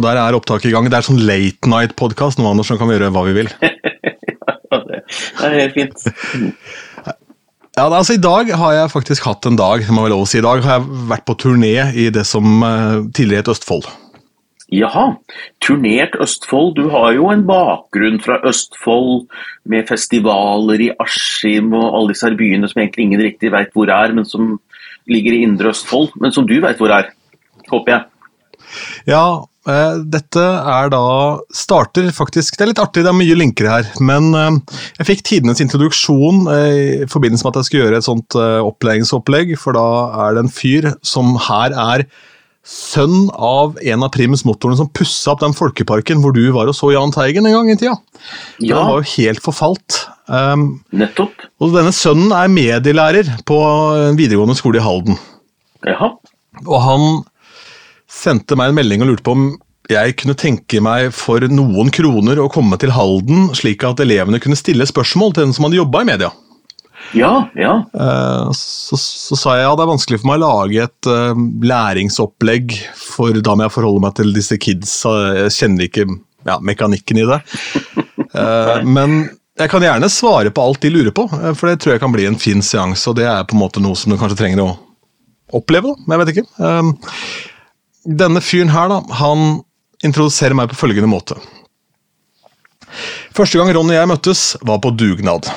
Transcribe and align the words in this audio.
Og 0.00 0.06
der 0.06 0.16
er 0.16 0.32
opptaket 0.32 0.70
i 0.70 0.72
gang. 0.72 0.86
Det 0.88 0.96
er 0.96 1.04
sånn 1.04 1.20
late 1.28 1.68
night-podkast 1.68 2.40
nå, 2.40 2.48
Anders, 2.48 2.70
som 2.72 2.78
kan 2.80 2.88
vi 2.88 2.96
gjøre 2.96 3.10
hva 3.12 3.26
vi 3.26 3.34
vil. 3.36 3.50
ja, 3.60 4.78
det 4.80 5.50
er 5.50 5.58
helt 5.58 5.76
fint. 5.76 6.06
Ja, 7.76 7.84
altså 7.84 8.16
I 8.16 8.22
dag 8.24 8.48
har 8.62 8.76
jeg 8.78 8.92
faktisk 8.94 9.26
hatt 9.28 9.44
en 9.48 9.58
dag. 9.60 9.84
må 9.92 10.06
jeg 10.06 10.14
lov 10.14 10.24
å 10.24 10.28
si. 10.30 10.40
I 10.40 10.46
dag 10.46 10.64
har 10.64 10.78
jeg 10.78 11.02
vært 11.10 11.26
på 11.28 11.36
turné 11.42 11.74
i 11.92 12.08
det 12.14 12.24
som 12.28 12.64
uh, 12.64 13.04
tidligere 13.12 13.44
het 13.44 13.52
Østfold. 13.52 13.90
Jaha, 14.72 15.04
turnert 15.60 16.16
Østfold. 16.22 16.78
Du 16.80 16.88
har 16.94 17.12
jo 17.18 17.28
en 17.28 17.44
bakgrunn 17.44 18.16
fra 18.24 18.38
Østfold 18.48 19.26
med 19.68 19.84
festivaler 19.90 20.86
i 20.86 20.90
Askim 21.02 21.74
og 21.76 21.90
alle 21.90 22.14
disse 22.14 22.24
her 22.24 22.40
byene 22.40 22.72
som 22.72 22.80
egentlig 22.80 23.10
ingen 23.10 23.24
riktig 23.26 23.52
veit 23.52 23.76
hvor 23.76 23.92
er, 23.92 24.16
men 24.16 24.24
som 24.24 24.54
ligger 25.10 25.36
i 25.36 25.44
indre 25.44 25.74
Østfold. 25.74 26.16
Men 26.22 26.32
som 26.32 26.48
du 26.48 26.56
veit 26.64 26.80
hvor 26.80 26.96
er, 26.96 27.12
håper 27.68 27.98
jeg. 27.98 28.06
Ja, 29.10 29.24
eh, 29.24 29.49
dette 29.60 30.40
er 30.40 30.88
da 30.88 31.04
Starter 31.52 32.06
faktisk 32.16 32.56
Det 32.56 32.64
er 32.64 32.70
litt 32.70 32.80
artig, 32.80 33.02
det 33.04 33.10
er 33.10 33.18
mye 33.18 33.36
linker 33.36 33.68
her. 33.68 33.90
Men 34.00 34.30
eh, 34.32 34.78
jeg 34.96 35.08
fikk 35.10 35.22
tidenes 35.28 35.60
introduksjon 35.60 36.46
eh, 36.54 37.04
i 37.04 37.10
forbindelse 37.10 37.44
med 37.44 37.52
at 37.52 37.60
jeg 37.60 37.68
skulle 37.68 37.84
gjøre 37.84 38.00
et 38.00 38.08
sånt 38.08 38.38
opplæringsopplegg, 38.40 39.54
for 39.60 39.76
da 39.76 39.86
er 40.24 40.36
det 40.36 40.46
en 40.46 40.52
fyr 40.54 40.92
som 41.04 41.36
her 41.50 41.76
er 41.76 42.06
sønn 42.66 43.30
av 43.34 43.78
en 43.80 44.04
av 44.04 44.12
Prims 44.14 44.44
motorene 44.46 44.78
som 44.78 44.90
pussa 44.92 45.32
opp 45.32 45.42
den 45.42 45.56
folkeparken 45.56 46.20
hvor 46.22 46.34
du 46.36 46.42
var 46.54 46.68
og 46.70 46.76
så 46.76 46.92
Jahn 46.92 47.12
Teigen 47.14 47.48
en 47.48 47.56
gang 47.56 47.70
i 47.72 47.76
tida. 47.80 47.96
Ja. 48.60 48.76
Den 48.76 48.90
var 48.90 49.00
jo 49.00 49.12
helt 49.16 49.42
forfalt. 49.44 50.02
Um, 50.30 50.82
Nettopp. 50.94 51.48
Og 51.60 51.74
denne 51.74 51.92
sønnen 51.96 52.34
er 52.36 52.52
medielærer 52.52 53.32
på 53.48 53.58
en 54.10 54.18
videregående 54.18 54.58
skole 54.58 54.80
i 54.80 54.84
Halden. 54.84 55.18
Jaha. 55.88 56.12
Og 56.66 56.78
han 56.84 57.06
sendte 58.10 58.58
meg 58.58 58.70
en 58.70 58.78
melding 58.80 59.04
og 59.04 59.12
lurte 59.12 59.26
på 59.26 59.36
om 59.36 59.50
jeg 59.90 60.14
kunne 60.20 60.36
tenke 60.38 60.78
meg 60.84 61.10
for 61.16 61.42
noen 61.50 61.90
kroner 61.94 62.38
å 62.38 62.50
komme 62.52 62.78
til 62.78 62.92
Halden, 62.94 63.48
slik 63.58 63.82
at 63.86 64.02
elevene 64.02 64.38
kunne 64.42 64.58
stille 64.58 64.86
spørsmål 64.86 65.34
til 65.34 65.48
den 65.48 65.56
som 65.56 65.66
hadde 65.66 65.80
jobba 65.80 66.04
i 66.04 66.08
media. 66.12 66.30
Ja, 67.16 67.48
ja. 67.58 67.72
Eh, 67.94 68.50
så, 68.54 68.98
så, 69.00 69.38
sa 69.38 69.56
jeg 69.56 69.64
ja, 69.64 69.72
det 69.74 69.82
er 69.82 69.90
vanskelig 69.90 70.20
for 70.20 70.30
meg 70.30 70.38
å 70.38 70.44
lage 70.44 70.84
et 70.84 71.10
uh, 71.10 71.42
læringsopplegg, 71.66 72.76
for 72.94 73.40
da 73.42 73.56
må 73.56 73.66
jeg 73.66 73.74
forholde 73.74 74.04
meg 74.04 74.14
til 74.20 74.30
disse 74.36 74.58
kidsa. 74.62 75.14
Jeg 75.40 75.56
kjenner 75.56 75.88
ikke 75.88 76.06
ja, 76.46 76.60
mekanikken 76.62 77.22
i 77.22 77.26
det. 77.32 77.40
uh, 78.36 78.76
men 78.96 79.24
jeg 79.58 79.72
kan 79.72 79.84
gjerne 79.84 80.12
svare 80.12 80.52
på 80.54 80.62
alt 80.62 80.84
de 80.84 80.92
lurer 80.92 81.14
på, 81.16 81.26
for 81.28 81.66
det 81.66 81.80
tror 81.82 81.96
jeg 81.96 82.04
kan 82.04 82.14
bli 82.14 82.28
en 82.28 82.38
fin 82.40 82.62
seanse. 82.64 83.08
Og 83.10 83.18
det 83.18 83.26
er 83.26 83.42
på 83.48 83.58
en 83.58 83.64
måte 83.64 83.82
noe 83.82 83.98
som 83.98 84.12
du 84.12 84.20
kanskje 84.20 84.38
trenger 84.44 84.62
å 84.68 84.70
oppleve, 85.56 85.90
da. 85.90 86.14
Jeg 86.14 86.22
vet 86.22 86.34
ikke. 86.36 86.46
Uh, 86.62 87.49
denne 88.04 88.40
fyren 88.44 88.72
her, 88.72 88.88
da, 88.90 89.00
han 89.20 89.60
introduserer 90.04 90.56
meg 90.56 90.70
på 90.70 90.78
følgende 90.80 91.10
måte. 91.10 91.36
Første 93.36 93.58
gang 93.60 93.70
Ronny 93.74 93.94
og 93.94 94.00
jeg 94.00 94.10
møttes, 94.10 94.40
var 94.66 94.80
på 94.82 94.90
dugnad. 94.96 95.50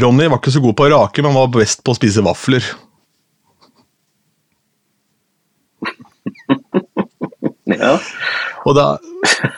Ronny 0.00 0.28
var 0.30 0.38
ikke 0.38 0.54
så 0.54 0.62
god 0.62 0.76
på 0.78 0.86
å 0.86 0.92
rake, 0.94 1.22
men 1.24 1.36
var 1.36 1.50
best 1.52 1.82
på 1.84 1.92
å 1.92 1.98
spise 1.98 2.22
vafler. 2.24 2.62
ja. 7.74 7.94
Og 8.68 8.76
da, 8.76 8.86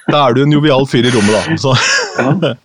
da, 0.08 0.18
er 0.24 0.34
du 0.34 0.40
en 0.46 0.56
jovial 0.56 0.86
fyr 0.88 1.04
i 1.08 1.12
rommet, 1.14 1.34
da. 1.36 1.42
Så. 1.60 1.72
ja. 2.18 2.56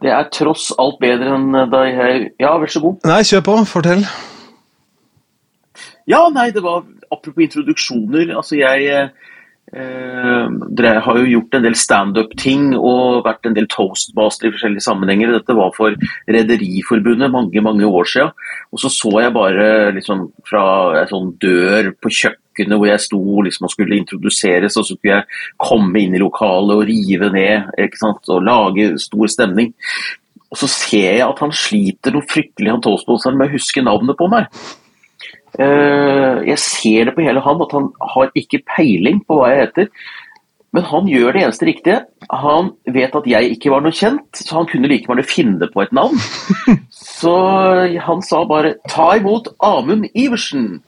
Det 0.00 0.12
er 0.16 0.30
tross 0.32 0.70
alt 0.80 0.96
bedre 1.02 1.34
enn 1.36 1.52
da 1.68 1.82
jeg 1.84 2.30
Ja, 2.40 2.54
vær 2.56 2.70
så 2.72 2.80
god. 2.80 3.02
Nei, 3.08 3.20
kjør 3.28 3.42
på. 3.44 3.56
Fortell. 3.68 4.04
Ja, 6.08 6.22
nei, 6.32 6.48
det 6.54 6.62
var 6.64 6.86
Apropos 7.20 7.44
introduksjoner. 7.44 8.32
altså 8.34 8.56
jeg 8.56 9.12
Eh, 9.70 10.46
dere 10.74 10.98
har 10.98 11.18
jo 11.20 11.28
gjort 11.30 11.54
en 11.54 11.62
del 11.62 11.76
standup-ting 11.78 12.72
og 12.74 13.20
vært 13.22 13.46
en 13.46 13.54
del 13.54 13.68
toastmaster 13.70 14.48
i 14.48 14.54
forskjellige 14.56 14.82
sammenhenger. 14.82 15.30
Dette 15.36 15.54
var 15.54 15.70
for 15.76 15.94
Rederiforbundet 16.26 17.30
mange 17.30 17.62
mange 17.62 17.86
år 17.86 18.08
siden. 18.10 18.32
Og 18.72 18.82
så 18.82 18.90
så 18.90 19.12
jeg 19.20 19.36
bare 19.36 19.94
liksom 19.94 20.26
fra 20.48 20.64
en 21.04 21.10
sånn 21.12 21.30
dør 21.38 21.92
på 22.02 22.10
kjøkkenet 22.18 22.80
hvor 22.80 22.90
jeg 22.90 23.04
sto 23.06 23.22
liksom 23.46 23.68
og 23.68 23.74
skulle 23.76 24.00
introduseres, 24.00 24.74
og 24.74 24.88
så 24.88 24.96
skulle 24.96 25.20
jeg 25.20 25.28
komme 25.62 26.02
inn 26.02 26.18
i 26.18 26.22
lokalet 26.22 26.74
og 26.74 26.86
rive 26.90 27.30
ned 27.30 27.70
og 28.26 28.42
lage 28.42 28.90
stor 28.98 29.30
stemning. 29.30 29.70
Og 30.50 30.58
så 30.58 30.66
ser 30.66 31.12
jeg 31.20 31.28
at 31.28 31.38
han 31.38 31.54
sliter 31.54 32.10
noe 32.10 32.26
fryktelig, 32.26 32.74
han 32.74 33.38
med 33.38 33.46
å 33.46 33.54
huske 33.54 33.86
navnet 33.86 34.18
på 34.18 34.26
meg. 34.26 34.50
Eh, 35.58 36.40
jeg 36.46 36.58
ser 36.62 37.08
det 37.08 37.14
på 37.16 37.24
hele 37.26 37.42
han 37.42 37.62
at 37.64 37.72
han 37.74 37.90
har 38.14 38.34
ikke 38.38 38.62
peiling 38.76 39.22
på 39.26 39.38
hva 39.38 39.50
jeg 39.50 39.64
heter. 39.64 39.88
Men 40.70 40.86
han 40.86 41.08
gjør 41.10 41.34
det 41.34 41.42
eneste 41.42 41.66
riktige. 41.66 41.96
Han 42.30 42.70
vet 42.86 43.16
at 43.18 43.26
jeg 43.26 43.56
ikke 43.56 43.72
var 43.72 43.82
noe 43.82 43.94
kjent, 43.96 44.28
så 44.38 44.60
han 44.60 44.68
kunne 44.70 44.90
like 44.90 45.08
gjerne 45.08 45.26
finne 45.26 45.66
på 45.72 45.82
et 45.82 45.94
navn. 45.96 46.20
Så 46.94 47.34
han 48.04 48.22
sa 48.22 48.44
bare 48.46 48.76
'ta 48.86 49.16
imot 49.18 49.50
Amund 49.58 50.06
Iversen'. 50.14 50.80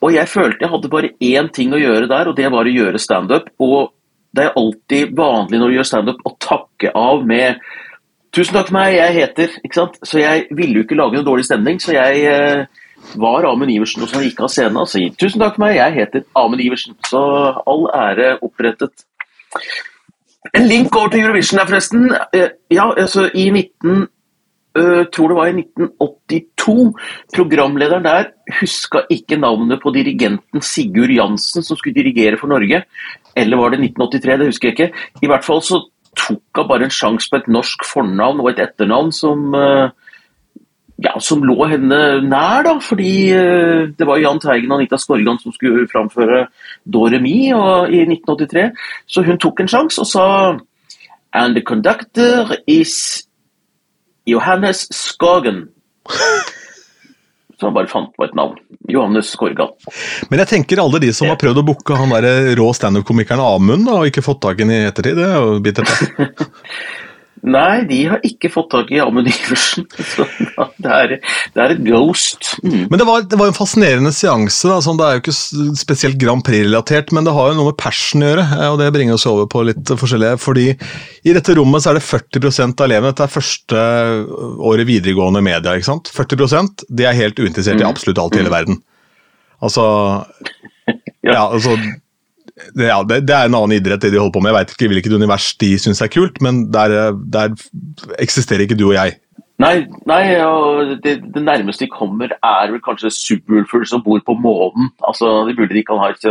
Og 0.00 0.14
jeg 0.14 0.28
følte 0.28 0.62
jeg 0.62 0.70
hadde 0.70 0.88
bare 0.88 1.10
én 1.20 1.50
ting 1.52 1.74
å 1.74 1.80
gjøre 1.80 2.06
der, 2.06 2.28
og 2.28 2.36
det 2.36 2.52
var 2.52 2.64
å 2.64 2.76
gjøre 2.76 3.02
standup. 3.02 3.50
Og 3.58 3.90
det 4.30 4.44
er 4.44 4.56
alltid 4.56 5.16
vanlig 5.16 5.58
når 5.58 5.68
du 5.68 5.74
gjør 5.74 5.90
standup 5.90 6.22
å 6.24 6.36
takke 6.38 6.94
av 6.94 7.26
med 7.26 7.58
'tusen 8.30 8.54
takk 8.54 8.68
for 8.70 8.78
meg, 8.78 8.94
jeg 8.94 9.14
heter'. 9.14 9.58
Ikke 9.64 9.74
sant? 9.74 9.98
Så 10.04 10.22
jeg 10.22 10.46
ville 10.50 10.74
jo 10.78 10.86
ikke 10.86 10.94
lage 10.94 11.18
noe 11.18 11.26
dårlig 11.26 11.44
stemning, 11.44 11.80
så 11.80 11.92
jeg 11.98 12.24
eh, 12.30 12.66
var 13.18 13.46
Amund 13.48 13.72
Iversen, 13.72 14.02
og 14.04 14.10
så 14.10 14.22
gikk 14.22 14.42
av 14.44 14.52
scenen 14.52 14.80
og 14.82 14.90
sier 14.90 15.14
tusen 15.18 15.40
takk 15.42 15.56
for 15.56 15.64
meg, 15.64 15.78
jeg 15.78 15.96
heter 15.96 16.26
Amund 16.38 16.64
Iversen. 16.64 16.98
Så 17.08 17.22
all 17.64 17.88
ære 17.94 18.34
opprettet. 18.44 19.06
En 20.54 20.68
link 20.68 20.94
over 20.96 21.10
til 21.12 21.24
Eurovision 21.24 21.60
der, 21.60 21.68
forresten. 21.68 22.06
Eh, 22.34 22.54
ja, 22.74 22.90
altså 22.92 23.30
i 23.34 23.50
19... 23.50 24.06
Uh, 24.78 25.08
tror 25.10 25.32
det 25.32 25.36
var 25.38 25.48
i 25.48 25.54
1982. 25.58 26.74
Programlederen 27.34 28.04
der 28.04 28.28
huska 28.60 29.00
ikke 29.10 29.38
navnet 29.40 29.80
på 29.82 29.90
dirigenten 29.90 30.62
Sigurd 30.62 31.10
Jansen 31.10 31.64
som 31.66 31.76
skulle 31.76 31.96
dirigere 31.96 32.38
for 32.38 32.52
Norge. 32.52 32.84
Eller 33.34 33.58
var 33.58 33.72
det 33.72 33.80
1983, 33.80 34.36
det 34.38 34.46
husker 34.46 34.68
jeg 34.68 34.76
ikke. 34.76 35.06
I 35.24 35.30
hvert 35.32 35.46
fall 35.46 35.64
så 35.66 35.80
tok 36.18 36.60
hun 36.60 36.68
bare 36.68 36.86
en 36.86 36.94
sjanse 36.94 37.30
på 37.30 37.40
et 37.40 37.50
norsk 37.50 37.88
fornavn 37.88 38.44
og 38.44 38.52
et 38.52 38.62
etternavn 38.68 39.10
som 39.14 39.56
uh, 39.56 39.90
ja, 40.98 41.12
som 41.22 41.44
lå 41.46 41.56
henne 41.70 41.98
nær, 42.26 42.64
da, 42.66 42.74
fordi 42.82 43.12
uh, 43.30 43.86
det 43.94 44.06
var 44.08 44.18
Jahn 44.22 44.40
Teigen 44.42 44.72
og 44.72 44.80
Anita 44.80 44.98
Skorgan 44.98 45.38
som 45.42 45.54
skulle 45.54 45.86
framføre 45.90 46.46
Doremi 46.84 47.50
i 47.50 48.02
1983. 48.08 48.66
Så 49.06 49.22
hun 49.26 49.38
tok 49.38 49.62
en 49.62 49.70
sjanse 49.70 50.02
og 50.02 50.10
sa 50.10 50.26
And 51.36 51.54
the 51.54 51.62
conductor 51.62 52.56
is 52.66 53.24
Johannes 54.26 54.88
Skagen. 54.90 55.68
Så 57.58 57.66
han 57.66 57.74
bare 57.74 57.90
fant 57.90 58.12
på 58.14 58.24
et 58.24 58.34
navn. 58.38 58.56
Johannes 58.88 59.32
Skorgan. 59.34 59.74
Men 60.30 60.42
jeg 60.44 60.50
tenker 60.52 60.80
alle 60.80 61.00
de 61.02 61.10
som 61.14 61.28
har 61.28 61.38
prøvd 61.40 61.60
å 61.60 61.66
booke 61.66 61.98
han 61.98 62.14
der 62.14 62.54
rå 62.58 62.68
standup-komikeren 62.76 63.42
Amund 63.42 63.90
og 63.92 64.06
ikke 64.08 64.24
fått 64.24 64.40
tak 64.46 64.62
i 64.62 64.68
i 64.68 64.84
ettertid, 64.86 65.18
det 65.18 65.26
er 65.26 65.42
jo 65.42 65.58
bittert. 65.64 65.90
Nei, 67.46 67.84
de 67.86 67.98
har 68.10 68.22
ikke 68.26 68.50
fått 68.50 68.70
tak 68.72 68.90
i 68.90 68.98
Amund 69.02 69.28
Iversen. 69.30 69.86
Så 70.14 70.26
det 70.82 70.90
er, 70.94 71.14
det 71.54 71.62
er 71.62 71.74
et 71.74 71.82
ghost. 71.86 72.54
Mm. 72.64 72.88
Men 72.90 73.00
det 73.00 73.06
var, 73.08 73.24
det 73.26 73.38
var, 73.38 73.50
en 73.50 73.56
fascinerende 73.56 74.12
seanse. 74.14 74.68
Da. 74.70 74.78
Sånn, 74.84 74.98
det 74.98 75.06
er 75.06 75.18
jo 75.18 75.22
ikke 75.22 75.36
spesielt 75.78 76.18
Grand 76.20 76.44
Prix-relatert, 76.46 77.12
men 77.14 77.28
det 77.28 77.34
har 77.36 77.52
jo 77.52 77.58
noe 77.60 77.70
med 77.70 77.78
passion 77.80 78.24
å 78.24 78.32
gjøre. 78.32 78.46
og 78.72 78.80
Det 78.82 78.90
bringer 78.96 79.18
oss 79.18 79.28
over 79.30 79.48
på 79.50 79.64
litt 79.68 79.94
forskjellige. 80.02 80.40
fordi 80.42 80.66
i 80.72 81.36
dette 81.36 81.56
rommet 81.58 81.84
så 81.84 81.92
er 81.92 82.00
det 82.00 82.06
40% 82.08 82.82
av 82.82 82.88
elevene. 82.88 83.12
Dette 83.12 83.28
er 83.28 83.36
første 83.36 83.86
året 84.72 84.88
videregående 84.88 85.44
media. 85.44 85.76
ikke 85.76 85.92
sant? 85.92 86.12
40% 86.14 86.86
de 86.88 87.08
er 87.08 87.18
helt 87.18 87.38
uinteressert 87.38 87.78
mm. 87.78 87.84
i 87.84 87.88
absolutt 87.88 88.22
alt 88.22 88.36
i 88.36 88.42
hele 88.42 88.52
mm. 88.52 88.58
verden. 88.58 88.82
Altså 89.62 89.84
ja, 91.26 91.42
altså 91.44 91.76
ja, 92.78 92.98
det, 93.06 93.22
det, 93.28 93.34
er 93.34 93.48
en 93.48 93.56
annen 93.58 93.78
idrett 93.78 94.02
det 94.04 94.12
de 94.14 94.20
holder 94.20 94.34
på 94.34 94.42
med. 94.44 94.52
Jeg 94.52 94.58
vet 94.58 94.74
ikke 94.74 94.90
hvilket 94.94 95.16
univers 95.20 95.52
de 95.60 95.72
syns 95.80 96.02
er 96.04 96.12
kult, 96.12 96.42
men 96.44 96.66
der, 96.74 97.14
der, 97.32 97.56
eksisterer 98.22 98.66
ikke 98.66 98.78
du 98.78 98.90
og 98.90 98.98
jeg. 98.98 99.18
Nei, 99.58 99.88
nei 100.06 100.20
det, 101.02 101.16
det, 101.34 101.40
nærmeste 101.42 101.82
de 101.82 101.90
kommer 101.90 102.30
er 102.30 102.68
vel 102.70 102.78
kanskje 102.84 103.10
Superwoolfer 103.10 103.82
som 103.90 104.04
bor 104.04 104.20
på 104.22 104.36
månen. 104.38 104.92
Altså, 105.02 105.32
De 105.48 105.56
burde 105.58 105.74
de 105.74 105.82
kan 105.86 105.98
ha 105.98 106.12
et 106.12 106.28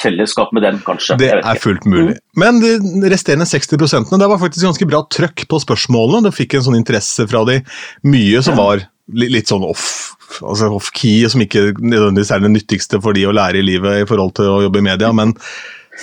fellesskap 0.00 0.54
med 0.56 0.64
dem, 0.64 0.78
kanskje. 0.86 1.18
Det 1.20 1.28
er 1.36 1.60
fullt 1.60 1.84
mulig. 1.84 2.16
Mm. 2.16 2.22
Men 2.40 2.62
de 2.64 3.12
resterende 3.12 3.44
60% 3.50 4.08
det 4.16 4.30
var 4.30 4.40
faktisk 4.40 4.70
ganske 4.70 4.88
bra 4.88 5.02
trøkk 5.12 5.44
på 5.52 5.60
spørsmålene. 5.66 6.24
Det 6.24 6.32
fikk 6.38 6.56
en 6.56 6.64
sånn 6.70 6.80
interesse 6.80 7.28
fra 7.28 7.44
de. 7.48 7.60
Mye 8.08 8.40
som 8.44 8.56
var 8.56 8.86
litt 9.10 9.50
sånn 9.50 9.64
off, 9.66 10.14
altså 10.40 10.70
off-key, 10.76 11.24
som 11.28 11.42
ikke 11.42 11.72
nødvendigvis 11.80 12.30
er 12.32 12.40
det 12.44 12.52
nyttigste 12.54 13.00
for 13.02 13.12
de 13.16 13.26
å 13.28 13.34
lære 13.34 13.58
i 13.60 13.66
livet 13.66 14.02
i 14.04 14.08
forhold 14.08 14.34
til 14.38 14.50
å 14.50 14.62
jobbe 14.66 14.78
i 14.82 14.86
media. 14.92 15.12
men 15.12 15.34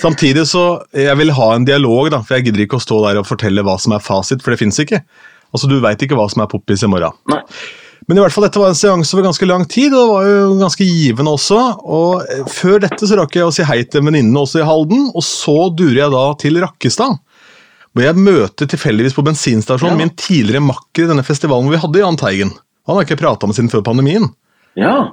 Samtidig 0.00 0.44
så 0.46 0.82
jeg 0.94 1.16
vil 1.18 1.32
ha 1.34 1.48
en 1.56 1.64
dialog, 1.66 2.10
da, 2.12 2.20
for 2.22 2.36
jeg 2.36 2.46
gidder 2.46 2.62
ikke 2.66 2.78
å 2.78 2.84
stå 2.84 3.00
der 3.08 3.18
og 3.18 3.26
fortelle 3.26 3.64
hva 3.66 3.74
som 3.80 3.92
er 3.96 4.04
fasit, 4.04 4.42
for 4.44 4.54
det 4.54 4.60
fins 4.60 4.78
ikke. 4.78 5.00
Altså, 5.50 5.66
Du 5.66 5.80
veit 5.82 5.98
ikke 6.02 6.14
hva 6.14 6.28
som 6.30 6.42
er 6.44 6.46
poppis 6.52 6.84
i 6.86 6.90
morgen. 6.90 7.16
Nei. 7.28 7.40
Men 8.08 8.16
i 8.16 8.22
hvert 8.22 8.32
fall, 8.32 8.46
dette 8.46 8.58
var 8.58 8.70
en 8.72 8.78
seanse 8.78 9.12
over 9.14 9.26
ganske 9.26 9.46
lang 9.46 9.64
tid, 9.68 9.92
og 9.92 9.98
det 9.98 10.12
var 10.14 10.28
jo 10.30 10.54
ganske 10.62 10.86
givende 10.86 11.34
også. 11.36 11.58
Og 11.84 12.22
eh, 12.22 12.46
Før 12.48 12.78
dette 12.86 13.06
så 13.06 13.18
rakk 13.18 13.34
jeg 13.36 13.44
å 13.46 13.52
si 13.54 13.66
hei 13.66 13.82
til 13.84 14.02
venninnene 14.06 14.40
også 14.40 14.62
i 14.62 14.66
Halden, 14.66 15.10
og 15.10 15.26
så 15.26 15.56
durer 15.74 15.98
jeg 16.04 16.14
da 16.14 16.22
til 16.40 16.58
Rakkestad. 16.62 17.18
Hvor 17.90 18.06
jeg 18.06 18.22
møter 18.22 18.70
tilfeldigvis 18.70 19.14
på 19.18 19.26
bensinstasjonen 19.26 19.98
Ja. 19.98 20.04
min 20.06 20.14
tidligere 20.14 20.62
makker 20.62 21.04
i 21.04 21.10
denne 21.10 21.26
festivalen 21.26 21.70
vi 21.70 21.82
hadde, 21.82 21.98
Jahn 22.02 22.18
Teigen. 22.18 22.54
Han 22.88 22.96
har 22.96 23.06
ikke 23.06 23.20
prata 23.20 23.46
med 23.48 23.56
siden 23.58 23.70
før 23.72 23.84
pandemien. 23.86 24.28
Ja. 24.78 25.10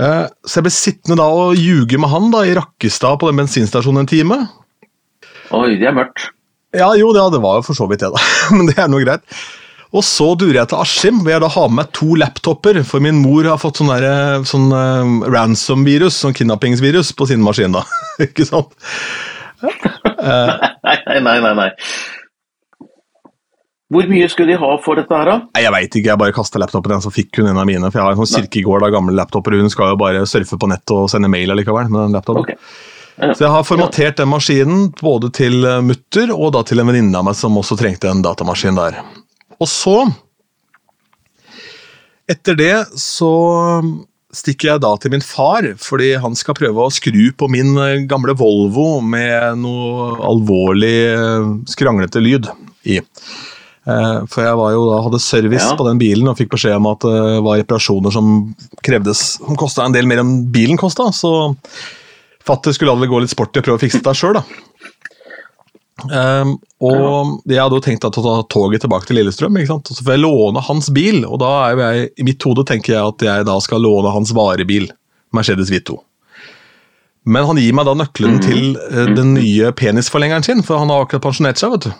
Eh, 0.00 0.26
Så 0.44 0.58
jeg 0.60 0.66
ble 0.66 0.74
sittende 0.74 1.18
da 1.20 1.28
og 1.30 1.56
ljuge 1.58 1.98
med 2.00 2.10
han 2.12 2.30
da 2.34 2.44
i 2.48 2.54
Rakkestad 2.58 3.18
på 3.20 3.28
den 3.30 3.42
bensinstasjonen 3.42 4.02
en 4.04 4.10
time. 4.10 4.38
Oi, 5.52 5.74
det 5.80 5.88
er 5.90 5.96
mørkt. 5.96 6.30
Ja, 6.72 6.94
jo, 6.96 7.10
ja, 7.12 7.26
det 7.32 7.42
var 7.44 7.58
jo 7.60 7.66
for 7.66 7.76
så 7.76 7.84
vidt 7.90 8.00
det, 8.00 8.08
da. 8.14 8.22
Men 8.56 8.70
det 8.70 8.78
er 8.80 8.88
noe 8.88 9.04
greit. 9.04 9.24
Og 9.92 10.00
så 10.08 10.30
durer 10.40 10.56
jeg 10.62 10.70
til 10.70 10.80
Askim, 10.80 11.18
hvor 11.20 11.34
jeg 11.34 11.42
da 11.44 11.50
har 11.52 11.66
med 11.68 11.82
meg 11.82 11.90
to 11.92 12.14
laptoper. 12.16 12.78
For 12.88 13.04
min 13.04 13.18
mor 13.20 13.44
har 13.44 13.58
fått 13.60 13.82
sånn, 13.82 13.90
der, 13.92 14.40
sånn 14.48 14.70
uh, 14.72 15.26
ransom-virus, 15.28 16.16
sånn 16.22 16.32
kidnappingsvirus, 16.38 17.10
på 17.18 17.28
sin 17.28 17.44
maskin. 17.44 17.76
da. 17.76 17.82
Ikke 18.24 18.46
sant? 18.48 18.72
Nei, 20.22 20.96
nei, 21.06 21.20
nei, 21.20 21.36
nei. 21.44 21.52
nei. 21.58 21.68
Hvor 23.92 24.06
mye 24.08 24.28
skulle 24.32 24.54
de 24.54 24.60
ha 24.62 24.70
for 24.80 24.96
dette 24.96 25.12
her, 25.12 25.28
da? 25.28 25.34
Nei, 25.52 25.62
Jeg 25.66 25.74
veit 25.74 25.96
ikke, 25.98 26.08
jeg 26.08 26.20
bare 26.22 26.34
kasta 26.36 26.60
laptopen 26.62 26.94
igjen, 26.94 27.04
så 27.04 27.12
fikk 27.12 27.42
hun 27.42 27.50
en 27.50 27.60
av 27.60 27.68
mine. 27.68 27.90
For 27.90 28.00
jeg 28.00 28.06
har 28.06 28.16
en 28.16 28.22
sånn 28.22 28.46
Kirkegård 28.46 28.86
av 28.86 28.94
gamle 28.94 29.14
laptoper, 29.18 29.58
hun 29.60 29.72
skal 29.72 29.92
jo 29.92 30.00
bare 30.00 30.24
surfe 30.30 30.56
på 30.56 30.70
nettet 30.70 30.94
og 30.96 31.10
sende 31.12 31.28
mail 31.32 31.52
allikevel. 31.52 31.90
med 31.92 32.06
den 32.06 32.16
laptopen. 32.16 32.46
Ok. 32.46 32.56
Så 33.36 33.44
jeg 33.44 33.52
har 33.52 33.66
formatert 33.68 34.16
den 34.16 34.30
maskinen 34.32 34.86
både 34.98 35.28
til 35.36 35.60
eh, 35.68 35.82
mutter 35.84 36.32
og 36.32 36.54
da 36.56 36.62
til 36.66 36.80
en 36.80 36.88
venninne 36.88 37.18
av 37.20 37.26
meg 37.28 37.36
som 37.36 37.58
også 37.60 37.76
trengte 37.78 38.08
en 38.08 38.24
datamaskin 38.24 38.78
der. 38.78 38.96
Og 39.60 39.68
så, 39.68 39.98
etter 42.32 42.56
det, 42.58 42.72
så 42.98 43.28
stikker 44.32 44.72
jeg 44.72 44.82
da 44.82 44.94
til 44.96 45.12
min 45.12 45.24
far, 45.24 45.66
fordi 45.76 46.14
han 46.22 46.34
skal 46.38 46.56
prøve 46.56 46.86
å 46.86 46.92
skru 46.92 47.28
på 47.36 47.50
min 47.52 47.76
eh, 47.76 48.00
gamle 48.08 48.34
Volvo 48.38 49.02
med 49.04 49.60
noe 49.60 50.14
alvorlig 50.32 50.96
eh, 51.12 51.50
skranglete 51.68 52.22
lyd 52.24 52.48
i. 52.88 52.98
Eh, 53.82 54.18
For 54.30 54.44
jeg 54.46 54.58
var 54.60 54.74
jo 54.76 54.82
da, 54.90 55.00
hadde 55.02 55.18
service 55.22 55.64
Ja. 55.66 55.76
på 55.78 55.86
den 55.88 55.98
bilen 55.98 56.28
og 56.30 56.36
fikk 56.38 56.52
beskjed 56.54 56.76
om 56.76 56.86
at 56.92 57.00
det 57.02 57.42
var 57.42 57.58
reparasjoner 57.58 58.12
som 58.14 58.54
krevdes, 58.82 59.38
som 59.42 59.56
kosta 59.58 59.84
en 59.84 59.92
del 59.96 60.06
mer 60.06 60.22
enn 60.22 60.50
bilen 60.54 60.78
kosta. 60.78 61.08
Så 61.12 61.56
fatter 62.46 62.72
skulle 62.72 62.92
alle 62.94 63.10
gå 63.10 63.20
litt 63.22 63.30
sport 63.34 63.56
i 63.56 63.60
å 63.60 63.66
prøve 63.66 63.80
å 63.80 63.82
fikse 63.82 64.02
det 64.02 64.14
sjøl, 64.18 64.38
da. 64.38 64.44
Um, 66.02 66.56
og 66.82 67.42
jeg 67.46 67.60
hadde 67.60 67.76
jo 67.78 67.82
tenkt 67.84 68.02
å 68.08 68.10
ta 68.10 68.32
toget 68.50 68.82
tilbake 68.82 69.06
til 69.06 69.20
Lillestrøm, 69.20 69.54
ikke 69.60 69.70
sant? 69.70 69.90
og 69.92 69.96
så 69.98 70.02
får 70.02 70.16
jeg 70.16 70.22
låne 70.24 70.62
hans 70.66 70.88
bil. 70.90 71.20
Og 71.28 71.38
da 71.38 71.50
er 71.68 71.74
jo 71.76 71.82
jeg, 71.84 72.08
i 72.18 72.26
mitt 72.26 72.42
hode 72.48 72.64
tenker 72.66 72.96
jeg 72.96 73.02
at 73.12 73.22
jeg 73.28 73.46
da 73.46 73.58
skal 73.62 73.84
låne 73.84 74.10
hans 74.10 74.32
varebil, 74.34 74.88
Mercedes 75.36 75.70
Vito. 75.70 76.00
Men 77.24 77.46
han 77.46 77.60
gir 77.62 77.76
meg 77.76 77.86
da 77.86 77.94
nøkkelen 77.94 78.40
til 78.42 78.72
eh, 78.74 79.12
den 79.14 79.34
nye 79.36 79.70
penisforlengeren 79.78 80.42
sin, 80.42 80.64
for 80.66 80.80
han 80.82 80.90
har 80.90 81.04
akkurat 81.04 81.22
pensjonert 81.22 81.60
seg. 81.60 81.70
vet 81.76 81.86
du. 81.86 81.92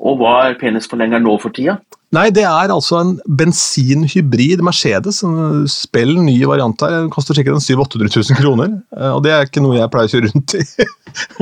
Og 0.00 0.18
hva 0.20 0.32
er 0.50 0.58
penisforlengeren 0.60 1.24
nå 1.24 1.36
for 1.40 1.54
tida? 1.56 1.78
Nei, 2.14 2.28
det 2.30 2.44
er 2.46 2.70
altså 2.70 2.98
en 3.00 3.14
bensinhybrid 3.26 4.60
Mercedes. 4.64 5.22
En 5.26 5.64
spell 5.70 6.12
ny 6.22 6.36
variant 6.46 6.80
her. 6.84 6.92
Den 7.00 7.10
koster 7.12 7.34
sikkert 7.36 7.56
en 7.58 7.64
700 7.64 7.96
000-800 8.06 8.34
000 8.36 8.40
kroner. 8.42 8.74
eh, 8.96 9.12
Og 9.16 9.22
det 9.24 9.32
er 9.34 9.46
ikke 9.48 9.62
noe 9.64 9.78
jeg 9.78 9.90
pleier 9.90 10.06
å 10.06 10.12
kjøre 10.14 10.30
rundt 10.34 10.54
i. 10.54 10.64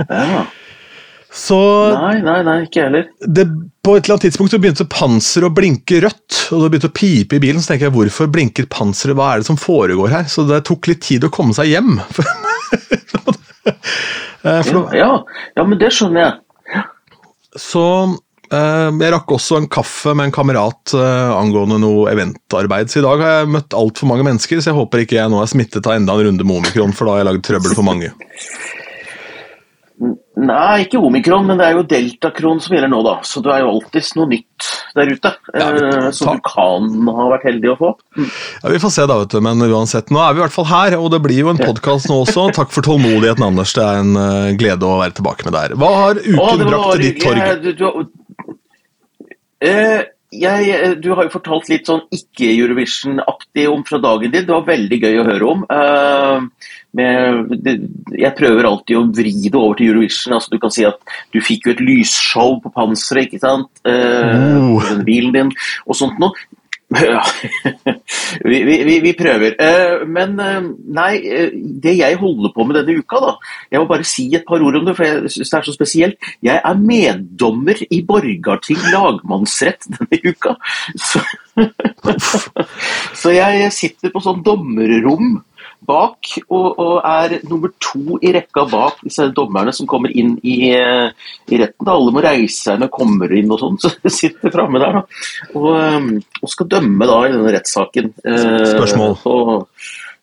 Ja. 0.08 0.44
Så 1.34 1.56
Nei, 1.98 2.20
nei, 2.22 2.36
nei, 2.46 2.56
ikke 2.68 2.84
heller. 2.86 3.08
det, 3.26 3.44
på 3.82 3.96
et 3.98 4.04
eller 4.06 4.14
annet 4.14 4.26
tidspunkt 4.28 4.52
så 4.54 4.60
begynte 4.62 4.84
panseret 4.86 5.48
å 5.48 5.54
blinke 5.56 5.98
rødt, 6.04 6.36
og 6.54 6.60
det 6.62 6.68
begynte 6.76 6.90
å 6.92 6.94
pipe 6.94 7.34
i 7.34 7.42
bilen. 7.42 7.58
Så 7.60 7.72
tenker 7.72 7.88
jeg, 7.88 7.94
hvorfor 7.96 8.30
blinker 8.30 8.68
panseret, 8.70 9.16
hva 9.18 9.32
er 9.34 9.42
det 9.42 9.48
som 9.50 9.58
foregår 9.58 10.14
her? 10.14 10.28
Så 10.30 10.46
det 10.46 10.60
tok 10.70 10.86
litt 10.92 11.02
tid 11.02 11.26
å 11.26 11.32
komme 11.34 11.50
seg 11.58 11.72
hjem. 11.74 11.96
Det- 14.44 14.98
Ja, 14.98 15.24
ja, 15.56 15.64
men 15.64 15.78
det 15.80 15.90
skjønner 15.96 16.20
jeg. 16.20 16.84
så 17.56 17.84
jeg 18.52 19.12
rakk 19.14 19.34
også 19.36 19.58
en 19.58 19.68
kaffe 19.72 20.12
med 20.14 20.28
en 20.28 20.34
kamerat 20.34 20.94
eh, 20.98 21.32
angående 21.34 21.78
noe 21.82 22.10
eventarbeid. 22.12 22.92
Så 22.92 23.00
i 23.00 23.06
dag 23.06 23.22
har 23.24 23.36
jeg 23.40 23.52
møtt 23.56 23.76
altfor 23.76 24.10
mange 24.10 24.26
mennesker, 24.26 24.60
så 24.60 24.72
jeg 24.72 24.78
håper 24.78 25.04
ikke 25.04 25.18
jeg 25.18 25.32
nå 25.32 25.40
er 25.40 25.50
smittet 25.50 25.86
av 25.88 25.96
enda 25.96 26.16
en 26.16 26.28
runde 26.28 26.46
med 26.46 26.60
omikron, 26.60 26.94
for 26.96 27.08
da 27.08 27.16
har 27.16 27.24
jeg 27.24 27.30
lagd 27.30 27.46
trøbbel 27.48 27.76
for 27.78 27.86
mange. 27.86 28.12
Nei, 30.34 30.82
ikke 30.82 30.98
omikron, 30.98 31.44
men 31.46 31.60
det 31.60 31.66
er 31.68 31.76
jo 31.76 31.84
deltakron 31.86 32.58
som 32.62 32.74
gjelder 32.74 32.90
nå, 32.90 33.00
da. 33.06 33.12
Så 33.22 33.38
det 33.44 33.52
er 33.54 33.60
jo 33.62 33.68
alltids 33.76 34.08
noe 34.18 34.26
nytt 34.32 34.70
der 34.98 35.12
ute. 35.14 35.30
Ja, 35.54 35.68
eh, 35.70 36.08
som 36.16 36.40
du 36.40 36.42
kan 36.48 36.88
ha 37.06 37.26
vært 37.30 37.46
heldig 37.46 37.70
å 37.70 37.76
få. 37.78 37.90
Ja, 38.18 38.72
Vi 38.72 38.80
får 38.82 38.94
se, 38.96 39.06
da, 39.06 39.20
vet 39.22 39.30
du. 39.30 39.38
Men 39.46 39.62
uansett, 39.62 40.10
nå 40.10 40.18
er 40.24 40.34
vi 40.34 40.42
i 40.42 40.44
hvert 40.44 40.56
fall 40.56 40.66
her, 40.72 40.96
og 40.98 41.12
det 41.14 41.22
blir 41.22 41.44
jo 41.44 41.52
en 41.52 41.62
podkast 41.62 42.10
nå 42.10 42.18
også. 42.24 42.48
Takk 42.58 42.74
for 42.74 42.86
tålmodigheten, 42.86 43.46
Anders. 43.46 43.76
Det 43.78 43.84
er 43.86 44.02
en 44.02 44.18
uh, 44.18 44.50
glede 44.58 44.90
å 44.90 44.98
være 45.04 45.14
tilbake 45.20 45.46
med 45.46 45.54
deg. 45.54 45.76
Hva 45.78 45.92
har 46.00 46.18
uken 46.18 46.64
det 46.64 46.68
brakt 46.72 46.90
til 46.90 47.04
ditt 47.04 47.22
torg? 47.22 47.38
hyggelig. 47.38 47.62
Du, 47.62 47.70
du, 47.78 48.50
eh, 49.70 50.02
jeg, 50.40 50.70
eh, 50.74 50.94
du 51.00 51.10
har 51.14 51.26
jo 51.26 51.32
fortalt 51.34 51.68
litt 51.70 51.88
sånn 51.88 52.02
ikke-Eurovision-aktig 52.14 53.66
om 53.70 53.84
fra 53.86 54.00
dagen 54.02 54.32
din. 54.32 54.46
Det 54.46 54.54
var 54.54 54.66
veldig 54.68 54.98
gøy 55.02 55.20
å 55.20 55.26
høre 55.28 55.50
om. 55.50 55.64
Uh, 55.70 56.70
med, 56.94 57.54
det, 57.64 57.76
jeg 58.18 58.36
prøver 58.38 58.68
alltid 58.68 58.98
å 58.98 59.06
vri 59.14 59.34
det 59.46 59.54
over 59.58 59.78
til 59.78 59.92
Eurovision. 59.92 60.36
altså 60.36 60.54
Du 60.54 60.58
kan 60.62 60.74
si 60.74 60.86
at 60.88 60.98
du 61.34 61.40
fikk 61.44 61.68
jo 61.68 61.74
et 61.74 61.84
lysshow 61.84 62.58
på 62.62 62.72
panseret, 62.74 63.28
ikke 63.28 63.44
sant? 63.44 63.70
Uh, 63.86 64.42
Oh. 64.64 64.82
bilen 65.04 65.32
din, 65.34 65.50
og 65.86 65.96
sånt 65.98 66.18
noe. 66.22 66.32
Ja, 67.02 67.20
vi, 68.50 68.58
vi, 68.64 68.98
vi- 69.02 69.12
prøver. 69.18 69.54
Eh, 69.58 70.04
Men 70.06 70.34
eh, 70.40 70.60
nei, 70.94 71.12
eh, 71.26 71.50
det 71.82 71.96
jeg 71.98 72.18
holder 72.20 72.52
på 72.54 72.66
med 72.68 72.76
denne 72.80 72.98
uka, 73.00 73.20
da 73.22 73.32
Jeg 73.72 73.80
må 73.82 73.86
bare 73.90 74.04
si 74.08 74.26
et 74.36 74.44
par 74.46 74.62
ord 74.62 74.76
om 74.80 74.84
det, 74.86 74.96
for 74.98 75.04
jeg 75.08 75.30
syns 75.34 75.50
det 75.50 75.58
er 75.58 75.66
så 75.68 75.74
spesielt. 75.76 76.30
Jeg 76.42 76.60
er 76.64 76.74
meddommer 76.80 77.80
i 77.90 78.02
Borgarting 78.06 78.78
lagmannsrett 78.92 79.88
denne 79.94 80.20
uka. 80.34 80.54
Så, 80.98 81.22
så 83.22 83.34
jeg 83.34 83.72
sitter 83.74 84.12
på 84.14 84.22
sånn 84.24 84.42
dommerrom 84.46 85.36
bak, 85.86 86.30
og, 86.48 86.78
og 86.80 86.94
er 87.06 87.36
nummer 87.48 87.72
to 87.82 88.18
i 88.24 88.32
rekka 88.34 88.64
bak 88.70 89.02
disse 89.04 89.26
dommerne 89.36 89.74
som 89.76 89.88
kommer 89.90 90.12
inn 90.12 90.36
i, 90.42 90.70
eh, 90.74 91.10
i 91.50 91.60
retten. 91.60 91.84
Da. 91.84 91.96
Alle 91.96 92.14
må 92.14 92.22
reise 92.24 92.58
seg 92.70 92.80
når 92.80 92.88
de 92.88 92.96
kommer 92.96 93.34
inn 93.36 93.52
og 93.54 93.60
sånn, 93.62 93.78
så 93.82 93.92
jeg 94.06 94.16
sitter 94.18 94.54
framme 94.54 94.82
der 94.82 95.00
da. 95.00 95.04
Og, 95.54 95.68
eh, 95.78 96.08
og 96.42 96.54
skal 96.54 96.70
dømme 96.76 97.10
da 97.10 97.20
i 97.26 97.34
denne 97.34 97.54
rettssaken. 97.56 98.14
eh, 98.24 98.64
Spørsmål. 98.74 99.18
på, 99.22 99.68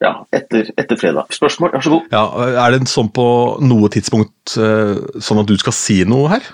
ja, 0.02 0.16
etter, 0.34 0.72
etter 0.82 0.98
fredag. 0.98 1.30
Spørsmål, 1.38 1.76
vær 1.76 1.86
så 1.86 1.94
god. 1.94 2.10
Ja, 2.14 2.24
er 2.66 2.74
det 2.74 2.90
sånn 2.90 3.12
på 3.14 3.28
noe 3.62 3.92
tidspunkt 3.94 4.58
eh, 4.58 4.98
sånn 5.22 5.44
at 5.44 5.50
du 5.52 5.56
skal 5.62 5.78
si 5.78 6.02
noe 6.10 6.34
her? 6.34 6.50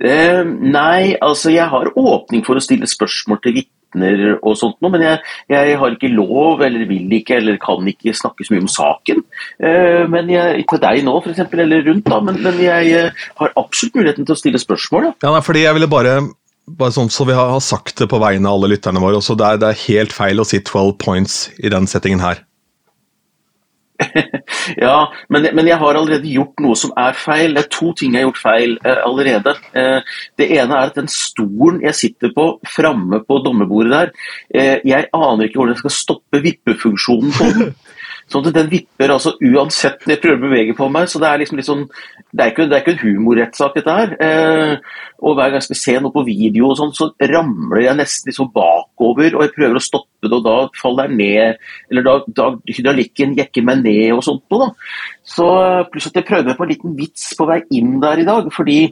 Eh, 0.00 0.44
nei, 0.46 1.16
altså 1.20 1.52
jeg 1.52 1.66
har 1.68 1.90
åpning 1.98 2.44
for 2.46 2.56
å 2.56 2.64
stille 2.64 2.88
spørsmål 2.88 3.42
til 3.44 3.58
vitner 3.58 3.79
og 4.40 4.56
sånt 4.58 4.78
noe, 4.80 4.92
men 4.94 5.04
jeg, 5.04 5.20
jeg 5.50 5.78
har 5.80 5.94
ikke 5.94 6.12
lov, 6.12 6.62
eller 6.66 6.86
vil 6.88 7.14
ikke, 7.20 7.38
eller 7.40 7.60
kan 7.62 7.86
ikke 7.90 8.14
snakke 8.16 8.46
så 8.46 8.54
mye 8.54 8.64
om 8.64 8.70
saken. 8.70 9.22
Eh, 9.58 10.04
men 10.10 10.30
jeg, 10.32 10.66
til 10.70 10.82
deg 10.82 11.06
nå, 11.06 11.16
eksempel, 11.32 11.64
eller 11.64 11.86
rundt 11.88 12.06
da, 12.10 12.20
men, 12.24 12.42
men 12.44 12.60
jeg 12.62 12.92
eh, 12.96 13.24
har 13.40 13.56
absolutt 13.60 13.98
muligheten 13.98 14.28
til 14.28 14.36
å 14.36 14.40
stille 14.40 14.62
spørsmål. 14.62 15.10
Da. 15.10 15.16
Ja, 15.26 15.34
nei, 15.34 15.42
fordi 15.46 15.64
jeg 15.66 15.78
ville 15.78 15.90
bare 15.90 16.20
bare 16.70 16.94
sånn 16.94 17.08
så 17.10 17.24
vi 17.26 17.34
har 17.34 17.56
sagt 17.64 17.98
det 17.98 18.06
på 18.10 18.20
vegne 18.22 18.46
av 18.46 18.60
alle 18.60 18.76
lytterne 18.76 19.00
våre. 19.02 19.18
Også 19.18 19.34
det, 19.38 19.46
er, 19.46 19.58
det 19.58 19.72
er 19.72 19.82
helt 19.88 20.14
feil 20.14 20.38
å 20.38 20.46
si 20.46 20.60
12 20.62 20.92
points 21.02 21.40
i 21.58 21.72
den 21.72 21.88
settingen 21.90 22.22
her. 22.22 22.44
Ja, 24.76 25.10
men, 25.28 25.46
men 25.56 25.68
jeg 25.68 25.78
har 25.80 25.96
allerede 25.96 26.28
gjort 26.30 26.60
noe 26.62 26.76
som 26.78 26.92
er 26.98 27.16
feil. 27.18 27.54
Det 27.56 27.64
er 27.64 27.70
to 27.72 27.92
ting 27.96 28.14
jeg 28.14 28.22
har 28.22 28.28
gjort 28.28 28.42
feil 28.42 28.74
eh, 28.84 29.00
allerede. 29.06 29.54
Eh, 29.76 30.16
det 30.40 30.48
ene 30.56 30.76
er 30.76 30.90
at 30.92 30.98
den 30.98 31.10
stolen 31.10 31.80
jeg 31.84 31.98
sitter 31.98 32.34
på 32.36 32.46
framme 32.68 33.22
på 33.26 33.40
dommerbordet 33.44 33.90
der, 33.90 34.12
eh, 34.54 34.76
jeg 34.86 35.08
aner 35.16 35.46
ikke 35.46 35.60
hvordan 35.60 35.74
jeg 35.74 35.82
skal 35.84 35.96
stoppe 35.96 36.42
vippefunksjonen 36.44 37.34
på 37.36 37.48
den. 37.56 37.72
Sånn 38.30 38.46
at 38.46 38.54
den 38.54 38.68
vipper 38.70 39.10
altså 39.10 39.32
uansett 39.42 40.04
jeg 40.06 40.20
prøver 40.22 40.38
å 40.38 40.44
bevege 40.44 40.74
på 40.78 40.86
meg. 40.92 41.08
så 41.10 41.18
Det 41.18 41.28
er 41.28 41.40
liksom 41.42 41.58
litt 41.58 41.66
sånn, 41.66 41.82
det 42.30 42.44
er 42.44 42.52
ikke, 42.52 42.66
det 42.70 42.76
er 42.76 42.84
ikke 42.84 42.94
en 42.94 43.02
humorrettssak, 43.02 43.74
dette 43.74 43.96
her. 43.96 44.14
Eh, 44.22 44.74
og 45.20 45.34
Hver 45.34 45.50
gang 45.50 45.58
jeg 45.58 45.66
skal 45.68 45.80
se 45.80 45.96
noe 45.98 46.14
på 46.14 46.24
video, 46.28 46.70
og 46.70 46.78
sånn, 46.78 46.94
så 46.94 47.10
ramler 47.32 47.82
jeg 47.84 47.98
nesten 47.98 48.30
liksom 48.30 48.52
bakover. 48.54 49.34
og 49.34 49.44
Jeg 49.44 49.54
prøver 49.56 49.80
å 49.80 49.84
stoppe 49.84 50.28
det, 50.28 50.32
og 50.38 50.46
da 50.46 50.56
faller 50.78 51.10
jeg 51.10 51.18
ned. 51.18 51.68
Eller 51.90 52.06
da, 52.06 52.16
da 52.38 52.48
hydraulikken 52.70 53.36
jekker 53.40 53.66
meg 53.66 53.82
ned 53.82 54.14
og 54.14 54.24
sånt 54.26 54.46
da. 54.50 54.70
Så 55.26 55.46
Pluss 55.90 56.10
at 56.10 56.18
jeg 56.20 56.28
prøvde 56.28 56.56
på 56.56 56.66
en 56.66 56.70
liten 56.70 56.98
vits 56.98 57.32
på 57.38 57.46
vei 57.50 57.62
inn 57.74 57.98
der 58.02 58.22
i 58.22 58.28
dag. 58.28 58.50
fordi 58.54 58.82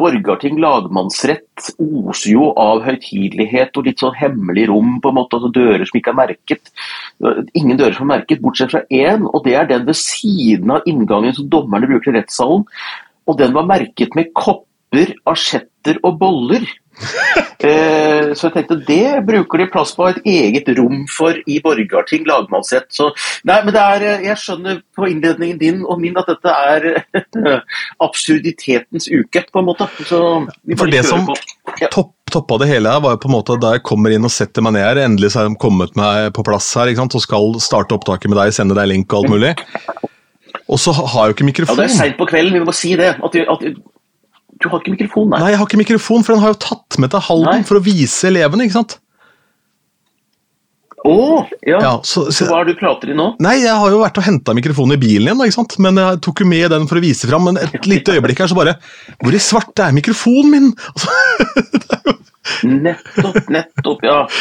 Borgarting 0.00 0.56
lagmannsrett 0.62 1.70
oser 1.76 2.32
jo 2.32 2.46
av 2.58 2.80
høytidelighet 2.86 3.76
og 3.76 3.86
litt 3.86 4.00
sånn 4.00 4.16
hemmelig 4.16 4.66
rom, 4.70 4.96
på 5.02 5.12
en 5.12 5.18
måte, 5.18 5.36
altså 5.36 5.50
dører 5.52 5.84
som 5.88 6.00
ikke 6.00 6.14
er 6.14 6.18
merket. 6.22 6.72
Ingen 7.58 7.80
dører 7.80 7.98
som 7.98 8.08
er 8.08 8.14
merket, 8.16 8.40
bortsett 8.40 8.72
fra 8.72 8.82
én, 8.88 9.26
og 9.28 9.44
det 9.44 9.58
er 9.60 9.68
den 9.68 9.84
ved 9.88 9.98
siden 10.00 10.72
av 10.72 10.88
inngangen 10.90 11.36
som 11.36 11.50
dommerne 11.52 11.90
bruker 11.90 12.08
til 12.08 12.18
rettssalen. 12.18 12.64
Og 13.28 13.38
den 13.38 13.52
var 13.54 13.68
merket 13.68 14.16
med 14.18 14.32
kopper, 14.34 15.12
asjetter 15.28 16.00
og 16.02 16.16
boller. 16.22 16.64
Eh, 17.60 18.30
så 18.32 18.46
jeg 18.46 18.54
tenkte 18.54 18.78
det 18.88 19.20
bruker 19.28 19.60
de 19.60 19.66
plass 19.68 19.90
på 19.92 20.06
et 20.08 20.20
eget 20.24 20.68
rom 20.78 21.02
for 21.12 21.36
i 21.44 21.58
Borgarting 21.60 22.24
lagmannsrett. 22.24 22.88
Så 22.88 23.10
nei, 23.44 23.58
men 23.66 23.74
det 23.76 23.82
er 23.82 24.06
eh, 24.06 24.22
Jeg 24.30 24.40
skjønner 24.40 24.78
på 24.96 25.10
innledningen 25.10 25.58
din 25.60 25.82
og 25.84 26.00
min 26.00 26.16
at 26.16 26.30
dette 26.30 26.54
er 26.54 26.86
absurditetens 28.06 29.10
uke, 29.12 29.44
på 29.52 29.60
en 29.60 29.68
måte. 29.68 29.90
Så 30.08 30.22
vi 30.64 30.78
For 30.80 30.88
det 30.88 31.04
som 31.08 31.28
ja. 31.80 31.90
topp, 31.92 32.14
toppa 32.32 32.60
det 32.62 32.70
hele 32.70 32.92
her, 32.94 33.04
var 33.04 33.16
jo 33.16 33.22
på 33.26 33.30
en 33.30 33.36
måte 33.36 33.58
da 33.60 33.74
jeg 33.76 33.84
kommer 33.86 34.14
inn 34.14 34.24
og 34.24 34.32
setter 34.32 34.64
meg 34.64 34.78
ned 34.78 34.86
her, 34.86 35.02
endelig 35.04 35.34
så 35.34 35.42
har 35.42 35.50
de 35.50 35.60
kommet 35.60 35.96
meg 36.00 36.30
på 36.36 36.46
plass 36.46 36.72
her 36.78 36.90
ikke 36.90 37.04
sant, 37.04 37.18
og 37.18 37.26
skal 37.26 37.60
starte 37.62 37.96
opptaket 37.96 38.32
med 38.32 38.40
deg, 38.40 38.56
sende 38.56 38.78
deg 38.78 38.88
link 38.88 39.12
og 39.12 39.24
alt 39.24 39.34
mulig. 39.36 39.54
Og 40.70 40.78
så 40.78 40.94
har 40.94 41.24
jeg 41.26 41.32
jo 41.32 41.36
ikke 41.36 41.48
mikrofon. 41.48 41.76
Ja, 41.76 41.82
Det 41.82 41.90
er 41.90 41.96
seint 41.96 42.18
på 42.18 42.28
kvelden, 42.30 42.60
vi 42.60 42.66
må 42.66 42.74
si 42.76 42.94
det. 42.98 43.16
At, 43.18 43.36
at, 43.36 43.64
du 44.60 44.68
har 44.68 44.82
ikke 44.82 44.92
mikrofon, 44.92 45.30
nei. 45.32 45.38
Nei, 45.40 45.52
jeg 45.54 45.60
har 45.60 45.68
ikke 45.68 45.80
mikrofon, 45.80 46.24
for 46.26 46.36
den 46.36 46.42
har 46.44 46.52
jo 46.52 46.60
tatt 46.60 46.98
med 47.00 47.12
til 47.12 47.22
Halden 47.30 47.62
nei. 47.62 47.68
for 47.68 47.80
å 47.80 47.84
vise 47.84 48.28
elevene, 48.28 48.66
ikke 48.66 48.76
sant. 48.76 48.98
Å, 51.00 51.08
oh, 51.08 51.46
ja. 51.64 51.78
ja 51.80 51.92
så, 52.04 52.26
så, 52.28 52.44
hva 52.50 52.58
er 52.60 52.68
det 52.68 52.74
du 52.76 52.80
prater 52.82 53.12
i 53.12 53.14
nå? 53.16 53.30
Nei, 53.40 53.54
Jeg 53.62 53.72
har 53.72 53.88
jo 53.88 54.02
vært 54.02 54.18
og 54.20 54.26
henta 54.26 54.52
mikrofonen 54.56 54.98
i 54.98 55.00
bilen 55.00 55.30
igjen, 55.30 55.44
ikke 55.46 55.56
sant? 55.56 55.78
men 55.80 55.96
jeg 55.96 56.20
tok 56.26 56.42
jo 56.44 56.48
med 56.50 56.66
den 56.74 56.84
for 56.90 57.00
å 57.00 57.04
vise 57.04 57.30
fram. 57.30 57.46
Men 57.48 57.60
et 57.62 57.86
lite 57.88 58.18
øyeblikk 58.18 58.42
her 58.44 58.50
så 58.52 58.58
bare 58.58 58.76
Hvor 59.22 59.36
i 59.36 59.40
svarte 59.40 59.86
er 59.86 59.96
mikrofonen 59.96 60.52
min?! 60.52 60.72
Altså, 60.90 62.16
Nettopp, 62.64 63.48
nettopp, 63.48 64.04
ja. 64.06 64.20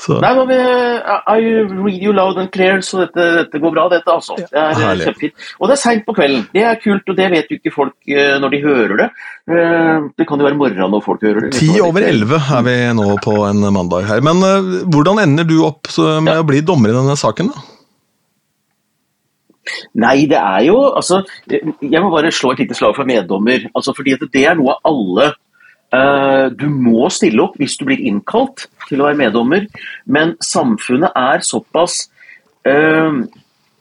Så. 0.00 0.16
Nei, 0.16 0.30
men 0.32 0.50
I 0.56 1.48
read 1.68 2.00
you 2.00 2.14
loud 2.16 2.38
and 2.40 2.48
clear, 2.54 2.78
så 2.80 3.02
dette, 3.02 3.24
dette 3.36 3.58
går 3.60 3.72
bra, 3.74 3.82
dette, 3.92 4.08
altså. 4.08 4.32
Det 4.38 4.48
er 4.48 4.70
eh, 4.70 4.78
Herlig. 4.80 5.08
kjempefint. 5.10 5.48
Og 5.58 5.68
det 5.68 5.74
er 5.74 5.80
seint 5.82 6.06
på 6.06 6.14
kvelden. 6.16 6.46
Det 6.54 6.62
er 6.64 6.78
kult, 6.80 7.10
og 7.12 7.18
det 7.18 7.26
vet 7.34 7.52
jo 7.52 7.58
ikke 7.58 7.72
folk 7.74 8.08
eh, 8.08 8.38
når 8.40 8.54
de 8.54 8.60
hører 8.64 8.94
det. 9.02 9.08
Eh, 9.52 10.06
det 10.16 10.28
kan 10.28 10.40
jo 10.40 10.46
være 10.48 10.56
morgenen 10.56 10.94
når 10.96 11.04
folk 11.04 11.26
hører 11.28 11.46
det. 11.46 11.52
Ti 11.58 11.68
over 11.84 12.06
elleve 12.08 12.40
er 12.40 12.64
vi 12.64 12.78
nå 12.96 13.10
på 13.20 13.36
en 13.50 13.68
mandag 13.76 14.08
her. 14.08 14.24
Men 14.24 14.40
hvordan 14.88 15.20
ender 15.26 15.48
du 15.48 15.58
opp 15.68 15.92
med 16.24 16.32
ja. 16.32 16.40
å 16.40 16.48
bli 16.48 16.64
dommer 16.64 16.94
i 16.94 16.96
denne 16.96 17.18
saken, 17.20 17.52
da? 17.52 17.66
Nei, 20.00 20.24
det 20.30 20.38
er 20.38 20.64
jo 20.66 20.78
altså 20.88 21.20
Jeg 21.44 22.00
må 22.02 22.08
bare 22.10 22.32
slå 22.34 22.54
et 22.54 22.64
lite 22.64 22.74
slag 22.74 22.96
for 22.96 23.06
meddommer. 23.06 23.68
altså 23.76 23.94
fordi 23.96 24.16
det 24.24 24.46
er 24.48 24.56
noe 24.58 24.78
alle 24.88 25.34
du 25.90 26.68
må 26.70 27.08
stille 27.10 27.42
opp 27.42 27.56
hvis 27.58 27.74
du 27.80 27.84
blir 27.88 27.98
innkalt 28.06 28.68
til 28.90 29.00
å 29.00 29.08
være 29.08 29.18
meddommer, 29.18 29.66
men 30.06 30.36
samfunnet 30.44 31.16
er 31.18 31.42
såpass 31.46 32.04
uh, 32.68 33.22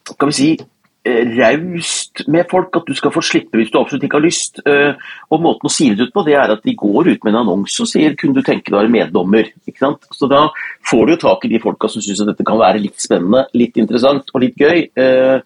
Skal 0.09 0.31
vi 0.31 0.37
si 0.37 0.49
eh, 0.57 0.65
raust 1.07 2.25
med 2.27 2.47
folk 2.51 2.75
at 2.75 2.87
du 2.89 2.93
skal 2.97 3.13
få 3.13 3.21
slippe 3.23 3.57
hvis 3.57 3.71
du 3.71 3.77
absolutt 3.79 4.03
ikke 4.05 4.19
har 4.19 4.25
lyst. 4.25 4.59
Uh, 4.65 4.99
og 5.31 5.43
Måten 5.43 5.69
å 5.69 5.71
si 5.71 5.87
det 5.93 6.09
ut 6.09 6.13
på 6.15 6.25
det 6.27 6.35
er 6.35 6.51
at 6.51 6.65
de 6.65 6.75
går 6.77 7.11
ut 7.13 7.23
med 7.23 7.33
en 7.33 7.39
annonse 7.43 7.79
og 7.83 7.89
sier 7.89 8.17
kunne 8.19 8.35
du 8.35 8.43
tenke 8.45 8.67
deg 8.67 8.75
å 8.75 8.81
være 8.81 8.93
meddommer. 8.93 9.51
Ikke 9.69 9.85
sant? 9.85 10.09
Så 10.15 10.29
Da 10.29 10.45
får 10.89 11.05
du 11.05 11.13
jo 11.15 11.21
tak 11.23 11.45
i 11.45 11.53
de 11.53 11.61
folka 11.63 11.89
som 11.91 12.03
syns 12.03 12.21
dette 12.27 12.45
kan 12.45 12.59
være 12.59 12.83
litt 12.83 12.99
spennende, 12.99 13.45
litt 13.57 13.79
interessant 13.79 14.29
og 14.33 14.43
litt 14.43 14.59
gøy. 14.59 14.89
Uh, 14.99 15.39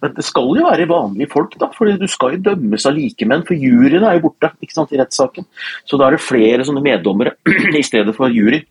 men 0.00 0.16
det 0.16 0.24
skal 0.24 0.50
jo 0.56 0.66
være 0.68 0.88
vanlige 0.90 1.32
folk, 1.32 1.56
da, 1.60 1.70
for 1.74 1.90
du 1.90 2.08
skal 2.10 2.36
jo 2.36 2.44
dømmes 2.50 2.86
av 2.86 2.96
likemenn. 2.96 3.46
For 3.48 3.58
juryen 3.58 4.06
er 4.06 4.18
jo 4.18 4.28
borte 4.28 4.54
ikke 4.60 4.76
sant, 4.76 4.94
i 4.94 5.00
rettssaken. 5.00 5.48
Så 5.84 5.98
da 5.98 6.08
er 6.08 6.16
det 6.16 6.24
flere 6.24 6.66
sånne 6.66 6.84
meddommere 6.84 7.34
i 7.80 7.86
stedet 7.86 8.14
for 8.16 8.30
jury. 8.32 8.62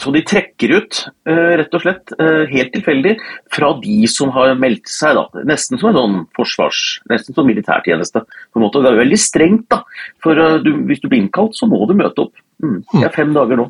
Så 0.00 0.12
de 0.14 0.22
trekker 0.26 0.74
ut, 0.78 1.00
uh, 1.28 1.52
rett 1.60 1.74
og 1.76 1.84
slett, 1.84 2.14
uh, 2.18 2.44
helt 2.50 2.72
tilfeldig, 2.74 3.16
fra 3.52 3.72
de 3.82 3.98
som 4.10 4.32
har 4.36 4.54
meldt 4.60 4.90
seg. 4.90 5.18
da, 5.18 5.44
Nesten 5.48 5.80
som 5.80 5.92
en 5.92 5.98
sånn 5.98 6.16
forsvars... 6.36 6.82
Nesten 7.12 7.36
som 7.36 7.48
militærtjeneste. 7.48 8.24
på 8.24 8.60
en 8.60 8.66
måte. 8.66 8.82
Det 8.84 8.92
er 8.92 9.02
veldig 9.02 9.20
strengt. 9.20 9.68
da, 9.72 9.82
for 10.22 10.38
uh, 10.38 10.58
du, 10.62 10.72
Hvis 10.88 11.02
du 11.02 11.08
blir 11.08 11.24
innkalt, 11.24 11.56
så 11.58 11.68
må 11.70 11.84
du 11.88 11.94
møte 11.98 12.26
opp. 12.26 12.34
Mm. 12.62 12.80
Det 12.92 13.04
er 13.08 13.14
fem 13.14 13.34
dager 13.34 13.58
nå. 13.58 13.68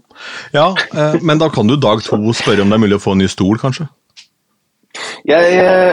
Ja, 0.53 0.69
Men 1.25 1.41
da 1.41 1.49
kan 1.49 1.69
du 1.69 1.79
dag 1.81 2.03
to 2.05 2.19
spørre 2.37 2.61
om 2.61 2.69
det 2.69 2.77
er 2.77 2.83
mulig 2.83 2.99
å 2.99 3.03
få 3.03 3.15
en 3.15 3.23
ny 3.25 3.29
stol, 3.31 3.57
kanskje? 3.61 3.89
Jeg, 5.25 5.53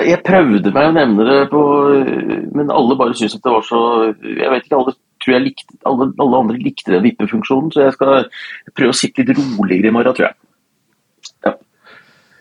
jeg, 0.10 0.18
prøvde 0.28 0.74
meg 0.76 0.90
å 0.90 0.96
nevne 0.98 1.28
det, 1.28 1.38
på, 1.54 1.62
men 2.58 2.74
alle 2.74 2.98
bare 3.00 3.16
syntes 3.16 3.38
at 3.38 3.46
det 3.46 3.54
var 3.54 3.64
så 3.64 3.80
Jeg 4.12 4.50
vet 4.52 4.66
ikke, 4.66 4.80
alle, 4.82 4.96
tror 5.30 5.38
jeg 5.38 5.46
likte, 5.46 5.78
alle, 5.90 6.10
alle 6.24 6.42
andre 6.44 6.60
likte 6.60 6.96
den 6.96 7.06
vippefunksjonen, 7.06 7.72
så 7.74 7.86
jeg 7.86 7.96
skal 7.96 8.28
prøve 8.78 8.96
å 8.96 8.98
sitte 8.98 9.26
litt 9.26 9.38
roligere 9.38 9.92
i 9.92 9.94
morgen, 9.96 10.18
tror 10.18 10.30
jeg. 10.30 10.40
Ja. 11.46 11.54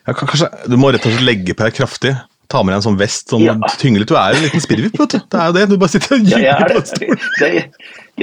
Ja, 0.07 0.15
kanskje, 0.17 0.49
du 0.71 0.77
må 0.81 0.91
rett 0.93 1.05
og 1.05 1.13
slett 1.13 1.27
legge 1.27 1.55
på 1.55 1.67
deg 1.67 1.77
kraftig. 1.77 2.15
Ta 2.49 2.63
med 2.65 2.73
deg 2.73 2.79
en 2.79 2.87
sånn 2.87 2.97
vest 2.97 3.29
som 3.29 3.43
ja. 3.43 3.53
tynger 3.77 4.01
litt. 4.01 4.09
Du 4.09 4.17
er 4.17 4.33
en 4.33 4.41
liten 4.47 4.63
spirrevipp, 4.63 4.97
vet 5.03 5.13
du. 5.13 5.19
Det 5.21 5.37
er 5.37 5.51
jo 5.51 5.55
det. 5.59 5.65
Du 5.69 5.75
bare 5.77 5.93
sitter 5.93 6.15
og 6.15 6.23
gynger 6.25 6.47
ja, 6.47 6.55
på 6.63 6.79
en 6.79 6.87
stol. 6.89 7.27
Jeg, 7.43 7.65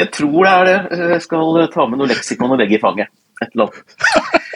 jeg 0.01 0.09
tror 0.17 0.39
det 0.41 0.55
er 0.55 0.71
det. 0.71 0.79
Jeg 1.15 1.23
skal 1.29 1.61
ta 1.77 1.87
med 1.87 2.03
noe 2.03 2.11
leksikon 2.11 2.57
og 2.57 2.59
legge 2.59 2.75
i 2.75 2.83
fanget. 2.83 3.13
Et 3.45 3.55
eller 3.55 3.69
annet. 3.69 4.43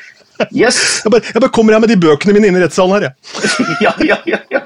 Yes! 0.57 1.02
Jeg 1.05 1.12
bare, 1.12 1.21
jeg 1.35 1.40
bare 1.45 1.52
kommer 1.52 1.75
her 1.76 1.83
med 1.85 1.90
de 1.93 1.99
bøkene 2.00 2.33
mine 2.33 2.49
inn 2.49 2.57
i 2.57 2.62
rettssalen 2.62 2.95
her, 2.97 3.11
jeg. 3.11 3.50
ja, 3.85 3.90
ja, 4.09 4.17
ja, 4.25 4.38
ja. 4.57 4.62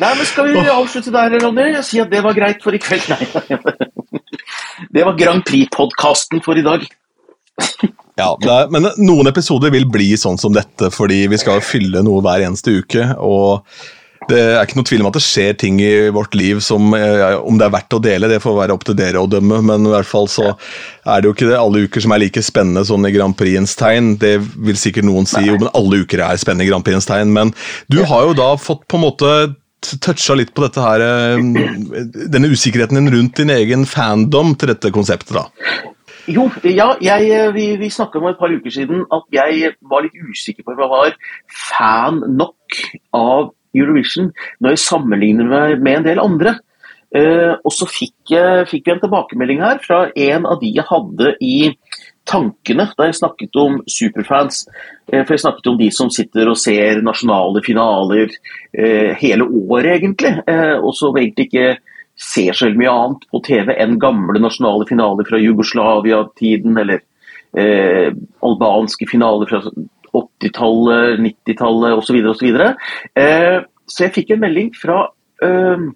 Nei, 0.00 0.14
men 0.16 0.26
Skal 0.26 0.48
vi 0.48 0.64
avslutte 0.72 1.12
der, 1.12 1.36
Ronny? 1.42 1.66
Jeg 1.74 1.86
sier 1.88 2.06
at 2.06 2.12
det 2.12 2.22
var 2.24 2.36
greit 2.36 2.62
for 2.64 2.76
i 2.76 2.80
kveld. 2.80 3.10
Nei. 3.12 3.20
Det 4.90 5.04
var 5.04 5.12
Grand 5.18 5.44
Prix-podkasten 5.44 6.40
for 6.42 6.58
i 6.58 6.64
dag. 6.64 6.86
ja, 8.16 8.30
er, 8.32 8.70
men 8.72 8.88
noen 8.96 9.28
episoder 9.28 9.70
vil 9.74 9.84
bli 9.92 10.14
sånn 10.18 10.40
som 10.40 10.54
dette, 10.56 10.88
fordi 10.94 11.26
vi 11.30 11.38
skal 11.38 11.60
fylle 11.62 12.00
noe 12.06 12.24
hver 12.24 12.46
eneste 12.48 12.72
uke. 12.80 13.10
og 13.20 13.66
det 14.30 14.38
er 14.38 14.62
ikke 14.62 14.76
noe 14.78 14.86
tvil 14.86 15.02
om 15.02 15.08
at 15.08 15.16
det 15.16 15.22
skjer 15.24 15.54
ting 15.58 15.78
i 15.82 15.92
vårt 16.12 16.34
liv 16.38 16.60
som 16.62 16.92
eh, 16.94 17.38
Om 17.40 17.56
det 17.58 17.66
er 17.66 17.72
verdt 17.72 17.96
å 17.96 18.02
dele, 18.04 18.28
det 18.30 18.42
får 18.44 18.58
være 18.58 18.74
opp 18.76 18.84
til 18.86 18.98
dere 18.98 19.22
å 19.22 19.28
dømme, 19.30 19.60
men 19.66 19.88
i 19.88 19.92
hvert 19.94 20.08
fall 20.08 20.28
så 20.30 20.50
er 20.52 21.20
det 21.20 21.28
jo 21.28 21.34
ikke 21.34 21.48
det 21.48 21.58
alle 21.58 21.84
uker 21.88 22.04
som 22.04 22.14
er 22.14 22.22
like 22.22 22.44
spennende 22.44 22.84
sånn 22.86 23.08
i 23.08 23.12
Grand 23.14 23.36
Prixens 23.36 23.74
tegn. 23.80 24.12
Det 24.20 24.36
vil 24.40 24.78
sikkert 24.78 25.08
noen 25.08 25.28
si, 25.28 25.42
jo, 25.48 25.56
men 25.60 25.72
alle 25.72 26.02
uker 26.04 26.22
er 26.26 26.40
spennende 26.40 26.68
i 26.68 26.70
Grand 26.70 26.86
Prixens 26.86 27.08
tegn. 27.10 27.32
Men 27.36 27.54
du 27.90 28.02
har 28.06 28.28
jo 28.28 28.36
da 28.38 28.52
fått 28.60 28.86
på 28.86 29.00
en 29.00 29.06
måte 29.08 29.32
toucha 29.80 30.36
litt 30.38 30.52
på 30.54 30.64
dette 30.66 30.82
her 30.84 31.04
eh, 31.04 31.40
Denne 32.32 32.50
usikkerheten 32.52 32.98
din 32.98 33.12
rundt 33.14 33.40
din 33.40 33.52
egen 33.54 33.86
fandom 33.88 34.54
til 34.58 34.72
dette 34.72 34.92
konseptet, 34.94 35.36
da. 35.36 35.46
Jo, 36.30 36.46
ja, 36.62 36.92
jeg, 37.02 37.30
eh, 37.32 37.52
vi, 37.56 37.66
vi 37.80 37.90
snakka 37.90 38.20
om 38.20 38.28
et 38.30 38.38
par 38.38 38.52
uker 38.52 38.74
siden 38.74 39.06
at 39.10 39.24
jeg 39.34 39.74
var 39.90 40.04
litt 40.04 40.18
usikker 40.20 40.66
på 40.66 40.74
om 40.74 40.82
jeg 40.84 40.92
var 40.92 41.16
fan 41.70 42.20
nok 42.36 42.80
av 43.16 43.50
Eurovision 43.76 44.30
når 44.60 44.76
jeg 44.76 44.84
sammenligner 44.84 45.48
meg 45.48 45.80
med 45.80 46.00
en 46.00 46.10
del 46.10 46.22
andre. 46.22 46.58
Uh, 47.10 47.56
og 47.66 47.72
så 47.74 47.88
fikk, 47.90 48.30
fikk 48.70 48.84
vi 48.86 48.92
en 48.92 49.00
tilbakemelding 49.02 49.58
her 49.64 49.80
fra 49.82 50.04
en 50.14 50.44
av 50.46 50.60
de 50.60 50.68
jeg 50.76 50.86
hadde 50.86 51.32
i 51.42 51.56
tankene 52.28 52.88
da 52.96 53.08
jeg 53.08 53.18
snakket 53.20 53.60
om 53.60 53.78
superfans. 53.90 54.64
Uh, 55.12 55.22
for 55.22 55.34
jeg 55.34 55.44
snakket 55.44 55.70
om 55.72 55.78
de 55.80 55.90
som 55.94 56.10
sitter 56.12 56.50
og 56.50 56.58
ser 56.60 57.02
nasjonale 57.06 57.62
finaler 57.66 58.32
uh, 58.32 59.12
hele 59.20 59.46
året, 59.46 59.92
egentlig. 59.98 60.34
og 60.80 60.92
som 60.96 61.16
egentlig 61.16 61.48
ikke 61.48 61.70
ser 62.20 62.52
så 62.56 62.68
mye 62.76 62.90
annet 62.92 63.22
på 63.32 63.40
TV 63.46 63.72
enn 63.80 63.96
gamle 64.00 64.42
nasjonale 64.42 64.84
finaler 64.88 65.24
fra 65.28 65.40
Jugoslavia-tiden, 65.40 66.76
eller 66.82 67.06
albanske 68.46 69.08
finaler 69.10 69.48
fra 69.50 69.58
80-tallet, 70.12 71.20
90-tallet 71.20 71.98
osv. 71.98 72.18
osv. 72.32 72.48
Eh, 73.14 73.58
så 73.90 74.06
jeg 74.06 74.14
fikk 74.14 74.34
en 74.34 74.42
melding 74.44 74.70
fra 74.76 75.02
eh, 75.44 75.86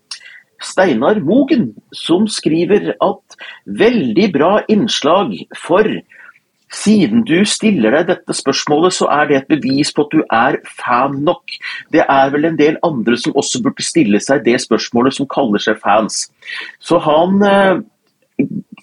Steinar 0.64 1.20
Mogen, 1.24 1.72
som 1.94 2.28
skriver 2.30 2.94
at 2.94 3.38
veldig 3.66 4.28
bra 4.34 4.52
innslag 4.72 5.36
for 5.60 5.88
siden 6.74 7.22
du 7.26 7.36
stiller 7.46 7.94
deg 7.94 8.08
dette 8.10 8.34
spørsmålet, 8.36 8.96
så 8.96 9.08
er 9.12 9.28
det 9.28 9.36
et 9.38 9.52
bevis 9.54 9.92
på 9.94 10.06
at 10.06 10.14
du 10.14 10.22
er 10.24 10.58
fan 10.80 11.20
nok. 11.26 11.56
Det 11.94 12.02
er 12.02 12.32
vel 12.34 12.48
en 12.48 12.58
del 12.58 12.78
andre 12.86 13.18
som 13.20 13.36
også 13.38 13.62
burde 13.62 13.84
stille 13.84 14.20
seg 14.22 14.44
det 14.46 14.56
spørsmålet, 14.64 15.14
som 15.14 15.30
kaller 15.30 15.62
seg 15.62 15.78
fans. 15.82 16.26
Så 16.82 17.02
han 17.04 17.42
eh, 17.48 17.82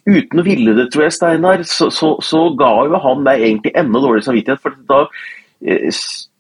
Uten 0.02 0.40
å 0.40 0.44
ville 0.46 0.72
det, 0.74 0.88
tror 0.90 1.04
jeg, 1.04 1.14
Steinar, 1.14 1.62
så, 1.68 1.90
så, 1.94 2.16
så 2.26 2.40
ga 2.58 2.72
jo 2.88 3.00
han 3.04 3.20
meg 3.26 3.44
egentlig 3.44 3.74
enda 3.78 4.00
dårlig 4.02 4.24
samvittighet. 4.26 4.62
for 4.64 4.78
da 4.90 5.02
eh, 5.62 5.92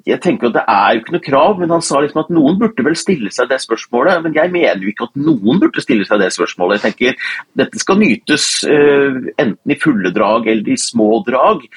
jeg 0.05 0.22
tenker 0.24 0.50
at 0.50 0.55
Det 0.55 0.63
er 0.67 0.93
jo 0.93 1.01
ikke 1.01 1.15
noe 1.15 1.25
krav, 1.25 1.58
men 1.60 1.74
han 1.74 1.84
sa 1.86 2.01
liksom 2.01 2.24
at 2.24 2.31
noen 2.34 2.60
burde 2.62 2.86
vel 2.86 2.98
stille 2.98 3.31
seg 3.34 3.50
det 3.51 3.60
spørsmålet. 3.63 4.22
Men 4.25 4.38
jeg 4.38 4.53
mener 4.53 4.84
jo 4.84 4.91
ikke 4.91 5.10
at 5.10 5.20
noen 5.20 5.60
burde 5.62 5.84
stille 5.84 6.08
seg 6.08 6.22
det 6.22 6.31
spørsmålet. 6.36 6.79
Jeg 6.79 6.93
tenker 6.96 7.27
Dette 7.62 7.81
skal 7.81 8.00
nytes 8.01 8.48
uh, 8.67 9.20
enten 9.41 9.74
i 9.74 9.77
fulle 9.79 10.13
drag 10.15 10.50
eller 10.51 10.72
i 10.74 10.79
små 10.79 11.22
drag. 11.27 11.67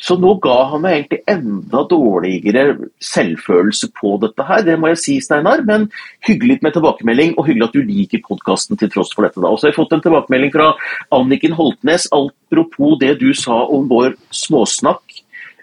Så 0.00 0.16
nå 0.16 0.32
ga 0.40 0.56
han 0.72 0.84
meg 0.84 0.94
egentlig 0.96 1.20
enda 1.28 1.82
dårligere 1.88 2.64
selvfølelse 3.04 3.90
på 3.98 4.14
dette 4.22 4.46
her. 4.48 4.62
Det 4.64 4.76
må 4.80 4.92
jeg 4.92 5.00
si, 5.02 5.16
Steinar. 5.24 5.64
Men 5.68 5.88
hyggelig 6.26 6.60
med 6.64 6.76
tilbakemelding, 6.76 7.34
og 7.36 7.48
hyggelig 7.48 7.68
at 7.68 7.76
du 7.76 7.82
liker 7.84 8.24
podkasten 8.24 8.80
til 8.80 8.92
tross 8.92 9.12
for 9.16 9.28
dette. 9.28 9.40
da. 9.40 9.48
Og 9.48 9.60
så 9.60 9.68
har 9.68 9.74
jeg 9.74 9.80
fått 9.80 9.96
en 9.96 10.04
tilbakemelding 10.04 10.54
fra 10.56 10.70
Anniken 11.16 11.56
Holtnes 11.58 12.08
apropos 12.16 12.96
det 13.00 13.18
du 13.20 13.30
sa 13.36 13.62
om 13.68 13.88
vår 13.92 14.16
småsnakk. 14.34 15.20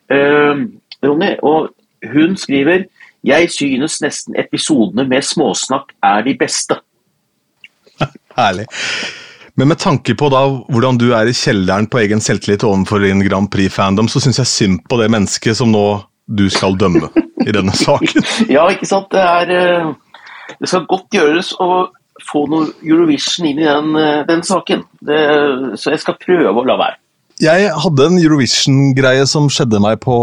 Uh, 0.07 0.69
Ronny, 1.03 1.33
og 1.45 1.73
hun 2.13 2.37
skriver 2.39 2.87
jeg 3.27 3.49
synes 3.51 3.99
nesten 4.03 4.37
episodene 4.39 5.07
med 5.09 5.25
småsnakk 5.25 5.93
er 6.05 6.23
de 6.27 6.35
beste. 6.39 6.77
Herlig. 8.37 8.67
Men 9.57 9.71
med 9.71 9.79
tanke 9.81 10.13
på 10.13 10.29
da 10.29 10.43
hvordan 10.69 10.99
du 11.01 11.09
er 11.17 11.27
i 11.27 11.35
kjelleren 11.35 11.89
på 11.89 12.03
egen 12.03 12.21
selvtillit 12.21 12.63
overfor 12.67 13.01
din 13.01 13.23
Grand 13.25 13.49
Prix-fandom, 13.51 14.07
så 14.07 14.21
syns 14.21 14.37
jeg 14.43 14.51
synd 14.51 14.83
på 14.85 14.99
det 15.01 15.09
mennesket 15.11 15.57
som 15.57 15.71
nå 15.73 15.85
du 16.27 16.45
skal 16.53 16.77
dømme 16.77 17.09
i 17.47 17.53
denne 17.55 17.73
saken. 17.85 18.21
ja, 18.51 18.67
ikke 18.69 18.89
sant. 18.89 19.09
Det 19.11 19.23
er 19.23 19.53
eh, 19.55 19.93
Det 20.61 20.69
skal 20.69 20.85
godt 20.87 21.11
gjøres 21.11 21.51
å 21.59 21.87
få 22.27 22.45
noe 22.49 22.69
Eurovision 22.85 23.49
inn 23.49 23.59
i 23.59 23.67
den, 23.67 23.91
eh, 23.97 24.23
den 24.29 24.45
saken. 24.45 24.85
Det, 25.01 25.19
så 25.81 25.95
jeg 25.95 26.05
skal 26.05 26.19
prøve 26.21 26.53
å 26.53 26.67
la 26.67 26.77
være. 26.79 27.01
Jeg 27.37 27.67
hadde 27.69 28.05
en 28.09 28.17
Eurovision-greie 28.17 29.25
som 29.29 29.45
skjedde 29.53 29.77
meg 29.83 29.99
på, 30.01 30.15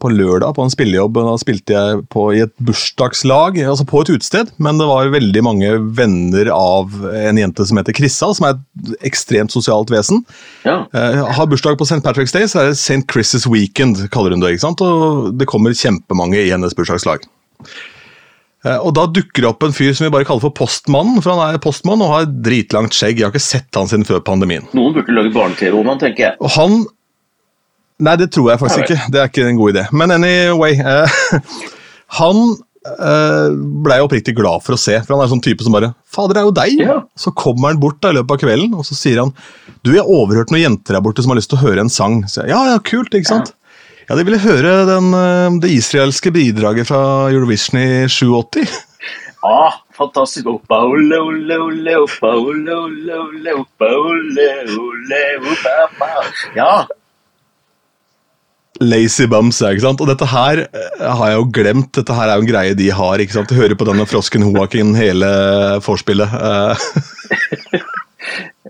på, 0.00 0.08
lørdag, 0.08 0.54
på 0.56 0.64
en 0.64 0.72
spillejobb. 0.72 1.18
Da 1.20 1.34
spilte 1.40 1.74
jeg 1.74 1.98
på, 2.12 2.24
i 2.32 2.40
et 2.46 2.54
bursdagslag, 2.64 3.60
altså 3.60 3.84
på 3.88 4.00
et 4.00 4.12
utested, 4.14 4.54
men 4.56 4.80
det 4.80 4.88
var 4.88 5.12
veldig 5.12 5.42
mange 5.44 5.74
venner 5.98 6.48
av 6.54 6.96
en 7.12 7.40
jente 7.42 7.68
som 7.68 7.80
heter 7.80 7.96
Krissa, 7.98 8.30
som 8.32 8.48
er 8.48 8.56
et 8.56 9.06
ekstremt 9.12 9.52
sosialt 9.52 9.92
vesen. 9.92 10.24
Ja. 10.64 10.86
Eh, 10.96 11.20
har 11.36 11.50
bursdag 11.50 11.76
på 11.76 11.88
St. 11.88 12.00
Patrick's 12.06 12.32
Day, 12.32 12.48
så 12.48 12.62
er 12.62 12.70
det 12.70 12.80
St. 12.80 13.02
Chris' 13.04 13.44
Weekend, 13.44 14.00
kaller 14.14 14.32
hun 14.32 14.40
det. 14.40 14.54
ikke 14.56 14.64
sant? 14.64 14.80
Og 14.80 15.34
det 15.36 15.50
kommer 15.52 15.76
kjempemange 15.76 16.40
i 16.40 16.54
hennes 16.54 16.76
bursdagslag. 16.78 17.28
Eh, 18.64 18.78
og 18.78 18.94
Da 18.94 19.06
dukker 19.10 19.42
det 19.42 19.50
opp 19.50 19.66
en 19.66 19.74
fyr 19.74 19.92
som 19.96 20.06
vi 20.06 20.14
bare 20.14 20.26
kaller 20.28 20.44
for 20.44 20.54
Postmannen. 20.54 21.22
for 21.22 21.34
Han 21.34 21.54
er 21.54 21.62
postmann 21.62 22.02
og 22.04 22.12
har 22.14 22.26
dritlangt 22.26 22.94
skjegg. 22.96 23.18
Jeg 23.18 23.28
har 23.28 23.34
ikke 23.34 23.44
sett 23.44 23.78
han 23.78 23.90
siden 23.90 24.06
før 24.08 24.22
pandemien. 24.24 24.68
Noen 24.76 24.94
burde 24.96 25.14
lage 25.14 25.34
barne-TV 25.34 25.78
om 25.78 25.92
han, 25.92 26.02
tenker 26.02 26.28
jeg. 26.30 26.36
Og 26.40 26.52
han 26.58 26.84
Nei, 28.02 28.16
det 28.18 28.32
tror 28.34 28.48
jeg 28.50 28.58
faktisk 28.58 28.82
ikke. 28.82 29.10
Det 29.14 29.20
er 29.20 29.28
ikke 29.30 29.44
en 29.46 29.58
god 29.60 29.74
idé. 29.76 29.82
Men 29.94 30.10
anyway 30.16 30.74
eh, 30.74 31.18
Han 32.18 32.40
eh, 32.82 33.52
blei 33.84 34.00
oppriktig 34.02 34.34
glad 34.34 34.64
for 34.64 34.74
å 34.74 34.80
se, 34.80 34.96
for 35.04 35.14
han 35.14 35.22
er 35.22 35.30
sånn 35.30 35.44
type 35.44 35.62
som 35.62 35.76
bare 35.76 35.92
'Fader, 36.12 36.34
det 36.34 36.40
er 36.42 36.48
jo 36.48 36.56
deg!' 36.56 36.82
Ja. 36.82 36.96
Så 37.16 37.30
kommer 37.36 37.70
han 37.70 37.80
bort 37.80 38.00
da, 38.02 38.10
i 38.10 38.18
løpet 38.18 38.34
av 38.34 38.42
kvelden 38.42 38.74
og 38.74 38.84
så 38.88 38.98
sier 38.98 39.22
han 39.22 39.30
'Du, 39.82 39.92
jeg 39.94 40.02
har 40.02 40.10
overhørt 40.10 40.50
noen 40.50 40.64
jenter 40.64 40.98
der 40.98 41.04
borte 41.04 41.22
som 41.22 41.30
har 41.32 41.38
lyst 41.38 41.52
til 41.52 41.60
å 41.60 41.64
høre 41.66 41.84
en 41.84 41.92
sang.' 41.92 42.24
Så 42.26 42.42
jeg, 42.42 42.50
ja, 42.52 42.64
ja, 42.72 42.78
kult, 42.82 43.14
ikke 43.14 43.30
sant? 43.30 43.54
Ja. 44.12 44.16
De 44.18 44.26
ville 44.28 44.42
høre 44.44 44.72
den, 44.84 45.06
eh, 45.16 45.54
det 45.64 45.70
israelske 45.72 46.28
bidraget 46.34 46.84
fra 46.90 47.30
Eurovision 47.32 47.80
i 47.80 48.08
87. 48.08 48.68
Ah, 49.42 49.72
fantastisk. 49.98 50.46
Oppa, 50.46 50.76
ole, 50.86 51.16
ole, 51.18 51.56
ole, 51.58 51.94
oppa, 51.98 52.28
ole, 52.38 52.76
ole, 52.76 53.16
ole, 53.18 53.54
oppa, 53.58 53.88
ole, 53.90 54.44
ole, 54.70 55.22
oppa, 55.50 56.10
Ja. 56.54 56.84
Lazy 58.78 59.26
Bums, 59.26 59.58
ikke 59.66 59.82
sant? 59.82 60.04
Og 60.04 60.06
dette 60.12 60.28
her 60.30 60.62
eh, 60.62 61.02
har 61.02 61.32
jeg 61.32 61.40
jo 61.40 61.48
glemt. 61.58 61.90
Dette 61.98 62.14
her 62.14 62.30
er 62.30 62.38
jo 62.38 62.46
en 62.46 62.52
greie 62.52 62.78
de 62.78 62.86
har. 62.94 63.18
ikke 63.18 63.34
sant? 63.34 63.50
Du 63.50 63.58
hører 63.58 63.74
på 63.74 63.88
denne 63.88 64.06
frosken 64.06 64.46
Hoakin 64.46 64.94
hele 64.94 65.32
vorspielet. 65.82 66.30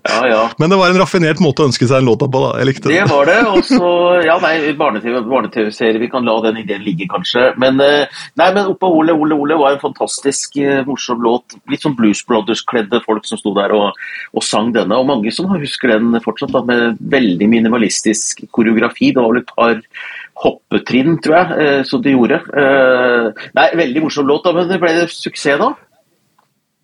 Eh. 0.02 0.14
Ja, 0.14 0.28
ja. 0.28 0.50
Men 0.58 0.70
det 0.70 0.76
var 0.76 0.90
en 0.90 0.98
raffinert 0.98 1.40
måte 1.42 1.62
å 1.62 1.68
ønske 1.68 1.86
seg 1.86 2.02
en 2.02 2.08
låta 2.10 2.26
på. 2.26 2.40
da, 2.42 2.50
jeg 2.58 2.68
likte 2.68 2.90
Det 2.90 2.98
Det 3.02 3.10
var 3.10 3.28
det. 3.30 3.38
og 3.46 3.64
så, 3.66 3.90
ja 4.28 4.38
nei, 4.42 4.72
Barne-TV-serie, 4.78 6.00
vi 6.02 6.10
kan 6.10 6.26
la 6.26 6.34
den 6.48 6.58
ideen 6.62 6.82
ligge, 6.82 7.06
kanskje. 7.10 7.52
Men 7.62 7.78
eh, 7.84 8.22
nei, 8.40 8.48
men 8.56 8.72
Oppa 8.72 8.90
Ole 8.90 9.14
Ole 9.14 9.38
Ole 9.38 9.58
var 9.60 9.76
en 9.76 9.82
fantastisk 9.82 10.58
uh, 10.58 10.82
morsom 10.88 11.22
låt. 11.22 11.54
Litt 11.70 11.86
sånn 11.86 11.96
Blues 11.98 12.24
Brothers-kledde 12.26 13.02
folk 13.06 13.28
som 13.28 13.38
sto 13.38 13.54
der 13.58 13.74
og, 13.76 14.00
og, 14.34 14.42
sang 14.46 14.72
denne. 14.74 14.98
Og 14.98 15.06
mange 15.06 15.34
som 15.34 15.50
husker 15.54 15.94
den 15.94 16.18
fortsatt, 16.24 16.54
da, 16.56 16.64
med 16.66 16.98
veldig 17.12 17.50
minimalistisk 17.52 18.44
koreografi. 18.50 19.12
Det 19.12 19.22
var 19.22 19.30
vel 19.36 19.44
et 19.44 19.54
par 19.54 19.78
hoppetrinn, 20.42 21.20
tror 21.22 21.38
jeg, 21.38 21.62
uh, 21.62 21.86
som 21.86 22.02
de 22.02 22.16
gjorde. 22.16 22.42
Nei, 23.54 23.70
Veldig 23.82 24.02
morsom 24.04 24.26
låt, 24.26 24.44
da, 24.46 24.52
men 24.56 24.68
det 24.70 24.82
ble 24.82 25.06
suksess 25.10 25.60
da? 25.62 25.72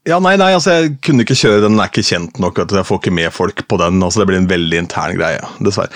Ja, 0.08 0.16
nei, 0.24 0.38
nei, 0.40 0.54
altså 0.56 0.72
jeg 0.72 0.94
kunne 1.04 1.24
ikke 1.26 1.36
kjøre 1.36 1.60
den, 1.66 1.74
den 1.76 1.82
er 1.82 1.90
ikke 1.90 2.06
kjent 2.06 2.38
nok. 2.40 2.62
Jeg 2.64 2.86
får 2.88 3.02
ikke 3.02 3.12
med 3.12 3.34
folk 3.34 3.60
på 3.68 3.78
den. 3.82 4.00
altså 4.04 4.22
Det 4.22 4.28
blir 4.30 4.40
en 4.40 4.48
veldig 4.48 4.80
intern 4.86 5.18
greie, 5.18 5.42
dessverre. 5.60 5.92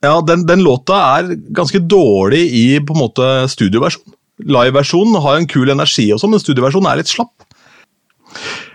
Ja, 0.00 0.14
Den, 0.24 0.46
den 0.48 0.62
låta 0.64 0.96
er 1.18 1.34
ganske 1.52 1.82
dårlig 1.84 2.40
i 2.56 2.64
på 2.80 2.96
en 2.96 3.02
måte 3.02 3.28
studioversjon. 3.52 4.16
Liveversjonen 4.40 5.20
har 5.20 5.36
en 5.36 5.48
kul 5.50 5.68
energi, 5.68 6.06
også, 6.14 6.30
men 6.32 6.40
studioversjonen 6.40 6.88
er 6.88 7.02
litt 7.02 7.12
slapp. 7.12 7.34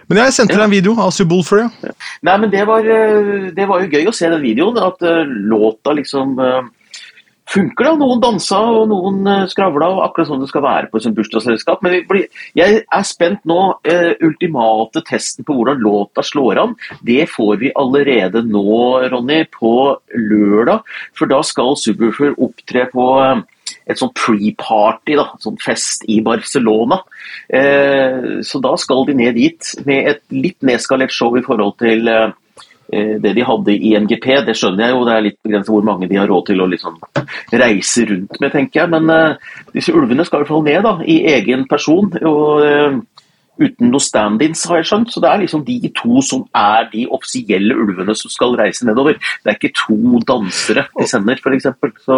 Men 0.05 0.21
jeg 0.21 0.35
sendte 0.35 0.53
deg 0.53 0.67
en 0.67 0.73
video 0.75 0.93
av 1.01 1.09
Subwoolfer. 1.15 1.63
Ja. 1.81 1.93
Nei, 2.27 2.35
men 2.43 2.51
det 2.53 2.61
var, 2.69 2.85
eh, 2.85 3.49
det 3.55 3.65
var, 3.65 3.81
jo 3.81 3.89
gøy 3.89 4.11
å 4.11 4.13
se 4.13 4.29
den 4.29 4.43
videoen. 4.43 4.77
At 4.77 5.01
uh, 5.01 5.23
låta 5.25 5.95
liksom 5.97 6.37
uh, 6.37 6.67
funker. 7.49 7.87
da, 7.87 7.93
Noen 7.99 8.21
dansa 8.23 8.59
og 8.73 8.89
noen 8.91 9.21
uh, 9.27 9.45
skravla, 9.51 9.89
og 9.93 10.03
akkurat 10.07 10.29
sånn 10.29 10.43
det 10.43 10.49
skal 10.51 10.65
være 10.65 10.91
på 10.91 10.99
et 10.99 11.17
bursdagsselskap. 11.17 11.85
Men 11.85 11.99
jeg 12.57 12.83
er 12.83 13.07
spent 13.07 13.43
nå. 13.47 13.61
Eh, 13.85 14.13
ultimate 14.25 15.01
testen 15.05 15.45
på 15.45 15.55
hvordan 15.57 15.81
låta 15.81 16.23
slår 16.25 16.61
an, 16.61 16.75
det 17.05 17.25
får 17.31 17.59
vi 17.61 17.73
allerede 17.77 18.43
nå, 18.47 18.77
Ronny, 19.11 19.43
på 19.51 19.73
lørdag. 20.15 20.85
For 21.17 21.29
da 21.29 21.41
skal 21.45 21.77
Subwoofer 21.79 22.37
opptre 22.41 22.87
på 22.93 23.09
uh, 23.21 23.43
et 23.85 23.99
sånt 23.99 24.15
pre-party, 24.17 25.17
da, 25.17 25.27
sånn 25.41 25.59
fest 25.61 26.05
i 26.09 26.19
Barcelona. 26.25 27.01
Eh, 27.49 28.41
så 28.45 28.61
da 28.63 28.73
skal 28.81 29.05
de 29.09 29.17
ned 29.17 29.37
dit 29.37 29.75
med 29.85 30.09
et 30.13 30.23
litt 30.33 30.65
nedskalert 30.65 31.13
show 31.13 31.37
i 31.37 31.43
forhold 31.45 31.77
til 31.81 32.09
eh, 32.09 32.33
Eh, 32.33 32.41
det 32.89 33.31
de 33.33 33.43
hadde 33.45 33.73
i 33.73 33.95
NGP, 33.97 34.27
det 34.45 34.53
skjønner 34.57 34.85
jeg 34.85 34.93
jo, 34.93 35.01
det 35.07 35.15
er 35.15 35.25
litt 35.25 35.39
begrenset 35.43 35.73
hvor 35.73 35.85
mange 35.87 36.09
de 36.09 36.19
har 36.19 36.29
råd 36.29 36.51
til 36.51 36.61
å 36.61 36.69
liksom 36.69 36.99
reise 37.55 38.05
rundt 38.11 38.39
med, 38.41 38.53
tenker 38.53 38.83
jeg. 38.83 38.93
Men 38.93 39.11
uh, 39.11 39.59
disse 39.75 39.95
ulvene 39.95 40.25
skal 40.27 40.41
i 40.41 40.43
hvert 40.43 40.53
fall 40.53 40.65
ned 40.67 40.85
da, 40.85 40.95
i 41.01 41.19
egen 41.35 41.67
person. 41.71 42.13
og 42.21 42.63
uh, 42.63 43.03
Uten 43.55 43.87
noe 43.87 44.03
stand-ins, 44.03 44.65
har 44.67 44.81
jeg 44.81 44.87
skjønt. 44.89 45.13
Så 45.13 45.21
det 45.23 45.29
er 45.31 45.39
liksom 45.45 45.61
de 45.63 45.77
to 45.95 46.19
som 46.27 46.41
er 46.59 46.89
de 46.91 47.05
offisielle 47.15 47.77
ulvene 47.79 48.11
som 48.19 48.31
skal 48.33 48.57
reise 48.59 48.83
nedover. 48.83 49.15
Det 49.15 49.53
er 49.53 49.55
ikke 49.55 49.77
to 49.79 50.19
dansere 50.27 50.83
de 50.91 51.07
sender, 51.07 51.39
f.eks. 51.39 51.69
Så 52.03 52.17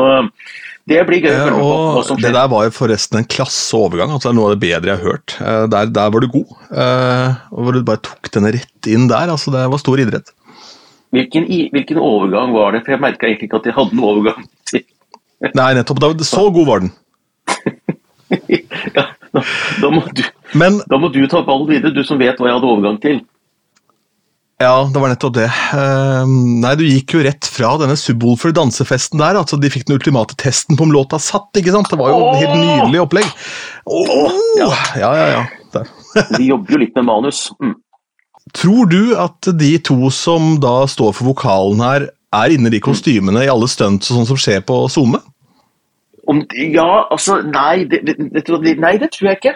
det 0.89 1.03
blir 1.05 1.21
gøy. 1.27 1.29
Eh, 1.35 1.59
og 1.61 2.09
det 2.23 2.33
der 2.33 2.49
var 2.49 2.65
jo 2.65 2.73
forresten 2.73 3.21
en 3.21 3.29
klasseovergang. 3.29 4.15
altså 4.15 4.31
Det 4.31 4.33
er 4.33 4.39
noe 4.39 4.49
av 4.49 4.55
det 4.55 4.63
bedre 4.65 4.89
jeg 4.89 4.97
har 4.97 5.11
hørt. 5.13 5.37
Der, 5.75 5.93
der 5.99 6.15
var 6.15 6.25
du 6.25 6.31
god. 6.39 6.57
og 6.73 7.61
Hvor 7.61 7.77
du 7.77 7.85
bare 7.85 8.05
tok 8.09 8.33
den 8.33 8.49
rett 8.57 8.89
inn 8.89 9.05
der. 9.11 9.29
altså 9.35 9.53
Det 9.53 9.67
var 9.69 9.83
stor 9.83 10.01
idrett. 10.07 10.33
Hvilken, 11.15 11.45
hvilken, 11.71 11.99
overgang 12.03 12.51
var 12.55 12.75
det? 12.75 12.83
For 12.85 12.95
jeg 12.95 13.03
merka 13.03 13.27
egentlig 13.29 13.47
ikke 13.47 13.61
at 13.61 13.67
de 13.69 13.75
hadde 13.77 13.95
noen 13.95 14.09
overgang 14.11 14.47
til. 14.67 14.83
Nei, 15.55 15.69
nettopp. 15.77 16.01
Da, 16.03 16.11
så 16.27 16.47
god 16.51 16.67
var 16.67 16.83
den. 16.83 16.91
ja, 18.97 19.05
da, 19.31 19.43
da, 19.81 19.89
må 19.93 20.03
du, 20.11 20.23
Men, 20.57 20.81
da 20.89 20.99
må 20.99 21.11
du 21.13 21.21
ta 21.31 21.43
ballen 21.47 21.69
videre, 21.69 21.95
du 21.95 22.03
som 22.07 22.19
vet 22.19 22.39
hva 22.39 22.49
jeg 22.49 22.59
hadde 22.59 22.71
overgang 22.73 22.99
til. 23.03 23.21
Ja, 24.57 24.87
det 24.89 24.97
var 24.97 25.11
nettopp 25.13 25.35
det. 25.37 25.47
Uh, 25.69 26.25
nei, 26.63 26.73
Du 26.79 26.83
gikk 26.87 27.13
jo 27.13 27.21
rett 27.21 27.45
fra 27.45 27.75
denne 27.77 27.93
Subwoolfer 27.99 28.55
dansefesten 28.57 29.21
der. 29.21 29.37
altså 29.37 29.59
De 29.61 29.69
fikk 29.69 29.85
den 29.87 29.99
ultimate 29.99 30.33
testen 30.41 30.77
på 30.77 30.87
om 30.87 30.93
låta 30.95 31.21
satt. 31.21 31.51
ikke 31.55 31.75
sant? 31.75 31.91
Det 31.93 31.99
var 31.99 32.09
jo 32.09 32.23
et 32.31 32.41
helt 32.41 32.57
nydelig 32.57 33.03
opplegg. 33.05 33.29
Oh, 33.85 34.33
ja, 34.57 34.71
ja, 34.97 35.11
ja. 35.13 35.43
ja. 35.77 35.83
De 36.33 36.47
jobber 36.49 36.73
jo 36.73 36.81
litt 36.81 36.97
med 36.97 37.05
manus. 37.05 37.51
Mm. 37.61 37.77
Tror 38.55 38.87
du 38.91 39.15
at 39.19 39.49
de 39.59 39.71
to 39.83 40.11
som 40.13 40.55
da 40.61 40.85
står 40.87 41.15
for 41.17 41.31
vokalen 41.33 41.81
her, 41.83 42.07
er 42.35 42.53
inne 42.53 42.71
i 42.75 42.83
kostymene 42.83 43.45
i 43.45 43.51
alle 43.51 43.69
stunts 43.71 44.11
sånn 44.11 44.27
som 44.27 44.39
skjer 44.39 44.61
på 44.67 44.83
SoMe? 44.91 45.21
Om, 46.27 46.43
ja, 46.75 47.07
altså 47.07 47.39
nei 47.45 47.85
det, 47.87 48.01
det, 48.03 48.43
nei 48.81 48.97
det, 48.99 49.13
tror 49.15 49.29
jeg 49.31 49.39
ikke. 49.39 49.55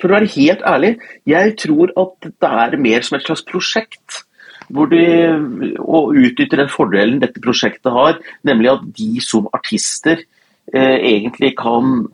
For 0.00 0.08
å 0.08 0.16
være 0.16 0.30
helt 0.34 0.62
ærlig, 0.66 0.92
jeg 1.28 1.56
tror 1.60 1.92
at 2.00 2.30
det 2.32 2.52
er 2.64 2.78
mer 2.80 3.04
som 3.04 3.18
et 3.18 3.26
slags 3.26 3.44
prosjekt. 3.46 4.22
Hvor 4.72 4.88
de 4.88 5.04
og 5.82 6.16
utnytter 6.16 6.62
den 6.62 6.70
fordelen 6.72 7.20
dette 7.20 7.42
prosjektet 7.44 7.92
har, 7.92 8.16
nemlig 8.46 8.72
at 8.72 8.86
de 8.96 9.20
som 9.20 9.50
artister 9.52 10.22
eh, 10.72 10.96
egentlig 10.96 11.52
kan 11.60 12.06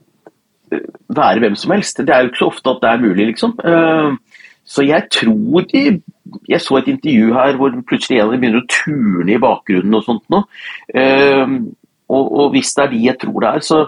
eh, 0.73 0.89
være 1.15 1.45
hvem 1.45 1.59
som 1.61 1.77
helst. 1.77 2.03
Det 2.03 2.15
er 2.15 2.25
jo 2.25 2.33
ikke 2.33 2.43
så 2.43 2.51
ofte 2.51 2.75
at 2.75 2.83
det 2.83 2.91
er 2.91 3.05
mulig, 3.05 3.29
liksom. 3.31 3.55
Eh, 3.63 4.19
så 4.69 4.85
jeg 4.85 5.09
tror 5.13 5.65
de 5.73 6.03
Jeg 6.49 6.61
så 6.61 6.77
et 6.77 6.89
intervju 6.93 7.33
her 7.33 7.57
hvor 7.57 7.73
plutselig 7.89 8.19
en 8.19 8.27
av 8.27 8.33
dem 8.33 8.41
begynner 8.43 8.61
å 8.61 8.69
turne 8.69 9.33
i 9.33 9.41
bakgrunnen 9.41 9.95
og 9.97 10.03
sånt 10.05 10.27
noe. 10.33 10.45
Uh, 10.93 11.73
og, 12.09 12.25
og, 12.25 12.51
hvis 12.53 12.73
det 12.77 12.85
er 12.85 12.91
de 12.93 13.01
jeg 13.07 13.19
tror 13.23 13.45
det 13.45 13.49
er, 13.49 13.65
så 13.65 13.79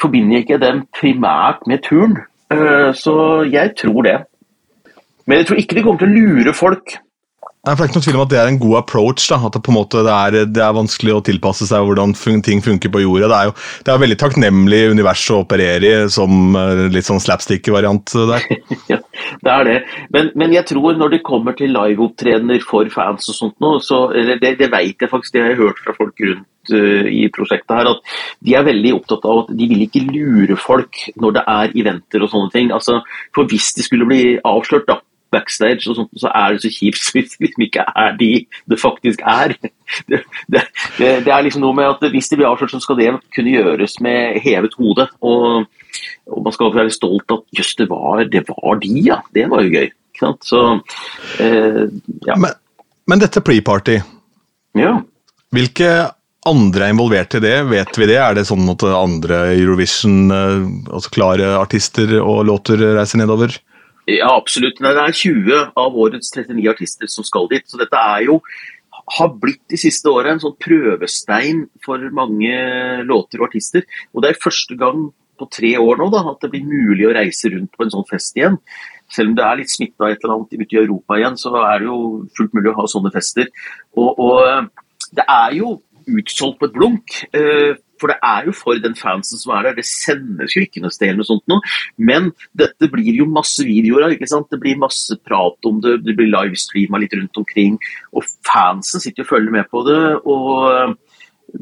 forbinder 0.00 0.36
jeg 0.36 0.46
ikke 0.46 0.58
dem 0.62 0.82
primært 0.94 1.66
med 1.70 1.82
turn. 1.86 2.16
Uh, 2.50 2.90
så 2.98 3.14
jeg 3.46 3.76
tror 3.78 4.02
det. 4.06 4.16
Men 5.26 5.38
jeg 5.40 5.46
tror 5.46 5.62
ikke 5.62 5.78
de 5.78 5.84
kommer 5.86 6.02
til 6.02 6.10
å 6.10 6.26
lure 6.26 6.54
folk. 6.56 6.98
Nei, 7.66 7.74
for 7.74 7.82
Det 7.82 7.88
er 7.88 7.90
ikke 7.90 7.98
noe 7.98 8.06
tvil 8.06 8.16
om 8.16 8.22
at 8.22 8.30
det 8.30 8.38
er 8.38 8.48
en 8.48 8.60
god 8.62 8.76
approach. 8.78 9.24
da, 9.28 9.36
At 9.44 9.56
det 9.56 9.62
på 9.66 9.72
en 9.72 9.78
måte 9.78 10.02
det 10.06 10.14
er, 10.14 10.36
det 10.46 10.62
er 10.62 10.76
vanskelig 10.76 11.14
å 11.16 11.22
tilpasse 11.26 11.66
seg 11.66 11.84
hvordan 11.84 12.14
ting 12.46 12.62
funker 12.62 12.92
på 12.92 13.02
jorda. 13.02 13.28
Det 13.28 13.38
er 13.38 13.48
jo 13.48 13.54
det 13.84 13.92
er 13.92 14.02
veldig 14.04 14.18
takknemlig 14.22 14.82
univers 14.94 15.24
å 15.34 15.40
operere 15.42 15.88
i, 15.88 16.08
som 16.08 16.54
eh, 16.56 16.86
litt 16.94 17.08
sånn 17.08 17.22
slapstick-variant 17.22 18.14
der. 18.30 18.46
ja, 18.92 19.00
det 19.42 19.54
er 19.56 19.66
det. 19.66 19.78
Men, 20.14 20.30
men, 20.38 20.54
jeg 20.54 20.68
tror 20.70 20.94
når 21.00 21.16
det 21.16 21.24
kommer 21.26 21.56
til 21.58 21.74
liveopptredener 21.74 22.62
for 22.62 22.88
fans 22.94 23.26
og 23.32 23.36
sånt 23.36 23.58
nå, 23.60 23.74
så, 23.82 24.06
det, 24.14 24.38
det 24.60 24.70
vet 24.70 25.02
jeg 25.02 25.10
faktisk, 25.10 25.34
det 25.34 25.42
har 25.42 25.52
jeg 25.52 25.62
hørt 25.64 25.82
fra 25.82 25.96
folk 25.98 26.24
rundt 26.24 26.72
uh, 26.72 27.10
i 27.10 27.26
prosjektet 27.34 27.74
her, 27.74 27.90
at 27.90 28.14
de 28.44 28.54
er 28.54 28.66
veldig 28.70 28.94
opptatt 29.00 29.26
av 29.28 29.42
at 29.42 29.52
de 29.58 29.68
vil 29.72 29.84
ikke 29.84 30.06
lure 30.06 30.56
folk 30.60 31.02
når 31.18 31.36
det 31.40 31.44
er 31.58 31.76
eventer 31.82 32.24
og 32.24 32.32
sånne 32.32 32.54
ting. 32.54 32.72
Altså, 32.74 33.00
For 33.36 33.50
hvis 33.50 33.74
de 33.76 33.84
skulle 33.86 34.08
bli 34.08 34.22
avslørt, 34.46 34.88
da, 34.88 35.00
backstage, 35.34 35.88
og 35.88 35.98
sånt, 35.98 36.12
så 36.20 36.30
er 36.34 36.54
det 36.54 36.62
så 36.64 36.70
kjipt 36.72 37.08
hvis 37.14 37.34
det 37.34 37.46
liksom 37.46 37.66
ikke 37.68 37.84
er 37.94 38.16
de 38.20 38.30
det 38.70 38.80
faktisk 38.80 39.24
er. 39.24 39.56
Det, 40.08 40.20
det, 40.52 40.64
det, 40.98 41.32
er 41.32 41.44
liksom 41.46 41.62
noe 41.64 41.72
med 41.72 41.86
at 41.88 42.02
Hvis 42.12 42.28
det 42.28 42.36
blir 42.36 42.50
avslørt, 42.50 42.74
så 42.74 42.80
skal 42.84 42.98
det 42.98 43.12
kunne 43.34 43.54
gjøres 43.54 43.98
med 44.04 44.36
hevet 44.44 44.76
hode. 44.76 45.08
Og, 45.24 45.64
og 46.28 46.42
man 46.44 46.54
skal 46.54 46.74
være 46.74 46.92
stolt 46.92 47.32
at 47.32 47.46
jøss, 47.56 47.74
det, 47.80 47.88
det, 48.32 48.44
var 48.50 48.82
de, 48.82 48.92
ja. 49.06 49.22
Det 49.34 49.46
var 49.48 49.64
jo 49.64 49.72
gøy. 49.72 49.88
Så, 50.44 50.60
eh, 51.38 51.84
ja. 52.26 52.36
men, 52.36 52.50
men, 53.06 53.20
dette 53.22 53.42
pre-party, 53.46 54.00
ja. 54.74 54.96
hvilke 55.54 55.90
andre 56.48 56.88
er 56.88 56.94
involvert 56.94 57.36
i 57.38 57.42
det? 57.44 57.54
Vet 57.70 57.98
vi 58.00 58.08
det? 58.10 58.18
Er 58.18 58.34
det 58.34 58.48
sånn 58.48 58.66
at 58.72 58.82
andre 58.88 59.44
Eurovision, 59.54 60.18
eh, 60.34 60.66
altså 60.90 61.14
klare 61.14 61.52
artister 61.60 62.16
og 62.18 62.44
låter 62.50 62.82
reiser 62.98 63.22
nedover? 63.22 63.54
Ja, 64.08 64.30
absolutt. 64.32 64.80
Det 64.80 64.88
er 64.96 65.12
20 65.12 65.62
av 65.76 65.96
årets 66.00 66.32
39 66.32 66.68
artister 66.72 67.10
som 67.12 67.26
skal 67.26 67.48
dit. 67.50 67.66
Så 67.68 67.80
dette 67.80 67.98
er 68.00 68.24
jo 68.30 68.40
har 69.18 69.30
blitt 69.40 69.62
de 69.72 69.78
siste 69.80 70.10
åra 70.12 70.34
en 70.34 70.42
sånn 70.42 70.56
prøvestein 70.60 71.64
for 71.84 72.02
mange 72.16 72.52
låter 73.08 73.40
og 73.40 73.48
artister. 73.48 73.86
Og 74.12 74.24
det 74.24 74.32
er 74.32 74.42
første 74.42 74.76
gang 74.80 75.08
på 75.38 75.48
tre 75.54 75.74
år 75.78 76.00
nå 76.00 76.08
da, 76.12 76.24
at 76.32 76.42
det 76.42 76.50
blir 76.52 76.66
mulig 76.66 77.06
å 77.06 77.14
reise 77.14 77.50
rundt 77.52 77.72
på 77.76 77.84
en 77.84 77.92
sånn 77.94 78.08
fest 78.08 78.36
igjen. 78.36 78.58
Selv 79.12 79.32
om 79.32 79.38
det 79.38 79.44
er 79.46 79.60
litt 79.60 79.72
smitta 79.72 80.10
et 80.10 80.24
eller 80.24 80.34
annet 80.34 80.56
ute 80.56 80.76
i 80.76 80.80
Europa 80.82 81.18
igjen, 81.18 81.38
så 81.40 81.54
er 81.62 81.80
det 81.80 81.88
jo 81.88 82.00
fullt 82.36 82.56
mulig 82.58 82.72
å 82.72 82.78
ha 82.80 82.88
sånne 82.90 83.12
fester. 83.14 83.52
Og, 83.96 84.18
og 84.18 85.14
det 85.16 85.24
er 85.24 85.56
jo 85.60 85.78
utsolgt 86.08 86.58
på 86.60 86.68
et 86.68 86.76
blunk. 86.76 87.20
For 88.00 88.12
det 88.12 88.18
er 88.24 88.48
jo 88.48 88.54
for 88.56 88.80
den 88.82 88.96
fansen 88.98 89.40
som 89.40 89.54
er 89.56 89.68
der. 89.68 89.78
Det 89.78 89.86
sendes 89.88 90.56
jo 90.56 90.64
ikke 90.64 90.82
noe 90.84 90.94
sted 90.94 91.16
noe 91.16 91.28
sånt 91.28 91.44
noe. 91.50 91.64
Men 91.98 92.30
dette 92.58 92.90
blir 92.92 93.20
jo 93.20 93.28
masse 93.30 93.64
videoer 93.66 94.08
av. 94.08 94.16
ikke 94.16 94.30
sant? 94.30 94.50
Det 94.52 94.60
blir 94.62 94.80
masse 94.80 95.18
prat 95.26 95.70
om 95.70 95.82
det, 95.84 95.98
det 96.06 96.16
blir 96.18 96.30
livestreama 96.32 97.02
litt 97.02 97.16
rundt 97.18 97.42
omkring. 97.42 97.78
Og 98.14 98.26
fansen 98.46 99.02
sitter 99.02 99.26
og 99.26 99.32
følger 99.34 99.58
med 99.58 99.70
på 99.72 99.84
det. 99.88 100.02
og 100.24 100.72
eh, 100.72 100.96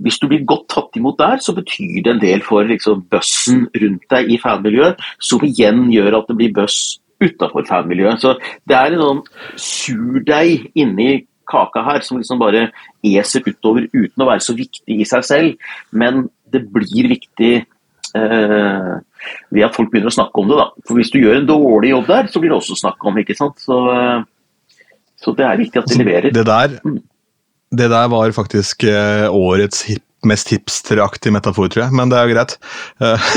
hvis 0.03 0.19
du 0.19 0.27
blir 0.27 0.47
godt 0.49 0.67
tatt 0.73 0.97
imot 0.99 1.19
der, 1.21 1.39
så 1.39 1.55
betyr 1.55 2.01
det 2.03 2.13
en 2.17 2.23
del 2.23 2.43
for 2.43 2.67
liksom, 2.67 3.05
bussen 3.11 3.67
rundt 3.71 4.07
deg 4.11 4.33
i 4.35 4.39
fanmiljøet, 4.43 5.03
som 5.23 5.45
igjen 5.47 5.87
gjør 5.93 6.21
at 6.21 6.31
det 6.31 6.39
blir 6.41 6.55
buss 6.57 6.99
utafor 7.23 7.65
fanmiljøet. 7.69 8.21
Så 8.21 8.35
det 8.69 8.77
er 8.77 8.97
en 8.97 9.05
sånn 9.05 9.23
surdeig 9.63 10.67
inni 10.75 11.23
kaka 11.49 11.83
her 11.87 12.05
som 12.05 12.21
liksom 12.21 12.41
bare 12.41 12.69
eser 13.07 13.45
utover 13.47 13.89
uten 13.93 14.23
å 14.23 14.29
være 14.29 14.45
så 14.45 14.57
viktig 14.57 15.01
i 15.01 15.09
seg 15.09 15.27
selv. 15.27 15.73
Men 15.91 16.27
det 16.53 16.65
blir 16.73 17.11
viktig 17.11 17.53
eh, 18.17 18.95
ved 19.51 19.67
at 19.67 19.77
folk 19.77 19.91
begynner 19.93 20.13
å 20.13 20.17
snakke 20.17 20.43
om 20.43 20.51
det. 20.51 20.59
da. 20.61 20.69
For 20.89 21.01
Hvis 21.01 21.13
du 21.15 21.21
gjør 21.21 21.41
en 21.41 21.51
dårlig 21.51 21.93
jobb 21.95 22.09
der, 22.11 22.33
så 22.33 22.43
blir 22.43 22.53
det 22.53 22.59
også 22.61 22.79
snakk 22.83 23.07
om 23.09 23.21
ikke 23.23 23.39
sant? 23.39 23.61
Så, 23.63 23.79
eh, 23.93 24.81
så 25.23 25.37
det 25.37 25.47
er 25.49 25.63
viktig 25.63 25.83
at 25.83 25.93
de 25.93 26.01
leverer. 26.03 26.35
Det 26.35 26.47
der, 26.49 26.81
mm. 26.85 26.99
det 27.83 27.93
der 27.95 28.11
var 28.13 28.37
faktisk 28.37 28.87
eh, 28.91 29.29
årets 29.31 29.87
hip, 29.91 30.05
mest 30.27 30.51
hipsteraktige 30.51 31.35
metafor, 31.35 31.71
tror 31.71 31.87
jeg, 31.87 31.95
men 31.95 32.11
det 32.11 32.19
er 32.19 32.27
jo 32.27 32.35
greit. 32.35 32.59
Eh, 33.01 33.31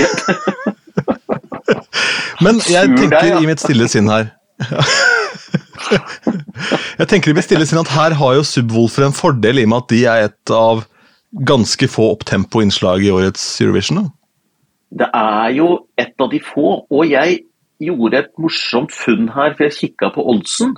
men 2.45 2.61
jeg 2.65 2.93
tenker 2.97 3.37
i 3.37 3.47
mitt 3.49 3.61
stille 3.61 3.89
sinn 3.91 4.09
her 4.09 4.31
jeg 6.99 7.09
tenker 7.09 7.33
vi 7.33 7.43
stille 7.45 7.65
inn 7.65 7.81
at 7.81 7.91
Her 7.93 8.15
har 8.19 8.37
jo 8.37 8.45
Subwoolfer 8.47 9.07
en 9.07 9.15
fordel 9.15 9.61
i 9.61 9.65
og 9.67 9.73
med 9.73 9.83
at 9.83 9.91
de 9.93 10.01
er 10.05 10.29
et 10.29 10.53
av 10.53 10.85
ganske 11.45 11.89
få 11.89 12.07
opptempo-innslag 12.15 13.05
i 13.05 13.11
årets 13.13 13.43
Eurovision. 13.61 14.01
Da. 14.01 14.09
Det 14.89 15.09
er 15.13 15.51
jo 15.59 15.67
et 16.01 16.15
av 16.17 16.31
de 16.31 16.39
få, 16.41 16.71
og 16.89 17.03
jeg 17.05 17.43
gjorde 17.79 18.23
et 18.23 18.31
morsomt 18.41 18.93
funn 18.95 19.29
her, 19.35 19.53
for 19.55 19.67
jeg 19.67 19.77
kikka 19.77 20.09
på 20.15 20.25
oddsen. 20.33 20.73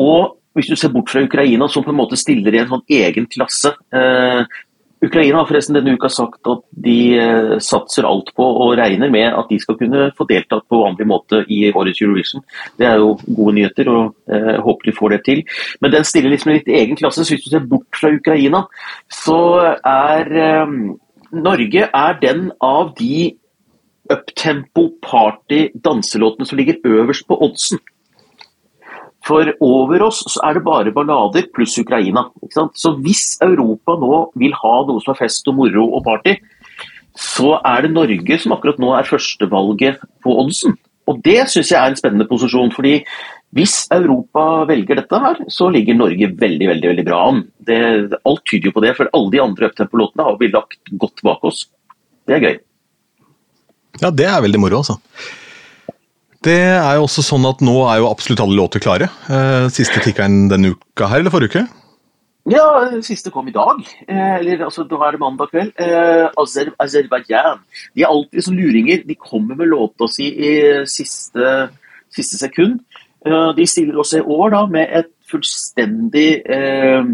Og 0.00 0.38
hvis 0.56 0.70
du 0.70 0.76
ser 0.78 0.92
bort 0.94 1.10
fra 1.12 1.22
Ukraina, 1.26 1.68
som 1.68 1.84
på 1.84 1.92
en 1.92 1.98
måte 1.98 2.18
stiller 2.18 2.54
i 2.54 2.62
en 2.62 2.70
sånn 2.70 2.86
egen 2.96 3.28
klasse 3.30 3.74
eh, 3.94 4.46
Ukraina 5.04 5.40
har 5.40 5.48
forresten 5.48 5.76
denne 5.76 5.94
uka 5.96 6.08
sagt 6.12 6.48
at 6.50 6.62
de 6.86 6.96
eh, 7.18 7.52
satser 7.62 8.06
alt 8.08 8.30
på 8.36 8.46
og 8.64 8.74
regner 8.78 9.12
med 9.12 9.26
at 9.28 9.50
de 9.50 9.58
skal 9.60 9.78
kunne 9.80 10.08
få 10.16 10.26
deltatt 10.30 10.66
på 10.70 10.80
vanlig 10.80 11.06
måte 11.10 11.42
i 11.52 11.60
årets 11.70 12.02
Eurovision. 12.02 12.44
Det 12.80 12.88
er 12.88 13.00
jo 13.02 13.14
gode 13.26 13.56
nyheter, 13.58 13.90
og 13.92 14.14
eh, 14.32 14.58
håper 14.64 14.90
de 14.90 14.96
får 14.96 15.14
det 15.14 15.20
til. 15.28 15.44
Men 15.84 15.94
den 15.94 16.08
stiller 16.08 16.32
liksom 16.32 16.52
i 16.52 16.58
litt 16.58 16.74
egen 16.80 17.00
klasse. 17.00 17.24
Så 17.24 17.36
hvis 17.36 17.46
du 17.46 17.52
ser 17.52 17.66
bort 17.68 18.00
fra 18.00 18.12
Ukraina, 18.14 18.64
så 19.12 19.40
er 19.78 20.36
eh, 20.48 20.76
Norge 21.34 21.88
er 21.88 22.20
den 22.22 22.46
av 22.62 22.94
de 22.98 23.32
uptempo 24.12 24.90
party 25.02 25.66
danselåtene 25.84 26.46
som 26.46 26.60
ligger 26.60 26.80
øverst 26.84 27.26
på 27.28 27.38
oddsen. 27.42 27.80
For 29.24 29.48
over 29.64 30.04
oss 30.04 30.22
er 30.44 30.58
det 30.58 30.64
bare 30.66 30.92
ballader 30.92 31.46
pluss 31.54 31.78
Ukraina. 31.80 32.26
Så 32.76 32.94
hvis 33.04 33.38
Europa 33.44 33.96
nå 34.00 34.18
vil 34.40 34.56
ha 34.58 34.74
noe 34.84 35.00
som 35.00 35.14
er 35.14 35.22
fest 35.22 35.48
og 35.48 35.56
moro 35.62 35.86
og 35.96 36.04
party, 36.04 36.36
så 37.14 37.54
er 37.62 37.84
det 37.84 37.94
Norge 37.94 38.40
som 38.42 38.56
akkurat 38.56 38.80
nå 38.82 38.90
er 38.98 39.08
førstevalget 39.08 40.02
på 40.24 40.34
oddsen. 40.42 40.76
Og 41.08 41.20
det 41.24 41.44
syns 41.52 41.70
jeg 41.70 41.78
er 41.78 41.92
en 41.92 41.98
spennende 41.98 42.28
posisjon. 42.28 42.72
fordi 42.72 43.04
hvis 43.54 43.86
Europa 43.94 44.64
velger 44.66 44.98
dette 44.98 45.18
her, 45.22 45.40
så 45.48 45.68
ligger 45.70 45.94
Norge 45.94 46.26
veldig 46.40 46.68
veldig, 46.72 46.88
veldig 46.90 47.04
bra 47.06 47.20
an. 47.28 47.44
Det, 47.62 47.78
alt 48.26 48.42
tyder 48.50 48.68
jo 48.68 48.74
på 48.74 48.82
det, 48.82 48.96
for 48.96 49.12
alle 49.14 49.30
de 49.30 49.42
andre 49.44 49.68
uptempo-låtene 49.70 50.26
har 50.26 50.38
vi 50.40 50.50
lagt 50.50 50.90
godt 50.98 51.22
bak 51.22 51.44
oss. 51.46 51.68
Det 52.26 52.34
er 52.34 52.42
gøy. 52.48 52.56
Ja, 54.02 54.10
det 54.10 54.26
er 54.26 54.42
veldig 54.42 54.58
moro, 54.58 54.82
altså. 54.82 54.98
Det 56.44 56.60
er 56.76 56.98
jo 56.98 57.06
også 57.06 57.24
sånn 57.24 57.46
at 57.48 57.62
Nå 57.64 57.78
er 57.88 58.02
jo 58.02 58.10
absolutt 58.10 58.42
alle 58.44 58.58
låter 58.58 58.82
klare. 58.84 59.08
Eh, 59.32 59.70
siste 59.72 60.02
tikkeren 60.04 60.50
denne 60.52 60.74
uka 60.74 61.08
her, 61.08 61.22
eller 61.22 61.32
forrige 61.32 61.54
uke? 61.54 61.64
Ja, 62.52 62.64
siste 63.00 63.32
kom 63.32 63.46
i 63.48 63.54
dag. 63.54 63.80
Eh, 64.04 64.34
eller 64.40 64.66
altså, 64.66 64.84
da 64.84 64.98
er 65.06 65.16
det 65.16 65.22
mandag 65.22 65.48
kveld. 65.54 65.72
Eh, 65.80 66.26
Azer 66.40 66.74
Azerbaijan. 66.82 67.62
De 67.96 68.04
er 68.04 68.12
alltid 68.12 68.44
som 68.44 68.58
luringer. 68.58 69.06
De 69.08 69.16
kommer 69.16 69.56
med 69.56 69.72
låta 69.72 70.10
si 70.12 70.28
i 70.28 70.52
siste, 70.84 71.54
siste 72.12 72.42
sekund. 72.42 72.82
Eh, 73.26 73.50
de 73.56 73.66
stiller 73.66 73.98
også 73.98 74.20
i 74.20 74.28
år 74.36 74.52
da 74.52 74.66
med 74.68 74.92
et 75.00 75.10
fullstendig 75.30 76.28
eh, 76.44 77.08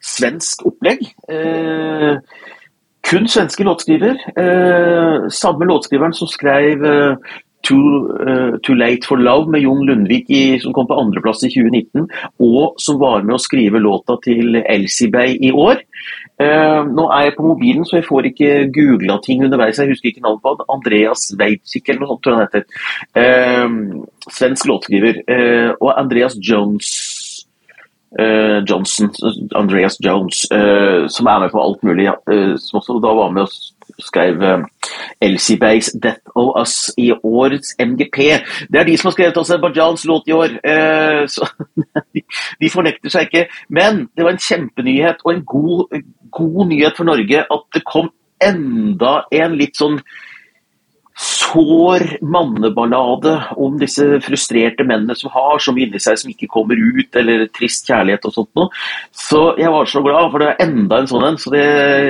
svensk 0.00 0.64
opplegg. 0.70 1.04
Eh, 1.28 2.16
kun 3.04 3.28
svenske 3.28 3.64
låtskriver. 3.64 4.16
samme 5.28 5.66
låtskriveren 5.68 6.14
som 6.16 6.28
skrev 6.28 6.80
Too, 7.64 8.12
uh, 8.20 8.58
Too, 8.62 8.74
Late 8.74 9.06
for 9.08 9.16
Love 9.16 9.50
med 9.50 9.64
Jon 9.64 9.86
Lundvik 9.86 10.30
i, 10.30 10.58
som 10.60 10.74
kom 10.76 10.88
på 10.88 10.98
andreplass 11.00 11.44
i 11.46 11.50
2019, 11.52 12.06
og 12.44 12.80
som 12.82 12.98
var 13.00 13.24
med 13.24 13.38
å 13.38 13.42
skrive 13.42 13.80
låta 13.82 14.18
til 14.24 14.60
Elsie 14.60 15.12
Bay 15.12 15.38
i 15.40 15.52
år. 15.52 15.80
Uh, 16.40 16.84
nå 16.90 17.08
er 17.14 17.28
jeg 17.28 17.36
på 17.38 17.46
mobilen, 17.46 17.86
så 17.88 17.98
jeg 18.00 18.08
får 18.08 18.30
ikke 18.30 18.50
googla 18.74 19.18
ting 19.24 19.44
underveis. 19.46 19.80
Jeg 19.80 19.92
husker 19.94 20.12
ikke 20.12 20.24
navnet 20.24 20.44
på 20.44 20.52
han. 20.54 20.66
Andreas 20.76 21.28
Weitzik 21.40 21.88
eller 21.88 22.04
noe 22.04 22.12
sånt, 22.12 22.24
tror 22.24 22.34
jeg 22.34 22.42
han 22.42 22.48
heter. 22.50 22.66
Uh, 23.16 24.28
svensk 24.34 24.68
låtskriver. 24.68 25.24
og 25.80 25.90
Andreas 25.98 26.36
Jones 26.40 26.90
Johnson, 28.68 29.10
Andreas 29.58 29.96
Jones, 30.00 30.44
som 31.12 31.28
er 31.28 31.40
med 31.42 31.50
på 31.50 31.60
alt 31.60 31.82
mulig. 31.82 32.06
som 32.62 32.78
også 32.78 33.00
da 33.02 33.10
var 33.18 33.32
med 33.34 33.42
og 33.42 34.04
skrev 34.06 34.44
Elsie 35.20 35.56
Bays 35.56 35.90
'Death 35.94 36.34
of 36.34 36.54
Us' 36.60 36.94
i 36.98 37.12
årets 37.12 37.76
MGP. 37.78 38.18
Det 38.72 38.80
er 38.80 38.84
de 38.84 38.96
som 38.96 39.08
har 39.08 39.16
skrevet 39.16 39.36
Aserbajdsjans 39.36 40.04
låt 40.04 40.28
i 40.28 40.32
år, 40.32 40.58
uh, 40.64 41.22
så 41.28 41.48
de, 42.60 42.70
fornekter 42.70 43.12
seg 43.12 43.28
ikke. 43.28 43.46
Men 43.68 44.08
det 44.16 44.24
var 44.24 44.36
en 44.36 44.44
kjempenyhet 44.48 45.24
og 45.24 45.34
en 45.34 45.44
god, 45.44 46.02
god 46.32 46.66
nyhet 46.68 46.96
for 46.96 47.04
Norge 47.04 47.46
at 47.56 47.66
det 47.74 47.84
kom 47.88 48.10
enda 48.42 49.22
en 49.32 49.56
litt 49.58 49.78
sånn 49.78 50.00
sår 51.14 52.02
manneballade 52.26 53.34
om 53.62 53.76
disse 53.78 54.02
frustrerte 54.24 54.82
mennene 54.86 55.14
som 55.14 55.30
har 55.30 55.60
så 55.62 55.74
mye 55.74 55.86
inni 55.86 56.00
seg 56.02 56.18
som 56.18 56.32
ikke 56.32 56.48
kommer 56.50 56.78
ut, 56.78 57.10
eller 57.20 57.46
trist 57.54 57.86
kjærlighet 57.86 58.26
og 58.26 58.34
sånt 58.34 58.50
noe. 58.58 58.72
Så 59.14 59.42
jeg 59.60 59.70
var 59.70 59.90
så 59.90 60.02
glad, 60.02 60.32
for 60.32 60.42
det 60.42 60.48
er 60.50 60.64
enda 60.66 60.98
en 60.98 61.10
sånn 61.10 61.28
en, 61.28 61.38
så 61.38 61.52
det 61.54 61.64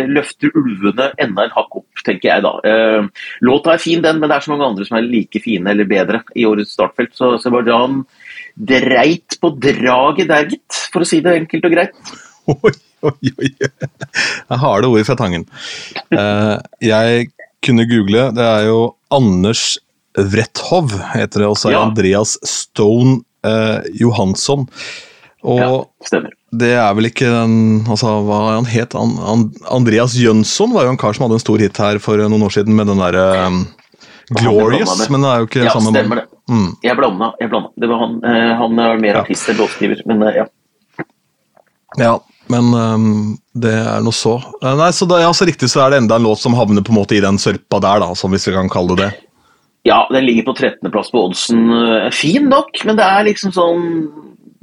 løfter 0.08 0.56
ulvene 0.56 1.10
enda 1.20 1.44
en 1.44 1.54
hakk 1.58 1.80
opp, 1.82 2.04
tenker 2.06 2.30
jeg 2.30 2.46
da. 2.46 2.54
Eh, 2.70 3.28
låta 3.44 3.74
er 3.74 3.84
fin, 3.84 4.00
den, 4.04 4.22
men 4.22 4.32
det 4.32 4.38
er 4.38 4.46
så 4.48 4.54
mange 4.54 4.70
andre 4.70 4.88
som 4.88 4.98
er 4.98 5.10
like 5.10 5.44
fine 5.44 5.74
eller 5.74 5.90
bedre 5.90 6.24
i 6.32 6.48
årets 6.48 6.72
startfelt. 6.78 7.12
Så 7.18 7.34
Sebastian 7.44 8.02
dreit 8.54 9.36
på 9.42 9.52
draget 9.60 10.32
der, 10.32 10.48
gitt, 10.48 10.82
for 10.94 11.04
å 11.04 11.08
si 11.08 11.20
det 11.24 11.36
enkelt 11.42 11.68
og 11.68 11.76
greit. 11.76 12.16
Oi, 12.54 12.74
oi, 13.08 13.30
oi. 13.40 13.48
Jeg 13.52 14.58
har 14.64 14.80
det 14.80 14.88
ordet 14.88 15.06
fra 15.08 15.16
Tangen. 15.16 15.46
Eh, 16.12 16.56
jeg 16.84 17.32
kunne 17.64 17.88
google, 17.90 18.28
det 18.36 18.44
er 18.44 18.68
jo 18.68 18.78
Anders 19.14 19.74
Wrethov, 20.14 20.92
heter 21.14 21.42
det, 21.42 21.48
og 21.48 21.58
så 21.58 21.70
er 21.70 21.76
ja. 21.78 21.82
Andreas 21.88 22.36
Stone 22.46 23.22
eh, 23.46 23.90
Johansson. 23.98 24.68
Og 25.44 25.60
ja, 25.60 25.70
stemmer. 26.08 26.32
det 26.56 26.70
er 26.80 26.92
vel 26.96 27.10
ikke 27.10 27.28
den 27.28 27.56
altså, 27.84 28.14
Hva 28.24 28.38
han 28.54 28.68
het 28.70 28.94
han? 28.96 29.50
Andreas 29.68 30.14
Jønsson 30.16 30.72
var 30.72 30.86
jo 30.86 30.94
en 30.94 31.00
kar 31.00 31.12
som 31.16 31.26
hadde 31.26 31.36
en 31.36 31.42
stor 31.42 31.60
hit 31.60 31.80
her 31.82 32.00
for 32.00 32.22
noen 32.22 32.46
år 32.46 32.54
siden 32.54 32.72
med 32.78 32.88
den 32.88 33.02
derre 33.02 33.26
um, 33.50 33.58
Glorious, 34.32 35.02
men 35.12 35.20
det 35.20 35.32
er 35.34 35.42
jo 35.42 35.48
ikke 35.50 35.66
ja, 35.66 35.72
samme 35.74 35.92
stemmer 35.92 36.22
det. 36.22 36.28
Mm. 36.48 36.70
Jeg 36.84 36.96
blanda. 36.96 37.26
Jeg 37.42 37.50
blanda. 37.52 37.70
Det 37.76 37.90
var 37.90 38.00
han, 38.00 38.14
eh, 38.24 38.52
han 38.56 38.80
er 38.86 39.02
mer 39.02 39.18
artist 39.20 39.50
enn 39.52 39.58
låtskriver, 39.60 40.00
men 40.08 40.24
eh, 40.24 40.38
ja. 40.40 40.46
Ja, 42.00 42.14
men 42.52 42.74
um, 42.74 43.06
det 43.56 43.72
er 43.78 44.02
noe 44.04 44.16
så. 44.16 44.36
Uh, 44.60 44.74
nei, 44.78 44.90
så 44.96 45.08
da, 45.08 45.20
ja, 45.22 45.30
så 45.36 45.48
riktig 45.48 45.70
så 45.72 45.84
er 45.84 45.94
det 45.94 46.02
enda 46.02 46.18
en 46.18 46.26
låt 46.26 46.42
som 46.42 46.56
havner 46.58 46.84
på 46.84 46.94
en 46.94 47.00
måte 47.00 47.16
i 47.16 47.22
den 47.24 47.40
sørpa 47.40 47.80
der, 47.82 48.04
da, 48.04 48.10
som 48.18 48.34
hvis 48.34 48.48
vi 48.50 48.56
kan 48.56 48.70
kalle 48.72 48.98
det 48.98 49.04
det. 49.04 49.30
Ja, 49.84 50.02
den 50.08 50.24
ligger 50.24 50.46
på 50.48 50.54
13.-plass 50.56 51.10
på 51.12 51.26
oddsen. 51.26 51.66
Fin 52.16 52.46
nok, 52.48 52.78
men 52.88 52.96
det 52.96 53.04
er 53.04 53.26
liksom 53.28 53.52
sånn 53.52 53.82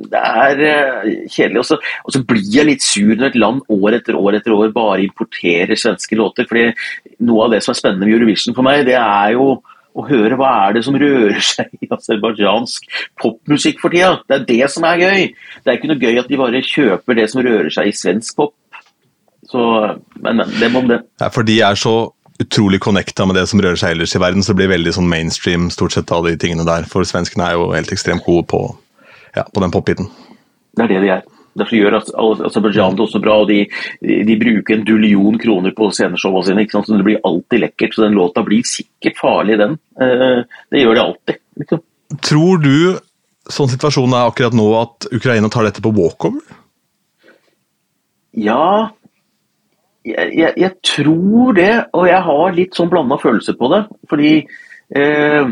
det 0.10 0.22
er 0.22 0.62
uh, 0.62 1.10
kjedelig. 1.30 1.62
Og 1.62 1.68
så, 1.68 1.78
og 2.06 2.16
så, 2.16 2.24
blir 2.28 2.48
jeg 2.56 2.68
litt 2.70 2.86
sur 2.86 3.14
når 3.14 3.32
et 3.32 3.40
land 3.42 3.62
år 3.70 3.98
etter 4.00 4.18
år 4.18 4.40
etter 4.40 4.56
år 4.56 4.74
bare 4.76 5.06
importerer 5.06 5.78
svenske 5.78 6.18
låter. 6.18 6.48
fordi 6.50 6.72
noe 7.28 7.46
av 7.46 7.56
det 7.56 7.62
som 7.66 7.76
er 7.76 7.82
spennende 7.82 8.08
med 8.08 8.18
Eurovision 8.18 8.58
for 8.58 8.66
meg, 8.66 8.86
det 8.90 8.98
er 8.98 9.36
jo 9.36 9.60
å 9.98 10.06
høre 10.08 10.38
hva 10.40 10.52
er 10.68 10.78
det 10.78 10.86
som 10.88 10.98
rører 11.00 11.42
seg 11.52 11.72
i 11.82 11.90
aserbajdsjansk 11.92 12.88
popmusikk 13.22 13.82
for 13.84 13.94
tida. 13.94 14.18
Det 14.28 14.40
er 14.40 14.48
det 14.48 14.72
som 14.74 14.88
er 14.88 15.04
gøy. 15.04 15.28
Det 15.62 15.68
er 15.72 15.80
ikke 15.80 15.92
noe 15.92 16.02
gøy 16.02 16.22
at 16.22 16.32
de 16.32 16.40
bare 16.40 16.64
kjøper 16.66 17.20
det 17.20 17.28
som 17.32 17.44
rører 17.46 17.72
seg 17.74 17.92
i 17.92 17.96
svensk 17.96 18.40
pop. 18.40 18.56
Så, 19.52 19.62
men, 20.22 20.40
men 20.40 20.58
det 20.62 20.72
må 20.72 20.84
om 20.84 20.92
det. 20.92 21.02
Ja, 21.20 21.28
for 21.34 21.48
de 21.48 21.58
er 21.66 21.80
så 21.80 21.96
utrolig 22.42 22.80
connecta 22.82 23.26
med 23.28 23.38
det 23.38 23.46
som 23.52 23.62
rører 23.62 23.78
seg 23.78 23.96
ellers 23.96 24.16
i 24.16 24.22
verden, 24.22 24.44
så 24.44 24.54
det 24.54 24.62
blir 24.62 24.72
veldig 24.72 24.96
sånn 24.96 25.10
mainstream 25.10 25.70
stort 25.74 25.94
sett 25.96 26.12
av 26.16 26.26
de 26.26 26.34
tingene 26.40 26.66
der. 26.68 26.88
For 26.90 27.06
svenskene 27.08 27.50
er 27.50 27.60
jo 27.60 27.70
helt 27.76 27.92
ekstremt 27.94 28.26
gode 28.26 28.48
på, 28.50 28.64
ja, 29.36 29.46
på 29.46 29.64
den 29.64 29.74
popbiten. 29.74 30.10
Det 30.78 30.88
er 30.88 30.94
det 30.94 31.02
de 31.04 31.12
er. 31.18 31.28
Derfor 31.58 31.76
gjør 31.76 31.98
Aserbajdsjan 32.00 32.96
det 32.96 33.04
også 33.06 33.22
bra. 33.24 33.38
og 33.44 33.50
de, 33.52 33.66
de, 34.02 34.38
bruker 34.40 34.78
en 34.78 34.86
dullion 34.88 35.38
kroner 35.42 35.76
på 35.76 35.90
sceneshowene 35.92 36.48
sine. 36.48 36.64
ikke 36.66 36.78
sant? 36.78 36.88
Så 36.88 36.98
Det 36.98 37.08
blir 37.08 37.24
alltid 37.28 37.66
lekkert. 37.66 37.96
så 37.96 38.06
Den 38.06 38.18
låta 38.20 38.44
blir 38.44 38.64
sikkert 38.68 39.20
farlig, 39.20 39.58
den. 39.60 39.78
Eh, 40.00 40.44
det 40.72 40.84
gjør 40.84 40.96
det 40.96 41.04
alltid. 41.04 41.42
Liksom. 41.64 41.84
Tror 42.32 42.64
du, 42.64 42.78
sånn 43.52 43.72
situasjonen 43.72 44.16
er 44.16 44.32
akkurat 44.32 44.56
nå, 44.56 44.68
at 44.80 45.12
Ukraina 45.12 45.52
tar 45.52 45.68
dette 45.68 45.84
på 45.84 45.94
walkover? 45.96 46.42
Ja, 48.32 48.92
jeg, 50.08 50.32
jeg, 50.34 50.54
jeg, 50.58 50.72
tror 50.88 51.58
det. 51.58 51.74
Og 51.98 52.08
jeg 52.08 52.22
har 52.30 52.56
litt 52.56 52.78
sånn 52.78 52.92
blanda 52.92 53.20
følelser 53.22 53.60
på 53.60 53.72
det. 53.74 53.84
Fordi 54.10 54.34
eh, 54.40 55.52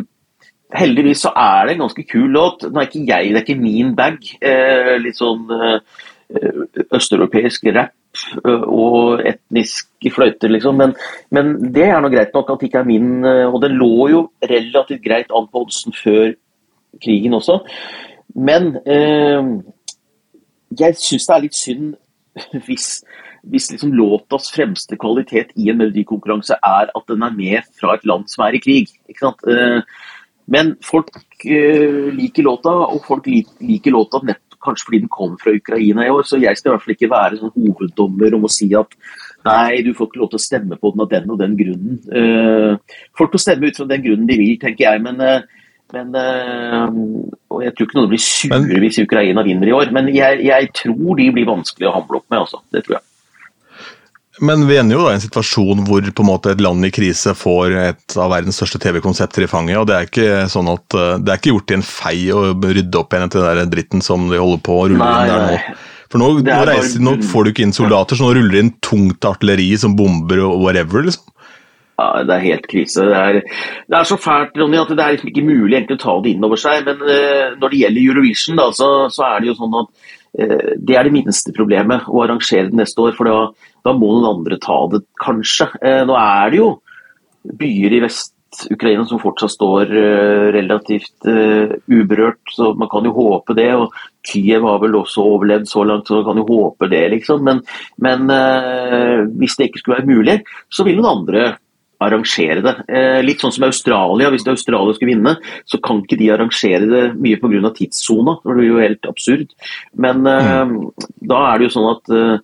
heldigvis 0.75 1.23
så 1.25 1.31
er 1.35 1.65
det 1.65 1.75
en 1.75 1.85
ganske 1.85 2.05
kul 2.09 2.29
låt. 2.33 2.65
Nå 2.67 2.81
er 2.81 2.89
ikke 2.89 3.05
jeg, 3.07 3.31
det 3.31 3.41
er 3.41 3.45
ikke 3.47 3.61
min 3.61 3.95
bag. 3.97 4.19
Eh, 4.41 4.95
litt 5.01 5.17
sånn 5.17 5.47
eh, 5.55 5.79
østeuropeisk 6.95 7.69
rap 7.73 7.95
eh, 8.43 8.65
og 8.65 9.23
etniske 9.25 10.13
fløyter, 10.13 10.51
liksom. 10.53 10.77
Men, 10.81 10.93
men, 11.35 11.55
det 11.73 11.87
er 11.89 12.01
nå 12.01 12.11
greit 12.13 12.35
nok 12.35 12.53
at 12.53 12.61
det 12.61 12.69
ikke 12.69 12.83
er 12.83 12.91
min. 12.91 13.15
Eh, 13.25 13.47
og 13.47 13.61
den 13.65 13.79
lå 13.81 14.09
jo 14.13 14.21
relativt 14.43 15.03
greit 15.05 15.33
an 15.33 15.49
på 15.49 15.65
oddsen 15.65 15.95
før 15.97 16.35
krigen 17.01 17.37
også. 17.37 17.59
Men 18.37 18.75
eh, 18.85 19.55
jeg 20.79 21.01
syns 21.01 21.25
det 21.25 21.35
er 21.35 21.43
litt 21.47 21.57
synd 21.57 21.89
hvis, 22.67 23.01
hvis 23.49 23.71
liksom 23.73 23.95
låtas 23.97 24.51
fremste 24.53 24.99
kvalitet 25.01 25.55
i 25.57 25.71
en 25.71 25.81
melodikonkurranse 25.81 26.59
er 26.61 26.93
at 26.93 27.09
den 27.09 27.25
er 27.25 27.33
med 27.33 27.73
fra 27.79 27.97
et 27.97 28.05
land 28.05 28.29
som 28.29 28.45
er 28.45 28.57
i 28.57 28.63
krig. 28.63 28.93
Ikke 29.09 29.25
sant? 29.25 29.45
Eh, 29.49 29.81
men 30.51 30.75
folk 30.85 31.11
uh, 31.15 32.09
liker 32.15 32.45
låta, 32.47 32.73
og 32.89 33.03
folk 33.05 33.27
liker 33.29 33.95
låta 33.95 34.21
nett, 34.25 34.43
kanskje 34.59 34.89
fordi 34.89 35.01
den 35.05 35.11
kom 35.13 35.37
fra 35.39 35.53
Ukraina 35.55 36.05
i 36.05 36.11
år. 36.11 36.25
Så 36.27 36.41
jeg 36.41 36.57
skal 36.59 36.71
i 36.71 36.73
hvert 36.73 36.85
fall 36.85 36.95
ikke 36.97 37.11
være 37.13 37.39
sånn 37.39 37.53
hoveddommer 37.55 38.35
om 38.35 38.47
å 38.47 38.51
si 38.51 38.67
at 38.75 38.97
nei, 39.47 39.79
du 39.85 39.93
får 39.95 40.09
ikke 40.09 40.19
lov 40.19 40.33
til 40.33 40.41
å 40.41 40.43
stemme 40.43 40.79
på 40.81 40.91
den 40.91 41.05
av 41.05 41.13
den 41.13 41.31
og 41.31 41.39
den 41.39 41.55
grunnen. 41.59 42.01
Uh, 42.11 42.99
folk 43.17 43.37
får 43.37 43.45
stemme 43.45 43.69
ut 43.69 43.79
fra 43.79 43.87
den 43.93 44.03
grunnen 44.03 44.27
de 44.27 44.39
vil, 44.41 44.59
tenker 44.61 44.89
jeg. 44.89 45.05
men 45.05 45.23
uh, 45.23 45.39
men, 45.89 46.13
og 47.49 47.63
Jeg 47.63 47.73
tror 47.73 47.87
ikke 47.87 47.97
noen 47.97 48.11
blir 48.11 48.21
sure 48.21 48.81
hvis 48.83 48.99
Ukraina 49.01 49.41
vinner 49.41 49.71
i 49.71 49.73
år, 49.73 49.89
men 49.95 50.11
jeg, 50.13 50.43
jeg 50.45 50.69
tror 50.77 51.17
de 51.17 51.31
blir 51.33 51.49
vanskelig 51.49 51.89
å 51.89 51.95
hamle 51.95 52.19
opp 52.21 52.27
med. 52.29 52.43
Også. 52.45 52.61
Det 52.69 52.83
tror 52.85 52.99
jeg. 52.99 53.08
Men 54.45 54.63
vi 54.69 54.77
ender 54.79 54.95
jo 54.95 55.05
da 55.05 55.13
i 55.13 55.17
en 55.17 55.23
situasjon 55.23 55.83
hvor 55.87 56.05
på 56.15 56.23
en 56.23 56.29
måte 56.29 56.53
et 56.53 56.63
land 56.63 56.85
i 56.87 56.91
krise 56.93 57.33
får 57.35 57.75
et 57.81 58.17
av 58.19 58.31
verdens 58.31 58.59
største 58.59 58.79
TV-konsepter 58.81 59.45
i 59.45 59.51
fanget. 59.51 59.79
og 59.81 59.87
Det 59.89 59.95
er 59.97 60.09
ikke 60.09 60.41
sånn 60.51 60.71
at 60.71 60.97
eh, 60.97 61.15
det 61.19 61.33
er 61.33 61.41
ikke 61.41 61.53
gjort 61.53 61.73
i 61.73 61.77
en 61.79 61.85
fei 61.85 62.17
å 62.33 62.43
rydde 62.55 63.01
opp 63.01 63.15
igjen 63.15 63.27
etter 63.27 63.43
den 63.43 63.63
der 63.63 63.71
dritten 63.73 64.05
som 64.05 64.29
de 64.31 64.39
holder 64.39 64.63
på 64.65 64.77
å 64.77 64.85
rulle 64.91 65.09
inn 65.09 65.33
der 65.33 65.45
nå. 65.45 65.79
For 66.09 66.21
nå, 66.21 66.29
nå, 66.41 66.61
reiser, 66.65 67.01
nå, 67.05 67.19
får 67.29 67.45
du 67.45 67.51
ikke 67.51 67.67
inn 67.67 67.75
soldater, 67.75 68.17
så 68.17 68.25
nå 68.25 68.31
ruller 68.33 68.55
det 68.55 68.61
inn 68.63 68.71
tungt 68.81 69.25
artilleri 69.29 69.67
som 69.77 69.93
bomber 69.97 70.41
og 70.47 70.63
whatever. 70.63 71.05
liksom. 71.05 71.27
Ja, 71.99 72.23
Det 72.23 72.35
er 72.35 72.45
helt 72.47 72.67
krise. 72.71 73.03
Det 73.05 73.19
er, 73.19 73.41
det 73.91 73.97
er 73.97 74.07
så 74.07 74.17
fælt 74.17 74.55
Ronny, 74.57 74.79
at 74.79 74.91
det 74.95 75.03
er 75.03 75.17
liksom 75.17 75.31
ikke 75.33 75.45
mulig 75.45 75.75
egentlig 75.75 75.99
å 75.99 76.03
ta 76.05 76.15
det 76.23 76.31
inn 76.33 76.45
over 76.47 76.59
seg. 76.59 76.87
Men 76.87 77.03
uh, 77.03 77.57
når 77.59 77.73
det 77.73 77.81
gjelder 77.83 78.05
Eurovision, 78.05 78.59
da, 78.59 78.69
så, 78.75 78.89
så, 79.13 79.25
er 79.27 79.43
det 79.43 79.51
jo 79.51 79.57
sånn 79.59 79.77
at 79.81 79.91
det 80.33 80.95
er 80.95 81.07
det 81.07 81.13
minste 81.13 81.53
problemet 81.55 82.07
å 82.07 82.23
arrangere 82.23 82.69
det 82.69 82.81
neste 82.81 83.01
år. 83.01 83.15
For 83.17 83.29
da, 83.29 83.37
da 83.85 83.95
må 83.97 84.11
noen 84.13 84.35
andre 84.37 84.59
ta 84.61 84.81
det, 84.91 85.03
kanskje. 85.21 85.71
Eh, 85.81 86.03
nå 86.07 86.17
er 86.19 86.51
det 86.51 86.59
jo 86.59 86.67
byer 87.59 87.95
i 87.97 88.01
Vest-Ukraina 88.03 89.05
som 89.07 89.21
fortsatt 89.21 89.55
står 89.55 89.93
eh, 89.95 90.49
relativt 90.55 91.29
uberørt, 91.29 92.43
så 92.53 92.73
man 92.77 92.91
kan 92.91 93.07
jo 93.07 93.15
håpe 93.15 93.55
det. 93.57 93.71
og 93.79 93.95
Kiev 94.29 94.67
har 94.67 94.83
vel 94.83 94.99
også 94.99 95.25
overlevd 95.33 95.71
så 95.71 95.85
langt, 95.87 96.09
så 96.09 96.19
man 96.19 96.27
kan 96.29 96.43
jo 96.43 96.49
håpe 96.51 96.91
det, 96.91 97.05
liksom. 97.15 97.41
Men, 97.47 97.63
men 97.97 98.29
hvis 99.39 99.57
det 99.57 99.69
ikke 99.69 99.83
skulle 99.83 100.01
være 100.01 100.13
mulig, 100.13 100.37
så 100.69 100.85
vil 100.85 100.99
noen 100.99 101.23
andre 101.23 101.49
arrangere 102.03 102.63
det. 102.63 102.75
Eh, 102.87 103.19
litt 103.25 103.41
sånn 103.43 103.53
som 103.55 103.67
Australia. 103.67 104.31
Hvis 104.33 104.47
Australia 104.47 104.95
skulle 104.95 105.15
vinne, 105.15 105.35
så 105.69 105.79
kan 105.83 106.03
ikke 106.03 106.19
de 106.19 106.31
arrangere 106.33 106.87
det 106.87 107.03
mye 107.19 107.39
pga. 107.41 107.73
tidssona. 107.75 108.37
Det 108.43 108.55
blir 108.55 108.69
jo 108.69 108.79
helt 108.79 109.09
absurd. 109.09 109.51
Men 109.93 110.25
eh, 110.27 110.53
mm. 110.69 110.77
da 111.29 111.43
er 111.49 111.59
det 111.59 111.69
jo 111.69 111.75
sånn 111.75 111.91
at 111.91 112.15
eh, 112.15 112.37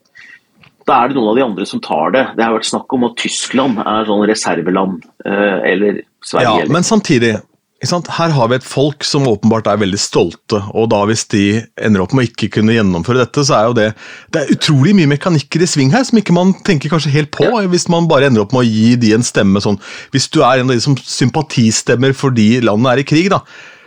da 0.86 1.00
er 1.02 1.10
det 1.10 1.18
noen 1.18 1.32
av 1.32 1.40
de 1.40 1.46
andre 1.46 1.66
som 1.66 1.82
tar 1.82 2.14
det. 2.14 2.24
Det 2.38 2.46
har 2.46 2.54
vært 2.54 2.70
snakk 2.70 2.94
om 2.94 3.08
at 3.08 3.18
Tyskland 3.18 3.82
er 3.82 4.06
sånn 4.06 4.26
reserveland, 4.30 5.06
eh, 5.26 5.60
eller 5.72 6.02
Sverige. 6.22 6.66
Ja, 6.66 6.72
men 6.72 6.86
samtidig, 6.86 7.34
her 7.84 8.32
har 8.32 8.48
vi 8.50 8.56
et 8.56 8.64
folk 8.64 9.04
som 9.04 9.28
åpenbart 9.28 9.68
er 9.68 9.78
veldig 9.82 10.00
stolte, 10.00 10.62
og 10.74 10.90
da 10.90 11.02
hvis 11.06 11.26
de 11.30 11.62
ender 11.78 12.02
opp 12.02 12.14
med 12.16 12.24
å 12.24 12.30
ikke 12.30 12.50
kunne 12.58 12.74
gjennomføre 12.74 13.20
dette, 13.20 13.44
så 13.44 13.58
er 13.60 13.68
jo 13.68 13.76
det 13.76 13.88
Det 14.32 14.42
er 14.42 14.54
utrolig 14.56 14.96
mye 14.96 15.12
mekanikker 15.12 15.62
i 15.62 15.68
sving 15.68 15.92
her 15.92 16.04
som 16.04 16.18
ikke 16.18 16.34
man 16.34 16.54
tenker 16.66 16.90
kanskje 16.90 17.12
helt 17.12 17.32
på, 17.32 17.44
ja. 17.44 17.68
hvis 17.68 17.90
man 17.92 18.08
bare 18.08 18.28
ender 18.32 18.42
opp 18.42 18.56
med 18.56 18.64
å 18.64 18.70
gi 18.70 18.96
de 18.96 19.14
en 19.14 19.24
stemme 19.24 19.62
sånn 19.62 19.80
Hvis 20.12 20.30
du 20.32 20.42
er 20.42 20.60
en 20.60 20.70
av 20.70 20.76
de 20.76 20.82
som 20.82 20.96
sympatistemmer 20.98 22.16
fordi 22.16 22.62
landet 22.64 22.92
er 22.92 23.04
i 23.04 23.08
krig, 23.08 23.30
da 23.34 23.44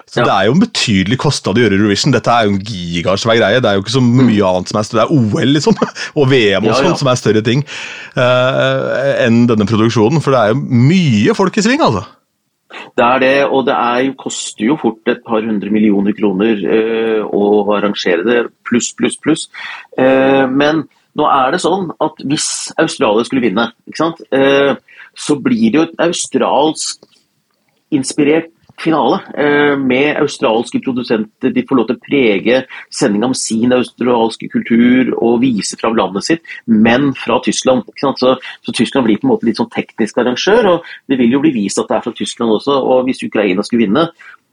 så 0.08 0.22
ja. 0.22 0.24
Det 0.24 0.32
er 0.32 0.44
jo 0.48 0.52
en 0.54 0.62
betydelig 0.62 1.18
kostnad 1.20 1.58
å 1.58 1.60
gjøre 1.60 1.76
Eurovision. 1.76 2.14
Dette 2.14 2.32
er 2.32 2.46
jo 2.46 2.54
en 2.54 2.62
gigasvær 2.64 3.36
greie. 3.36 3.60
Det 3.60 3.68
er 3.68 3.76
jo 3.76 3.82
ikke 3.82 3.92
så 3.92 4.00
mm. 4.00 4.22
mye 4.24 4.52
annet 4.54 4.70
som 4.70 4.78
er 4.80 4.86
større. 4.88 5.02
Det 5.04 5.18
er 5.18 5.34
OL 5.36 5.52
liksom, 5.52 5.82
og 6.22 6.30
VM 6.30 6.64
og 6.64 6.70
ja, 6.70 6.78
sånt 6.80 7.02
som 7.02 7.10
er 7.12 7.18
større 7.20 7.42
ting 7.44 7.64
uh, 8.16 8.86
enn 9.26 9.42
denne 9.50 9.68
produksjonen. 9.68 10.24
For 10.24 10.32
det 10.32 10.40
er 10.40 10.54
jo 10.54 10.62
mye 10.88 11.36
folk 11.36 11.60
i 11.60 11.66
sving, 11.66 11.84
altså. 11.84 12.06
Det 12.68 13.04
er 13.04 13.22
det, 13.22 13.34
og 13.46 13.64
det 13.68 13.74
er, 13.74 14.10
koster 14.20 14.66
jo 14.66 14.76
fort 14.80 15.08
et 15.08 15.22
par 15.24 15.44
hundre 15.44 15.72
millioner 15.72 16.12
kroner 16.16 16.60
eh, 16.68 17.22
å 17.24 17.64
arrangere 17.76 18.26
det, 18.26 18.38
pluss, 18.68 18.90
pluss, 18.98 19.16
pluss. 19.16 19.46
Eh, 19.96 20.44
men 20.50 20.84
nå 21.18 21.30
er 21.32 21.54
det 21.54 21.62
sånn 21.64 21.88
at 22.04 22.20
hvis 22.28 22.68
Australia 22.78 23.24
skulle 23.26 23.46
vinne, 23.48 23.70
så 25.18 25.36
blir 25.42 25.72
det 25.72 25.80
jo 25.80 25.86
et 25.88 25.96
australsk 26.04 27.08
inspirert 27.90 28.52
finale 28.80 29.20
eh, 29.34 29.74
med 29.78 30.16
australske 30.20 30.80
produsenter. 30.84 31.52
De 31.54 31.64
får 31.66 31.78
lov 31.78 31.88
til 31.88 31.98
å 31.98 32.04
prege 32.04 32.60
sendinga 32.94 33.30
om 33.30 33.36
sin 33.36 33.74
australske 33.74 34.50
kultur 34.52 35.14
og 35.16 35.40
vise 35.42 35.78
fram 35.80 35.96
landet 35.98 36.28
sitt, 36.28 36.56
men 36.66 37.10
fra 37.18 37.40
Tyskland. 37.44 37.88
Så, 37.98 38.14
så, 38.38 38.72
Tyskland 38.72 39.08
blir 39.08 39.20
på 39.20 39.28
en 39.28 39.34
måte 39.34 39.48
litt 39.48 39.60
sånn 39.60 39.72
teknisk 39.74 40.20
arrangør, 40.22 40.72
og 40.74 40.92
det 41.10 41.18
vil 41.20 41.36
jo 41.36 41.42
bli 41.44 41.54
vist 41.56 41.80
at 41.82 41.90
det 41.90 41.98
er 41.98 42.06
fra 42.06 42.16
Tyskland 42.16 42.58
også. 42.58 42.78
og 42.78 43.08
Hvis 43.08 43.24
Ukraina 43.26 43.66
skulle 43.66 43.86
vinne, 43.86 44.08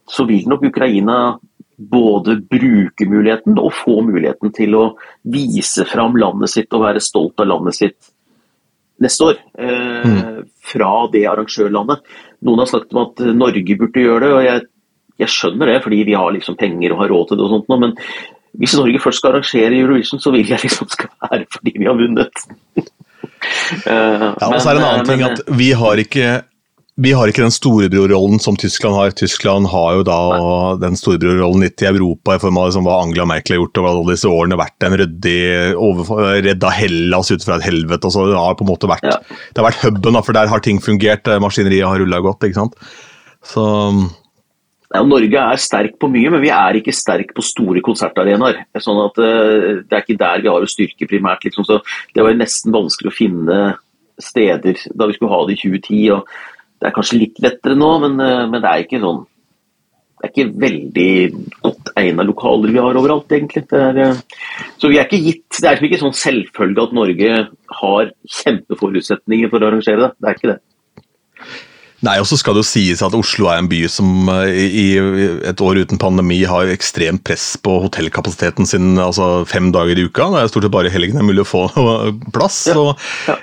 så 0.09 0.25
vil 0.29 0.49
nok 0.49 0.67
Ukraina 0.69 1.19
både 1.75 2.37
bruke 2.47 3.07
muligheten 3.09 3.57
og 3.59 3.73
få 3.75 3.99
muligheten 4.05 4.53
til 4.55 4.77
å 4.77 4.83
vise 5.27 5.83
fram 5.89 6.15
landet 6.15 6.53
sitt 6.53 6.75
og 6.75 6.85
være 6.85 7.03
stolt 7.03 7.41
av 7.43 7.49
landet 7.51 7.77
sitt 7.77 8.13
neste 9.03 9.31
år. 9.31 9.41
Eh, 9.59 10.07
mm. 10.07 10.45
Fra 10.65 10.91
det 11.11 11.25
arrangørlandet. 11.29 12.05
Noen 12.45 12.61
har 12.61 12.69
snakket 12.69 12.95
om 12.95 13.03
at 13.03 13.21
Norge 13.35 13.77
burde 13.79 14.05
gjøre 14.05 14.23
det, 14.23 14.31
og 14.35 14.45
jeg, 14.45 14.65
jeg 15.23 15.33
skjønner 15.33 15.71
det, 15.71 15.77
fordi 15.85 16.01
vi 16.07 16.17
har 16.17 16.33
liksom 16.35 16.57
penger 16.59 16.95
og 16.95 17.03
har 17.03 17.13
råd 17.13 17.29
til 17.29 17.39
det. 17.39 17.45
og 17.47 17.53
sånt, 17.55 17.77
Men 17.81 17.95
hvis 18.59 18.75
Norge 18.79 19.01
først 19.03 19.21
skal 19.21 19.33
arrangere 19.33 19.79
Eurovision, 19.79 20.21
så 20.21 20.33
vil 20.35 20.47
jeg 20.47 20.63
liksom 20.63 20.89
skal 20.91 21.11
være 21.25 21.45
fordi 21.57 21.75
vi 21.79 21.89
har 21.89 21.97
vunnet. 21.99 22.43
uh, 22.77 24.29
ja, 24.41 24.49
og 24.49 24.59
så 24.61 24.69
er 24.69 24.77
det 24.77 24.81
en 24.81 24.89
annen 24.89 25.07
men, 25.07 25.09
ting 25.11 25.25
at 25.27 25.41
vi 25.57 25.71
har 25.75 26.01
ikke 26.05 26.29
vi 26.95 27.11
har 27.11 27.27
ikke 27.27 27.43
den 27.43 27.51
storebrorrollen 27.51 28.39
som 28.39 28.55
Tyskland 28.55 28.95
har. 28.95 29.11
Tyskland 29.19 29.67
har 29.67 29.97
jo 29.97 30.03
da 30.07 30.19
den 30.79 30.95
storebrorrollen 30.95 31.65
litt 31.65 31.83
i 31.83 31.89
Europa 31.89 32.37
i 32.37 32.39
form 32.39 32.59
av 32.61 32.69
liksom 32.69 32.85
hva 32.87 33.01
Angela 33.03 33.25
Merkel 33.27 33.57
har 33.57 33.59
gjort 33.65 33.81
over 33.81 33.89
alle 33.89 34.15
disse 34.15 34.31
årene. 34.31 34.59
Vært 34.61 34.85
en 34.87 34.95
ryddig 35.01 35.39
Redda 36.45 36.71
Hellas 36.71 37.33
ut 37.33 37.43
fra 37.43 37.57
et 37.59 37.67
helvete. 37.67 38.07
Altså, 38.07 38.29
det 38.31 38.39
har 38.39 38.55
på 38.55 38.63
en 38.63 38.71
måte 38.71 38.87
vært 38.87 39.09
ja. 39.11 39.17
det 39.27 39.59
har 39.59 39.67
vært 39.67 39.83
huben, 39.83 40.21
for 40.23 40.39
der 40.39 40.53
har 40.53 40.63
ting 40.63 40.79
fungert. 40.83 41.27
Maskineriet 41.43 41.83
har 41.83 41.99
rulla 41.99 42.21
godt. 42.23 42.47
ikke 42.47 42.61
sant? 42.61 42.79
Så 43.43 43.67
ja, 44.95 45.03
Norge 45.03 45.45
er 45.51 45.59
sterk 45.59 45.99
på 45.99 46.07
mye, 46.13 46.31
men 46.31 46.45
vi 46.45 46.55
er 46.55 46.79
ikke 46.79 46.95
sterk 46.95 47.35
på 47.35 47.43
store 47.43 47.83
konsertarenaer. 47.83 48.63
Sånn 48.79 49.03
at 49.03 49.19
uh, 49.19 49.83
Det 49.83 49.91
er 49.91 50.05
ikke 50.05 50.21
der 50.23 50.47
vi 50.47 50.53
har 50.53 50.63
å 50.63 50.71
styrke 50.77 51.11
primært. 51.11 51.43
Liksom. 51.43 51.67
Så 51.67 51.81
det 52.15 52.23
var 52.23 52.39
nesten 52.39 52.71
vanskelig 52.71 53.11
å 53.11 53.19
finne 53.19 53.63
steder 54.15 54.79
da 54.95 55.09
vi 55.09 55.17
skulle 55.17 55.35
ha 55.35 55.43
det 55.43 55.57
i 55.57 55.63
2010. 55.65 56.03
og 56.15 56.53
Det 56.79 56.89
er 56.89 56.95
kanskje 56.95 57.21
litt 57.21 57.39
lettere 57.43 57.77
nå, 57.77 57.89
men, 58.03 58.19
uh, 58.19 58.43
men 58.51 58.61
det 58.61 58.71
er 58.71 58.85
ikke 58.85 59.01
sånn 59.03 59.23
det 60.15 60.29
er 60.29 60.31
ikke 60.31 60.59
veldig 60.63 61.09
godt 61.61 61.89
egna 61.99 62.23
lokaler 62.25 62.71
vi 62.71 62.79
har 62.81 62.97
overalt, 62.97 63.33
egentlig. 63.35 63.65
Er, 63.75 63.99
uh, 63.99 64.61
så 64.79 64.89
vi 64.89 64.97
er 64.97 65.09
ikke 65.09 65.21
gitt, 65.21 65.59
det 65.59 65.69
er 65.69 65.83
ikke 65.83 65.99
sånn 66.01 66.15
selvfølge 66.17 66.85
at 66.87 66.95
Norge 66.95 67.33
har 67.81 68.13
kjempeforutsetninger 68.39 69.51
for 69.51 69.61
å 69.61 69.69
arrangere 69.69 70.07
det. 70.07 70.11
Det 70.17 70.31
er 70.31 70.39
ikke 70.39 70.51
det. 70.53 70.57
Nei, 72.05 72.19
og 72.21 72.27
så 72.29 72.37
skal 72.37 72.53
det 72.55 72.61
jo 72.61 72.69
sies 72.69 73.01
at 73.05 73.15
Oslo 73.17 73.47
er 73.49 73.61
en 73.61 73.69
by 73.71 73.79
som 73.89 74.29
eh, 74.29 74.59
i 74.65 74.85
et 75.49 75.61
år 75.63 75.79
uten 75.81 75.99
pandemi 76.01 76.41
har 76.45 76.69
ekstremt 76.69 77.23
press 77.25 77.55
på 77.57 77.79
hotellkapasiteten 77.87 78.69
sin 78.69 78.99
altså 79.01 79.45
fem 79.49 79.71
dager 79.73 79.97
i 79.97 80.05
uka. 80.05 80.29
Det 80.33 80.43
er 80.43 80.51
stort 80.51 80.67
sett 80.67 80.75
bare 80.75 80.93
helgene 80.93 81.25
mulig 81.25 81.45
å 81.45 81.49
få 81.49 81.63
plass. 82.35 82.61
Ja. 82.69 82.77
Så 82.77 82.85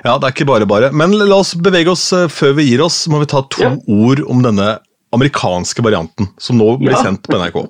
ja, 0.04 0.14
det 0.14 0.28
er 0.28 0.30
ikke 0.30 0.48
bare 0.52 0.68
bare. 0.70 0.92
Men 0.94 1.16
la 1.18 1.40
oss 1.40 1.56
bevege 1.58 1.94
oss 1.94 2.06
eh, 2.16 2.28
før 2.30 2.56
vi 2.60 2.68
gir 2.70 2.84
oss. 2.86 3.04
Må 3.10 3.22
vi 3.24 3.30
ta 3.32 3.42
to 3.50 3.66
ja. 3.66 3.74
ord 3.90 4.22
om 4.30 4.44
denne 4.46 4.76
amerikanske 5.12 5.84
varianten 5.84 6.30
som 6.40 6.56
nå 6.60 6.76
blir 6.80 6.96
sendt 7.02 7.26
på 7.28 7.40
NRK. 7.40 7.64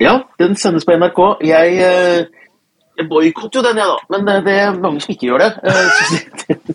Ja, 0.00 0.22
den 0.40 0.56
sendes 0.58 0.86
på 0.88 0.96
NRK. 0.96 1.20
Jeg 1.44 1.76
eh, 1.84 2.39
jeg 2.98 3.06
boikotter 3.08 3.60
jo 3.60 3.62
den, 3.64 3.78
jeg, 3.80 3.88
da. 3.88 3.98
Men 4.12 4.26
det, 4.26 4.34
det, 4.46 4.54
er 4.60 4.78
mange 4.82 5.00
som 5.02 5.12
ikke 5.14 5.28
gjør 5.30 5.44
det. 5.44 5.50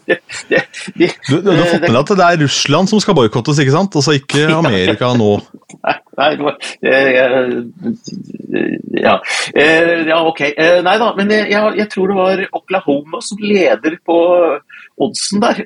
det, 0.10 0.18
det 0.50 1.10
du, 1.28 1.36
du, 1.44 1.52
har 1.52 1.68
fått 1.70 1.84
med 1.84 1.92
deg 1.92 2.00
at 2.02 2.14
det 2.20 2.28
er 2.28 2.42
Russland 2.42 2.92
som 2.92 3.02
skal 3.04 3.18
boikottes, 3.18 3.60
ikke 3.62 3.76
sant? 3.76 3.98
Altså 4.00 4.16
ikke 4.18 4.48
Amerika 4.56 5.12
nå? 5.20 5.36
Nei, 5.86 5.96
nei 6.16 6.32
ja. 8.96 9.18
ja, 9.60 10.20
ok. 10.22 10.42
Nei 10.86 10.96
da, 11.02 11.10
men 11.18 11.34
jeg, 11.36 11.52
jeg, 11.52 11.88
tror 11.92 12.12
det 12.12 12.16
var 12.18 12.44
Oklahoma 12.62 13.20
som 13.26 13.42
leder 13.44 13.98
på 14.08 14.18
oddsen 15.04 15.44
der. 15.44 15.62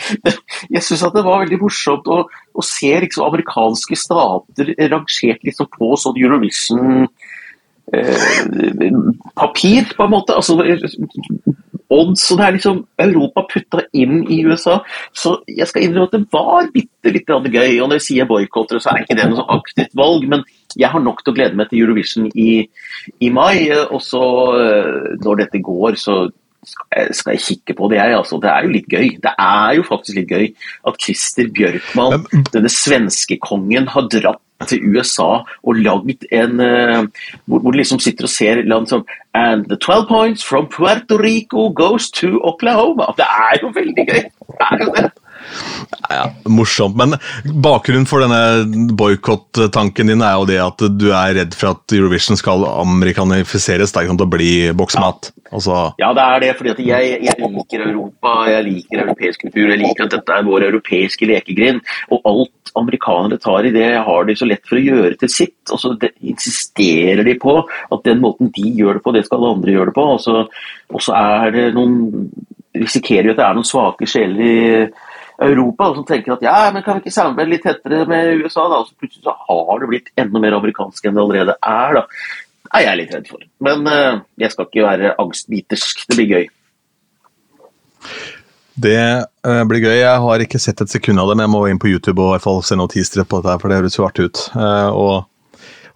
Jeg 0.00 0.80
syns 0.80 1.02
det 1.12 1.22
var 1.26 1.42
veldig 1.42 1.58
morsomt 1.60 2.06
å, 2.08 2.22
å 2.24 2.62
se 2.64 2.88
liksom, 3.04 3.26
amerikanske 3.26 3.98
stater 4.00 4.72
rangert 4.88 5.44
liksom, 5.44 5.68
på 5.74 5.90
sånn 6.00 6.16
Eurovision 6.16 7.04
Eh, 7.92 8.92
papir, 9.34 9.88
på 9.96 10.04
en 10.06 10.10
måte. 10.10 10.34
altså 10.34 10.54
odds, 11.90 12.30
og 12.30 12.38
det 12.38 12.46
er 12.46 12.54
liksom 12.54 12.80
Europa 13.02 13.44
putta 13.50 13.82
inn 13.98 14.22
i 14.30 14.40
USA. 14.46 14.78
Så 15.16 15.40
jeg 15.50 15.66
skal 15.66 15.84
innrømme 15.84 16.06
at 16.06 16.16
det 16.16 16.26
var 16.32 16.68
bitte 16.74 17.12
litt 17.14 17.26
gøy. 17.26 17.80
Og 17.80 17.88
når 17.88 17.98
jeg 17.98 18.06
sier 18.06 18.28
boikotter, 18.30 18.78
så 18.78 18.92
er 18.92 19.02
ikke 19.02 19.18
det 19.18 19.28
noe 19.30 19.40
så 19.40 19.46
aktivt 19.56 19.96
valg, 19.98 20.26
men 20.30 20.44
jeg 20.78 20.90
har 20.92 21.02
nok 21.02 21.24
til 21.24 21.32
å 21.32 21.38
glede 21.38 21.58
meg 21.58 21.70
til 21.70 21.82
Eurovision 21.82 22.28
i, 22.30 22.50
i 23.18 23.30
mai. 23.34 23.70
Og 23.90 23.98
så, 24.06 24.22
eh, 24.60 25.16
når 25.24 25.42
dette 25.44 25.62
går, 25.66 25.98
så 25.98 26.22
skal 27.16 27.34
jeg 27.34 27.42
kikke 27.42 27.74
på 27.78 27.88
det, 27.90 27.98
jeg. 27.98 28.14
Altså. 28.20 28.38
Det 28.42 28.52
er 28.52 28.66
jo 28.66 28.74
litt 28.76 28.90
gøy. 28.92 29.08
Det 29.24 29.34
er 29.34 29.74
jo 29.78 29.86
faktisk 29.88 30.20
litt 30.20 30.30
gøy 30.30 30.46
at 30.86 31.02
Christer 31.02 31.50
Bjørkman, 31.56 32.26
denne 32.52 32.70
svenske 32.70 33.40
kongen, 33.42 33.88
har 33.90 34.08
dratt 34.12 34.44
til 34.68 34.84
USA 34.92 35.30
og 35.44 35.80
lagd 35.80 36.26
en 36.32 36.60
uh, 36.60 37.06
hvor, 37.46 37.60
hvor, 37.60 37.70
de 37.70 37.80
liksom 37.80 38.00
sitter 38.02 38.28
og 38.28 38.34
ser 38.34 38.64
land 38.68 38.90
som 38.90 39.06
And 39.32 39.68
the 39.68 39.76
12 39.76 40.08
points 40.08 40.42
from 40.42 40.66
Puerto 40.66 41.16
Rico 41.16 41.68
goes 41.70 42.10
to 42.10 42.40
Oklahoma. 42.42 43.14
Det 43.16 43.24
er 43.24 43.60
jo 43.62 43.70
veldig 43.74 44.06
gøy. 44.08 44.24
Det 44.26 44.66
er 44.66 44.84
jo 44.84 44.94
det. 44.96 45.10
Ja, 46.10 46.24
morsomt. 46.50 46.96
Men 46.98 47.14
bakgrunnen 47.62 48.06
for 48.10 48.22
denne 48.24 48.90
boikott-tanken 48.98 50.10
din 50.10 50.24
er 50.26 50.38
jo 50.38 50.46
det 50.48 50.58
at 50.62 50.84
du 50.98 51.10
er 51.14 51.36
redd 51.38 51.54
for 51.56 51.76
at 51.76 51.94
Eurovision 51.94 52.38
skal 52.38 52.66
amerikanifiseres 52.68 53.94
til 53.94 54.10
å 54.10 54.28
bli 54.30 54.52
boksmat. 54.76 55.30
Altså... 55.50 55.76
ja, 55.98 56.12
det 56.14 56.24
er 56.24 56.42
det. 56.44 56.50
fordi 56.58 56.88
jeg, 56.88 57.14
jeg, 57.26 57.50
liker 57.54 57.86
Europa, 57.88 58.34
jeg 58.50 58.66
liker 58.68 59.04
europeisk 59.04 59.46
kultur. 59.46 59.70
Jeg 59.72 59.82
liker 59.82 60.06
at 60.06 60.14
dette 60.18 60.36
er 60.36 60.46
vår 60.46 60.68
europeiske 60.70 61.30
lekegrind. 61.30 61.82
Og 62.10 62.26
alt 62.30 62.59
amerikanere 62.78 63.38
tar 63.42 63.66
i 63.68 63.72
det, 63.74 63.88
har 64.06 64.26
de 64.28 64.36
så 64.38 64.48
lett 64.48 64.64
for 64.68 64.78
å 64.78 64.84
gjøre 64.84 65.16
til 65.20 65.32
sitt. 65.32 65.60
Og 65.70 65.80
så 65.82 65.94
insisterer 66.20 67.24
de 67.26 67.36
på 67.40 67.56
at 67.64 68.06
den 68.06 68.22
måten 68.22 68.52
de 68.54 68.66
gjør 68.78 68.98
det 68.98 69.04
på, 69.04 69.14
det 69.16 69.24
skal 69.26 69.40
alle 69.40 69.54
andre 69.58 69.76
gjøre 69.76 69.92
det 69.92 69.96
på. 69.98 70.06
Og 70.14 70.20
så, 70.24 70.42
og 70.90 71.04
så 71.04 71.16
er 71.18 71.54
det 71.56 71.68
noen 71.76 72.28
risikerer 72.80 73.30
jo 73.30 73.34
at 73.34 73.40
det 73.40 73.46
er 73.46 73.56
noen 73.58 73.66
svake 73.66 74.06
sjeler 74.08 74.44
i 74.46 74.60
Europa 75.40 75.88
som 75.96 76.04
tenker 76.06 76.34
at 76.34 76.44
ja, 76.44 76.58
men 76.74 76.84
kan 76.84 76.98
vi 76.98 77.06
ikke 77.06 77.16
samarbeide 77.16 77.54
litt 77.54 77.64
tettere 77.64 78.04
med 78.08 78.44
USA, 78.44 78.66
da? 78.68 78.82
Og 78.82 78.90
så 78.90 79.00
plutselig 79.00 79.24
så 79.24 79.34
har 79.48 79.80
det 79.80 79.90
blitt 79.90 80.12
enda 80.20 80.42
mer 80.42 80.56
amerikansk 80.58 81.08
enn 81.08 81.16
det 81.16 81.24
allerede 81.24 81.56
er, 81.56 82.00
da. 82.00 82.04
Det 82.60 82.72
er 82.76 82.86
jeg 82.86 83.00
litt 83.00 83.14
redd 83.16 83.30
for. 83.32 83.46
Men 83.66 83.88
uh, 83.88 84.20
jeg 84.38 84.52
skal 84.52 84.68
ikke 84.68 84.84
være 84.86 85.14
angstbitersk. 85.18 86.04
Det 86.10 86.18
blir 86.18 86.34
gøy. 86.36 86.50
Det 88.80 89.00
uh, 89.46 89.62
blir 89.68 89.82
gøy. 89.84 89.96
Jeg 89.98 90.22
har 90.24 90.44
ikke 90.44 90.60
sett 90.62 90.80
et 90.80 90.92
sekund 90.92 91.20
av 91.20 91.30
det, 91.30 91.36
men 91.36 91.46
jeg 91.46 91.52
må 91.52 91.64
inn 91.68 91.80
på 91.82 91.90
YouTube 91.90 92.22
og 92.22 92.30
i 92.30 92.34
hvert 92.36 92.46
fall 92.46 92.62
se 92.64 92.78
noen 92.78 92.92
teasere 92.92 93.26
på 93.28 93.42
dette, 93.42 93.58
for 93.60 93.70
det 93.70 93.80
høres 93.80 93.98
jo 93.98 94.06
artig 94.06 94.30
ut. 94.30 94.46
Uh, 94.56 94.88
og 94.94 95.18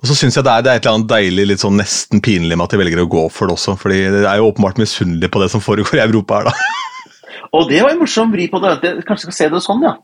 og 0.05 0.09
så 0.11 0.19
syns 0.19 0.37
jeg 0.37 0.45
det 0.45 0.53
er, 0.53 0.65
det 0.67 0.69
er, 0.69 0.77
et 0.77 0.85
eller 0.85 0.99
annet 0.99 1.09
deilig, 1.09 1.45
litt 1.49 1.63
sånn 1.63 1.79
nesten 1.81 2.21
pinlig 2.21 2.59
med 2.61 2.67
at 2.67 2.75
de 2.75 2.79
velger 2.83 3.01
å 3.01 3.07
gå 3.09 3.23
for 3.33 3.49
det 3.49 3.55
også. 3.57 3.73
fordi 3.81 4.03
det 4.13 4.27
er 4.29 4.37
jo 4.37 4.51
åpenbart 4.51 4.77
misunnelig 4.77 5.31
på 5.33 5.41
det 5.41 5.47
som 5.49 5.63
foregår 5.65 5.97
i 5.97 6.03
Europa 6.03 6.43
her, 6.43 6.51
da. 6.51 6.83
Og 7.57 7.71
det 7.71 7.79
var 7.81 7.95
en 7.95 8.03
morsom 8.03 8.35
vri 8.35 8.51
på 8.53 8.61
det. 8.61 8.75
Kanskje 9.09 9.31
skal 9.31 9.37
se 9.39 9.49
det 9.55 9.63
sånn, 9.65 9.87
ja. 9.87 9.95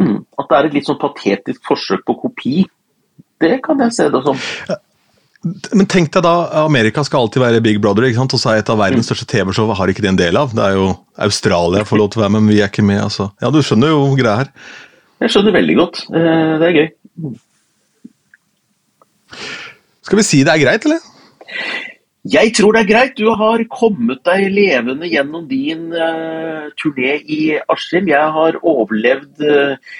Mm, 0.00 0.22
at 0.32 0.48
det 0.48 0.56
er 0.56 0.68
et 0.70 0.78
litt 0.78 0.88
sånn 0.88 1.00
patetisk 1.02 1.60
forsøk 1.68 2.06
på 2.08 2.16
kopi. 2.22 2.54
Det 3.44 3.58
kan 3.66 3.84
jeg 3.84 3.98
se 3.98 4.08
det 4.14 4.24
som. 4.24 4.40
Men 5.46 5.86
tenk 5.86 6.10
deg 6.14 6.24
da, 6.26 6.34
Amerika 6.64 7.04
skal 7.06 7.24
alltid 7.24 7.42
være 7.44 7.62
Big 7.62 7.78
Brother, 7.82 8.08
ikke 8.08 8.18
sant? 8.18 8.34
og 8.34 8.40
så 8.42 8.52
er 8.52 8.62
et 8.62 8.72
av 8.72 8.80
verdens 8.80 9.06
mm. 9.06 9.08
største 9.12 9.28
TV-show 9.30 9.70
har 9.78 9.92
ikke 9.92 10.02
det 10.02 10.10
en 10.10 10.18
del 10.18 10.38
av. 10.40 10.54
Det 10.56 10.64
er 10.64 10.74
jo 10.74 10.88
Australia 11.28 11.86
får 11.86 12.00
lov 12.00 12.10
til 12.10 12.20
å 12.20 12.24
være 12.24 12.34
med, 12.34 12.44
men 12.46 12.56
vi 12.56 12.62
er 12.62 12.72
ikke 12.72 12.86
med. 12.86 13.04
altså. 13.04 13.30
Ja, 13.42 13.52
Du 13.54 13.60
skjønner 13.62 13.94
jo 13.94 14.00
greia 14.18 14.42
her. 14.42 14.50
Jeg 15.22 15.34
skjønner 15.34 15.54
veldig 15.54 15.76
godt. 15.78 16.02
Eh, 16.10 16.54
det 16.58 16.66
er 16.66 16.78
gøy. 16.80 16.88
Skal 20.08 20.20
vi 20.20 20.26
si 20.26 20.42
det 20.46 20.54
er 20.54 20.64
greit, 20.64 20.88
eller? 20.88 21.06
Jeg 22.28 22.52
tror 22.58 22.74
det 22.74 22.82
er 22.82 22.90
greit. 22.90 23.14
Du 23.16 23.30
har 23.38 23.62
kommet 23.70 24.24
deg 24.26 24.50
levende 24.52 25.06
gjennom 25.08 25.46
din 25.48 25.86
uh, 25.94 26.66
turné 26.76 27.14
i 27.22 27.42
Askim. 27.70 28.10
Jeg 28.10 28.34
har 28.34 28.58
overlevd 28.58 29.44
uh, 29.46 29.92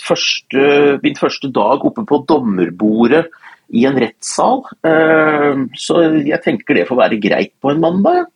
første, 0.00 0.64
min 1.04 1.18
første 1.20 1.52
dag 1.54 1.84
oppe 1.84 2.06
på 2.08 2.24
dommerbordet 2.26 3.26
i 3.74 3.84
en 3.88 3.98
rettssal. 3.98 4.64
Uh, 4.86 5.66
så 5.78 6.02
jeg 6.22 6.40
tenker 6.44 6.78
det 6.78 6.88
får 6.88 7.00
være 7.00 7.20
greit 7.22 7.54
på 7.62 7.72
en 7.72 7.82
mandag. 7.82 8.26